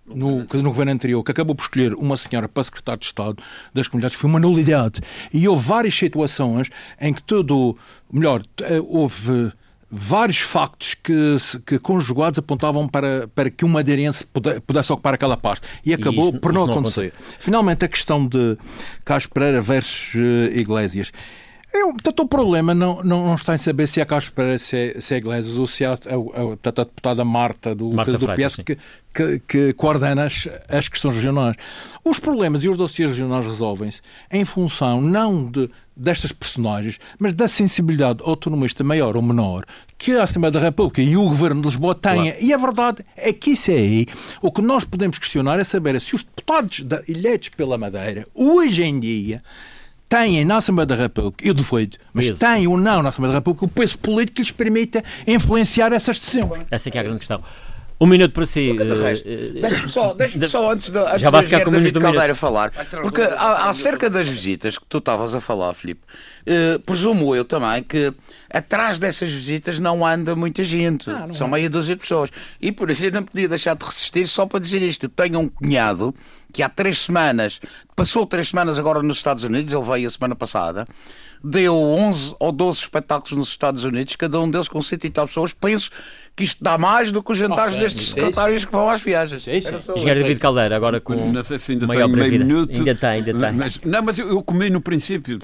no, 0.06 0.38
no 0.40 0.62
governo 0.70 0.92
anterior, 0.92 1.22
que 1.22 1.30
acabou 1.30 1.54
por 1.54 1.62
escolher 1.62 1.94
uma 1.94 2.16
senhora 2.16 2.48
para 2.48 2.64
secretário 2.64 3.00
de 3.00 3.06
Estado 3.06 3.42
das 3.72 3.86
comunidades, 3.88 4.16
foi 4.16 4.28
uma 4.28 4.40
nulidade. 4.40 5.00
E 5.32 5.46
houve 5.46 5.66
várias 5.66 5.94
situações 5.94 6.68
em 7.00 7.14
que 7.14 7.22
tudo, 7.22 7.76
melhor, 8.12 8.42
eh, 8.62 8.80
houve 8.80 9.52
vários 9.90 10.38
factos 10.38 10.94
que, 10.94 11.36
que 11.66 11.78
conjugados 11.78 12.38
apontavam 12.38 12.86
para, 12.86 13.28
para 13.34 13.50
que 13.50 13.64
um 13.64 13.68
madeirense 13.68 14.24
pudesse 14.66 14.92
ocupar 14.92 15.14
aquela 15.14 15.36
pasta. 15.36 15.66
E 15.84 15.92
acabou 15.92 16.30
isso, 16.30 16.38
por 16.38 16.52
não 16.52 16.64
acontecer. 16.64 17.12
não 17.16 17.24
Finalmente, 17.38 17.84
a 17.84 17.88
questão 17.88 18.26
de 18.26 18.56
Carlos 19.04 19.26
Pereira 19.26 19.60
versus 19.60 20.14
uh, 20.14 20.56
Iglesias. 20.56 21.12
Eu, 21.72 21.92
portanto, 21.92 22.20
o 22.20 22.28
problema 22.28 22.74
não, 22.74 23.02
não, 23.02 23.26
não, 23.26 23.34
está 23.34 23.54
em 23.54 23.58
saber 23.58 23.86
se 23.86 24.00
é 24.00 24.04
Carlos 24.04 24.28
Pereira, 24.28 24.58
se 24.58 24.76
é, 24.76 25.00
se 25.00 25.14
é 25.14 25.18
Iglesias 25.18 25.56
ou 25.56 25.66
se 25.66 25.84
é 25.84 25.86
a, 25.86 25.92
a, 25.92 25.94
a, 25.94 26.84
deputada 26.84 27.24
Marta 27.24 27.74
do, 27.74 27.90
Marta 27.90 28.18
do 28.18 28.26
PS 28.26 28.56
que, 28.56 28.76
que, 29.14 29.42
que, 29.46 29.72
coordena 29.74 30.24
as, 30.24 30.48
as 30.68 30.88
questões 30.88 31.14
regionais. 31.14 31.56
Os 32.04 32.18
problemas 32.18 32.64
e 32.64 32.68
os 32.68 32.76
dossiês 32.76 33.10
regionais 33.10 33.46
resolvem-se 33.46 34.02
em 34.32 34.44
função 34.44 35.00
não 35.00 35.48
de, 35.48 35.70
destas 35.96 36.32
personagens, 36.32 36.98
mas 37.18 37.32
da 37.32 37.46
sensibilidade 37.46 38.20
autonomista 38.24 38.82
maior 38.82 39.16
ou 39.16 39.22
menor 39.22 39.64
que 39.96 40.12
a 40.12 40.24
Assembleia 40.24 40.50
da 40.50 40.60
República 40.60 41.00
e 41.00 41.16
o 41.16 41.22
Governo 41.22 41.60
de 41.60 41.68
Lisboa 41.68 41.94
têm. 41.94 42.32
Claro. 42.32 42.36
E 42.40 42.52
a 42.52 42.56
verdade 42.56 43.04
é 43.16 43.32
que 43.32 43.50
isso 43.50 43.70
é 43.70 43.74
aí. 43.74 44.06
O 44.42 44.50
que 44.50 44.60
nós 44.60 44.84
podemos 44.84 45.18
questionar 45.18 45.60
é 45.60 45.64
saber 45.64 46.00
se 46.00 46.16
os 46.16 46.24
deputados 46.24 46.80
da, 46.80 47.02
eleitos 47.06 47.50
pela 47.50 47.78
Madeira, 47.78 48.26
hoje 48.34 48.82
em 48.82 48.98
dia, 48.98 49.40
têm 50.10 50.44
na 50.44 50.56
Assembleia 50.56 50.86
da 50.86 50.96
República, 50.96 51.46
eu 51.46 51.54
duvido, 51.54 51.96
mas 52.12 52.26
peso. 52.26 52.40
têm 52.40 52.66
ou 52.66 52.76
não 52.76 53.00
na 53.02 53.10
Assembleia 53.10 53.32
da 53.32 53.38
República 53.38 53.64
o 53.64 53.68
peso 53.68 53.96
político 53.98 54.36
que 54.36 54.42
lhes 54.42 54.50
permita 54.50 55.04
influenciar 55.26 55.92
essas 55.92 56.18
decisões. 56.18 56.66
Essa 56.70 56.88
é 56.88 56.92
que 56.92 56.98
é 56.98 57.00
a 57.00 57.04
grande 57.04 57.20
questão. 57.20 57.42
Um 58.02 58.06
minuto 58.06 58.32
para 58.32 58.46
si. 58.46 58.70
Uh, 58.70 59.60
Deixa-me 59.60 59.92
só, 59.92 60.14
deixa 60.14 60.48
só 60.48 60.72
antes 60.72 60.90
de, 60.90 60.98
antes 60.98 61.20
já 61.20 61.28
vai 61.28 61.42
ficar 61.42 61.62
com 61.62 61.70
David 61.70 61.98
Caldeira 62.00 62.34
falar, 62.34 62.72
porque 63.02 63.20
acerca 63.20 64.08
das 64.08 64.26
visitas 64.26 64.78
que 64.78 64.86
tu 64.88 64.98
estavas 64.98 65.34
a 65.34 65.40
falar, 65.40 65.74
Filipe, 65.74 66.00
uh, 66.46 66.80
presumo 66.80 67.36
eu 67.36 67.44
também 67.44 67.82
que 67.82 68.12
atrás 68.50 68.98
dessas 68.98 69.30
visitas 69.30 69.78
não 69.78 70.04
anda 70.04 70.34
muita 70.34 70.64
gente, 70.64 71.10
ah, 71.10 71.26
são 71.30 71.46
é. 71.48 71.50
meia 71.50 71.70
dúzia 71.70 71.94
de 71.94 72.00
pessoas. 72.00 72.30
E 72.58 72.72
por 72.72 72.90
isso 72.90 73.04
eu 73.04 73.12
não 73.12 73.22
podia 73.22 73.46
deixar 73.46 73.76
de 73.76 73.84
resistir 73.84 74.26
só 74.26 74.46
para 74.46 74.60
dizer 74.60 74.80
isto. 74.80 75.04
Eu 75.04 75.10
tenho 75.10 75.38
um 75.38 75.46
cunhado 75.46 76.14
que 76.50 76.62
há 76.62 76.68
três 76.68 76.98
semanas, 76.98 77.60
passou 77.96 78.26
três 78.26 78.48
semanas 78.48 78.78
agora 78.78 79.02
nos 79.02 79.18
Estados 79.18 79.44
Unidos, 79.44 79.72
ele 79.72 79.84
veio 79.84 80.06
a 80.06 80.10
semana 80.10 80.34
passada, 80.34 80.86
deu 81.42 81.74
11 81.74 82.36
ou 82.38 82.52
12 82.52 82.80
espetáculos 82.80 83.32
nos 83.32 83.48
Estados 83.48 83.84
Unidos, 83.84 84.14
cada 84.16 84.38
um 84.40 84.50
deles 84.50 84.68
com 84.68 84.82
100 84.82 84.98
e 85.04 85.10
tal 85.10 85.26
pessoas. 85.26 85.52
Penso 85.52 85.90
que 86.36 86.44
isto 86.44 86.62
dá 86.62 86.78
mais 86.78 87.10
do 87.10 87.22
que 87.22 87.32
os 87.32 87.38
jantares 87.38 87.74
okay. 87.74 87.82
destes 87.82 88.08
secretários 88.10 88.64
que 88.64 88.72
vão 88.72 88.88
às 88.88 89.00
viagens. 89.00 89.46
É 89.48 89.58
Engenheiro 89.58 90.20
David 90.20 90.40
Caldeira, 90.40 90.76
agora 90.76 91.00
com 91.00 91.14
não 91.14 91.44
sei 91.44 91.58
se 91.58 91.72
ainda 91.72 91.86
maior 91.86 92.08
meio 92.08 92.30
minuto. 92.30 92.76
Ainda 92.76 92.94
tem, 92.94 93.10
ainda 93.10 93.32
tem. 93.34 93.52
Mas, 93.52 93.78
não, 93.84 94.02
mas 94.02 94.18
eu, 94.18 94.28
eu 94.28 94.42
comi 94.42 94.70
no 94.70 94.80
princípio, 94.80 95.38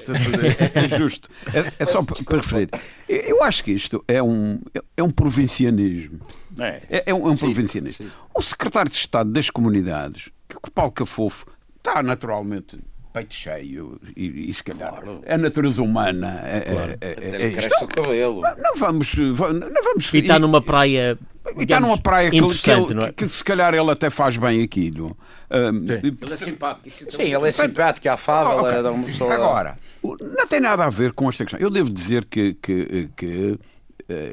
é, 0.74 0.84
é 0.84 0.98
justo. 0.98 1.28
É, 1.52 1.72
é 1.78 1.84
só 1.84 2.02
para, 2.02 2.22
para 2.22 2.36
referir. 2.36 2.68
Eu 3.08 3.42
acho 3.42 3.64
que 3.64 3.72
isto 3.72 4.04
é 4.06 4.22
um, 4.22 4.60
é 4.96 5.02
um 5.02 5.10
provincianismo. 5.10 6.20
É, 6.58 6.82
é, 6.88 7.02
é 7.06 7.14
um, 7.14 7.26
é 7.26 7.30
um 7.30 7.36
sim, 7.36 7.46
provincianismo. 7.46 8.06
Sim. 8.06 8.12
O 8.34 8.42
secretário 8.42 8.90
de 8.90 8.96
Estado 8.96 9.30
das 9.30 9.50
Comunidades, 9.50 10.30
que 10.48 10.56
o 10.56 10.70
Paulo 10.70 10.92
Cafofo 10.92 11.46
está 11.78 12.02
naturalmente 12.02 12.78
peito 13.16 13.34
cheio 13.34 13.98
e, 14.14 14.50
e 14.50 14.52
se 14.52 14.62
calhar 14.62 14.90
claro. 14.90 15.22
é 15.24 15.34
a 15.34 15.38
natureza 15.38 15.80
humana. 15.80 16.40
É, 16.44 16.60
claro. 16.60 16.92
é, 17.00 17.06
é, 17.06 17.46
é 17.46 17.50
cresce 17.50 17.84
o 17.84 17.88
cabelo. 17.88 18.42
Não 18.58 18.76
vamos, 18.76 19.14
não 19.14 19.82
vamos. 19.82 20.12
E 20.12 20.18
está 20.18 20.38
numa 20.38 20.60
praia. 20.60 21.18
E 21.56 21.62
está 21.62 21.80
numa 21.80 21.96
praia 21.96 22.30
que, 22.30 22.40
que, 22.40 22.70
ele, 22.70 23.04
é? 23.04 23.12
que, 23.12 23.28
se 23.28 23.42
calhar 23.42 23.72
ele 23.72 23.90
até 23.90 24.10
faz 24.10 24.36
bem 24.36 24.62
aquilo. 24.62 25.16
Um, 25.48 25.84
ele 25.84 26.32
é 26.32 26.36
simpático. 26.36 26.90
Sim, 26.90 27.34
ele 27.34 27.48
é 27.48 27.52
simpático, 27.52 28.08
é 28.08 28.10
afável. 28.10 28.64
Okay. 28.64 28.78
É 28.78 28.90
uma 28.90 29.06
pessoa... 29.06 29.32
Agora, 29.32 29.78
não 30.02 30.46
tem 30.46 30.60
nada 30.60 30.84
a 30.84 30.90
ver 30.90 31.12
com 31.12 31.28
esta 31.28 31.44
questão. 31.44 31.60
Eu 31.60 31.70
devo 31.70 31.88
dizer 31.88 32.24
que, 32.24 32.54
que, 32.54 33.08
que 33.16 33.58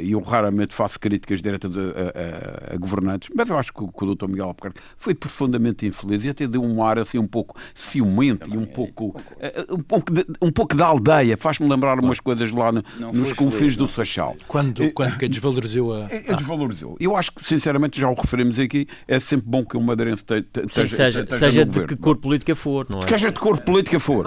e 0.01 0.11
eu 0.11 0.21
raramente 0.21 0.73
faço 0.73 0.99
críticas 0.99 1.41
diretas 1.41 1.71
a, 1.75 2.71
a, 2.71 2.75
a, 2.75 2.77
governantes, 2.77 3.29
mas 3.35 3.49
eu 3.49 3.57
acho 3.57 3.73
que 3.73 3.83
o, 3.83 3.87
que 3.87 4.05
o 4.05 4.15
Dr. 4.15 4.27
Miguel 4.27 4.45
Albuquerque 4.45 4.79
foi 4.97 5.15
profundamente 5.15 5.85
infeliz 5.85 6.23
e 6.25 6.29
até 6.29 6.47
deu 6.47 6.63
um 6.63 6.83
ar 6.83 6.99
assim 6.99 7.17
um 7.17 7.27
pouco 7.27 7.55
ciumento 7.73 8.53
e 8.53 8.57
um 8.57 8.65
pouco, 8.65 9.15
eh, 9.39 9.65
um 9.69 9.79
pouco, 9.79 10.13
de, 10.13 10.25
um 10.41 10.51
pouco 10.51 10.75
da 10.75 10.85
aldeia. 10.85 11.37
Faz-me 11.37 11.67
lembrar 11.67 11.99
umas 11.99 12.19
coisas 12.19 12.51
lá 12.51 12.71
no, 12.71 12.83
nos 13.13 13.33
confins 13.33 13.75
do 13.75 13.87
Sachal. 13.87 14.35
Quando, 14.47 14.91
quando 14.91 15.17
que 15.17 15.27
desvalorizou 15.27 15.93
a. 15.93 16.03
É, 16.13 16.35
desvalorizou. 16.35 16.95
Eu 16.99 17.17
acho 17.17 17.31
que, 17.31 17.43
sinceramente, 17.43 17.99
já 17.99 18.07
o 18.07 18.13
referimos 18.13 18.59
aqui, 18.59 18.87
é 19.07 19.19
sempre 19.19 19.47
bom 19.49 19.63
que 19.63 19.75
o 19.75 19.81
madeirense 19.81 20.23
seja, 20.69 20.87
seja, 20.87 21.27
seja 21.37 21.65
de 21.65 21.85
que 21.85 21.95
cor 21.95 22.17
política 22.17 22.55
for, 22.55 22.85
não 22.89 22.99
é? 22.99 23.07
Seja 23.07 23.31
de 23.31 23.39
cor 23.39 23.59
política 23.59 23.99
for. 23.99 24.25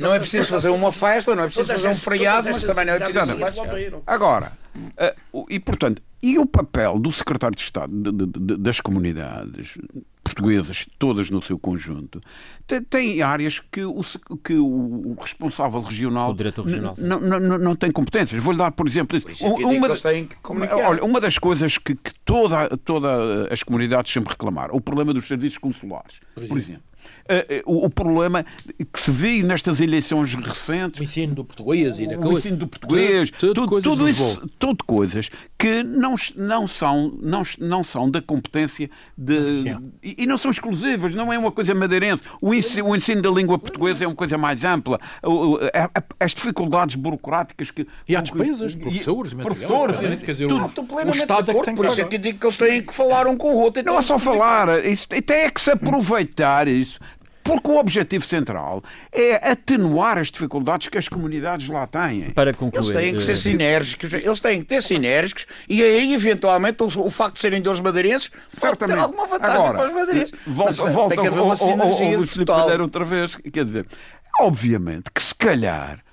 Não 0.00 0.14
é 0.14 0.18
preciso 0.18 0.48
fazer 0.48 0.70
uma 0.70 0.90
festa, 0.90 1.36
não 1.36 1.44
é 1.44 1.46
preciso 1.46 1.66
fazer 1.66 1.88
um 1.88 1.94
feriado, 1.94 2.48
mas 2.50 2.64
também 2.64 2.86
não 2.86 2.94
é 2.94 2.98
preciso. 2.98 4.02
Agora, 4.06 4.52
Uh, 4.74 5.46
e, 5.48 5.58
portanto, 5.58 6.02
e 6.22 6.38
o 6.38 6.46
papel 6.46 6.98
do 6.98 7.10
secretário 7.10 7.56
de 7.56 7.62
Estado 7.62 7.92
de, 7.92 8.12
de, 8.12 8.26
de, 8.26 8.56
das 8.56 8.80
comunidades 8.80 9.78
portuguesas, 10.22 10.86
todas 10.98 11.30
no 11.30 11.42
seu 11.42 11.58
conjunto, 11.58 12.20
tem, 12.66 12.82
tem 12.82 13.22
áreas 13.22 13.58
que 13.58 13.84
o, 13.84 14.02
que 14.44 14.54
o 14.54 15.16
responsável 15.20 15.80
regional, 15.80 16.30
o 16.30 16.34
diretor 16.34 16.64
regional 16.66 16.94
não 17.58 17.74
tem 17.74 17.90
competências. 17.90 18.42
Vou-lhe 18.42 18.58
dar, 18.58 18.70
por 18.70 18.86
exemplo, 18.86 19.20
por 19.20 19.30
uma, 20.50 20.74
olha, 20.74 21.04
uma 21.04 21.20
das 21.20 21.38
coisas 21.38 21.78
que, 21.78 21.94
que 21.94 22.12
toda, 22.24 22.68
toda 22.78 23.52
as 23.52 23.62
comunidades 23.62 24.12
sempre 24.12 24.30
reclamaram, 24.30 24.74
o 24.74 24.80
problema 24.80 25.12
dos 25.12 25.26
serviços 25.26 25.58
consulares, 25.58 26.20
por 26.48 26.58
exemplo. 26.58 26.82
Uh, 26.82 26.86
uh, 26.86 26.89
o, 27.64 27.88
problema 27.88 28.44
que 28.92 29.00
se 29.00 29.10
vê 29.10 29.42
nestas 29.42 29.80
eleições 29.80 30.34
recentes. 30.34 31.00
O 31.00 31.04
ensino 31.04 31.34
do 31.34 31.44
português 31.44 31.98
e 31.98 32.06
O 32.06 32.32
ensino 32.32 32.56
do 32.56 32.66
português. 32.66 33.30
Tudo, 33.30 33.54
tudo, 33.54 33.68
tudo, 33.68 33.82
tudo 33.82 34.08
isso, 34.08 34.48
tudo 34.58 34.84
coisas 34.84 35.30
que 35.56 35.82
não, 35.82 36.14
não, 36.36 36.66
são, 36.66 37.12
não, 37.20 37.42
não 37.58 37.84
são 37.84 38.10
da 38.10 38.20
competência 38.20 38.90
de. 39.16 39.76
E, 40.02 40.22
e, 40.22 40.26
não 40.26 40.38
são 40.38 40.50
exclusivas, 40.50 41.14
não 41.14 41.32
é 41.32 41.38
uma 41.38 41.52
coisa 41.52 41.74
madeirense. 41.74 42.22
O 42.40 42.54
ensino, 42.54 42.88
o 42.88 42.96
ensino 42.96 43.22
da 43.22 43.30
língua 43.30 43.58
portuguesa 43.58 44.04
é 44.04 44.06
uma 44.06 44.16
coisa 44.16 44.38
mais 44.38 44.64
ampla. 44.64 44.98
As 46.18 46.34
dificuldades 46.34 46.96
burocráticas 46.96 47.70
que. 47.70 47.86
E 48.08 48.16
há 48.16 48.20
despesas, 48.20 48.74
professores, 48.74 49.34
professores. 49.34 49.98
Quer 49.98 50.32
dizer, 50.32 50.48
tudo, 50.48 50.64
o 50.64 51.10
Estado 51.10 51.50
é 51.50 51.54
que 51.54 51.62
tem 51.62 51.74
Por 51.74 51.86
isso 51.86 52.00
é 52.00 52.04
que 52.04 52.18
digo 52.18 52.38
que 52.38 52.46
eles 52.46 52.56
têm 52.56 52.82
que 52.82 52.94
falar 52.94 53.26
um 53.26 53.36
com 53.36 53.54
o 53.54 53.58
outro. 53.58 53.84
Não 53.84 53.98
é 53.98 54.02
só 54.02 54.18
falar, 54.18 54.84
isso, 54.84 55.08
tem 55.08 55.36
é 55.36 55.50
que 55.50 55.60
se 55.60 55.70
aproveitar 55.70 56.66
isso 56.66 56.89
porque 57.42 57.70
o 57.70 57.78
objetivo 57.78 58.24
central 58.24 58.82
é 59.10 59.50
atenuar 59.50 60.18
as 60.18 60.30
dificuldades 60.30 60.88
que 60.88 60.98
as 60.98 61.08
comunidades 61.08 61.68
lá 61.68 61.86
têm. 61.86 62.30
Para 62.30 62.52
concluir, 62.54 62.84
eles 62.84 62.96
têm 62.96 63.14
que 63.14 63.22
ser 63.22 63.32
eh, 63.32 63.36
sinérgicos, 63.36 64.14
eles 64.14 64.40
têm 64.40 64.60
que 64.60 64.66
ter 64.66 64.82
sinérgicos 64.82 65.46
e 65.68 65.82
aí, 65.82 66.14
eventualmente, 66.14 66.82
o, 66.82 66.86
o 66.86 67.10
facto 67.10 67.34
de 67.34 67.40
serem 67.40 67.60
dois 67.60 67.80
madeirenses 67.80 68.30
pode 68.60 68.76
ter 68.78 68.96
alguma 68.96 69.26
vantagem 69.26 69.56
Agora, 69.56 69.78
para 69.78 69.88
os 69.88 69.94
madeirenses. 69.94 70.34
Volta, 70.46 70.74
Mas, 70.82 70.90
eh, 70.90 70.92
volta, 70.92 71.14
tem 71.14 71.22
que 71.24 71.28
haver 71.28 71.40
uma 71.40 71.56
sinergia 71.56 72.18
o, 72.18 72.22
o, 72.22 72.26
total. 72.26 72.80
outra 72.82 73.04
vez. 73.04 73.36
Quer 73.36 73.64
dizer, 73.64 73.86
obviamente 74.40 75.10
que 75.12 75.22
se 75.22 75.34
calhar 75.34 76.04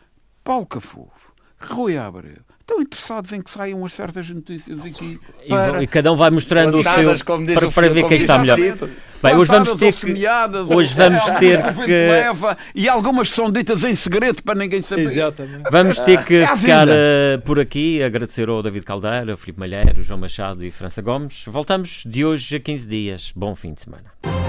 Paulo 0.43 0.65
Cafufo, 0.65 1.11
Rui 1.59 1.97
Abreu, 1.97 2.46
estão 2.67 2.81
interessados 2.81 3.31
em 3.31 3.41
que 3.41 3.49
saiam 3.49 3.83
as 3.85 3.93
certas 3.93 4.29
notícias 4.29 4.83
aqui. 4.83 5.19
Para... 5.47 5.81
E, 5.81 5.87
cada 5.87 6.11
um 6.11 6.15
vai 6.17 6.29
mostrando 6.29 6.77
o 6.77 6.83
seu 6.83 7.55
para, 7.55 7.71
para 7.71 7.89
ver 7.89 8.05
quem 8.07 8.17
está 8.17 8.37
melhor. 8.37 8.57
Bem, 9.23 9.35
hoje 9.35 9.49
vamos 9.49 9.73
ter 9.73 9.93
que 9.93 10.73
hoje 10.75 10.93
vamos 10.93 11.23
ter 11.39 11.73
que 11.73 11.87
leva, 11.87 12.55
e 12.75 12.87
algumas 12.87 13.29
são 13.29 13.51
ditas 13.51 13.83
em 13.83 13.95
segredo 13.95 14.43
para 14.43 14.53
ninguém 14.53 14.81
saber. 14.81 15.05
Exatamente. 15.05 15.63
Vamos 15.71 15.99
ter 16.01 16.23
que 16.23 16.35
é 16.35 16.55
ficar 16.55 16.87
uh, 16.87 17.41
por 17.43 17.59
aqui, 17.59 18.03
agradecer 18.03 18.47
ao 18.47 18.61
David 18.61 18.85
Caldeira, 18.85 19.35
Filipe 19.35 19.59
Malheiro, 19.59 20.03
João 20.03 20.19
Machado 20.19 20.63
e 20.63 20.69
França 20.69 21.01
Gomes. 21.01 21.45
Voltamos 21.47 22.03
de 22.05 22.23
hoje 22.23 22.57
a 22.57 22.59
15 22.59 22.87
dias. 22.87 23.33
Bom 23.35 23.55
fim 23.55 23.73
de 23.73 23.81
semana. 23.81 24.46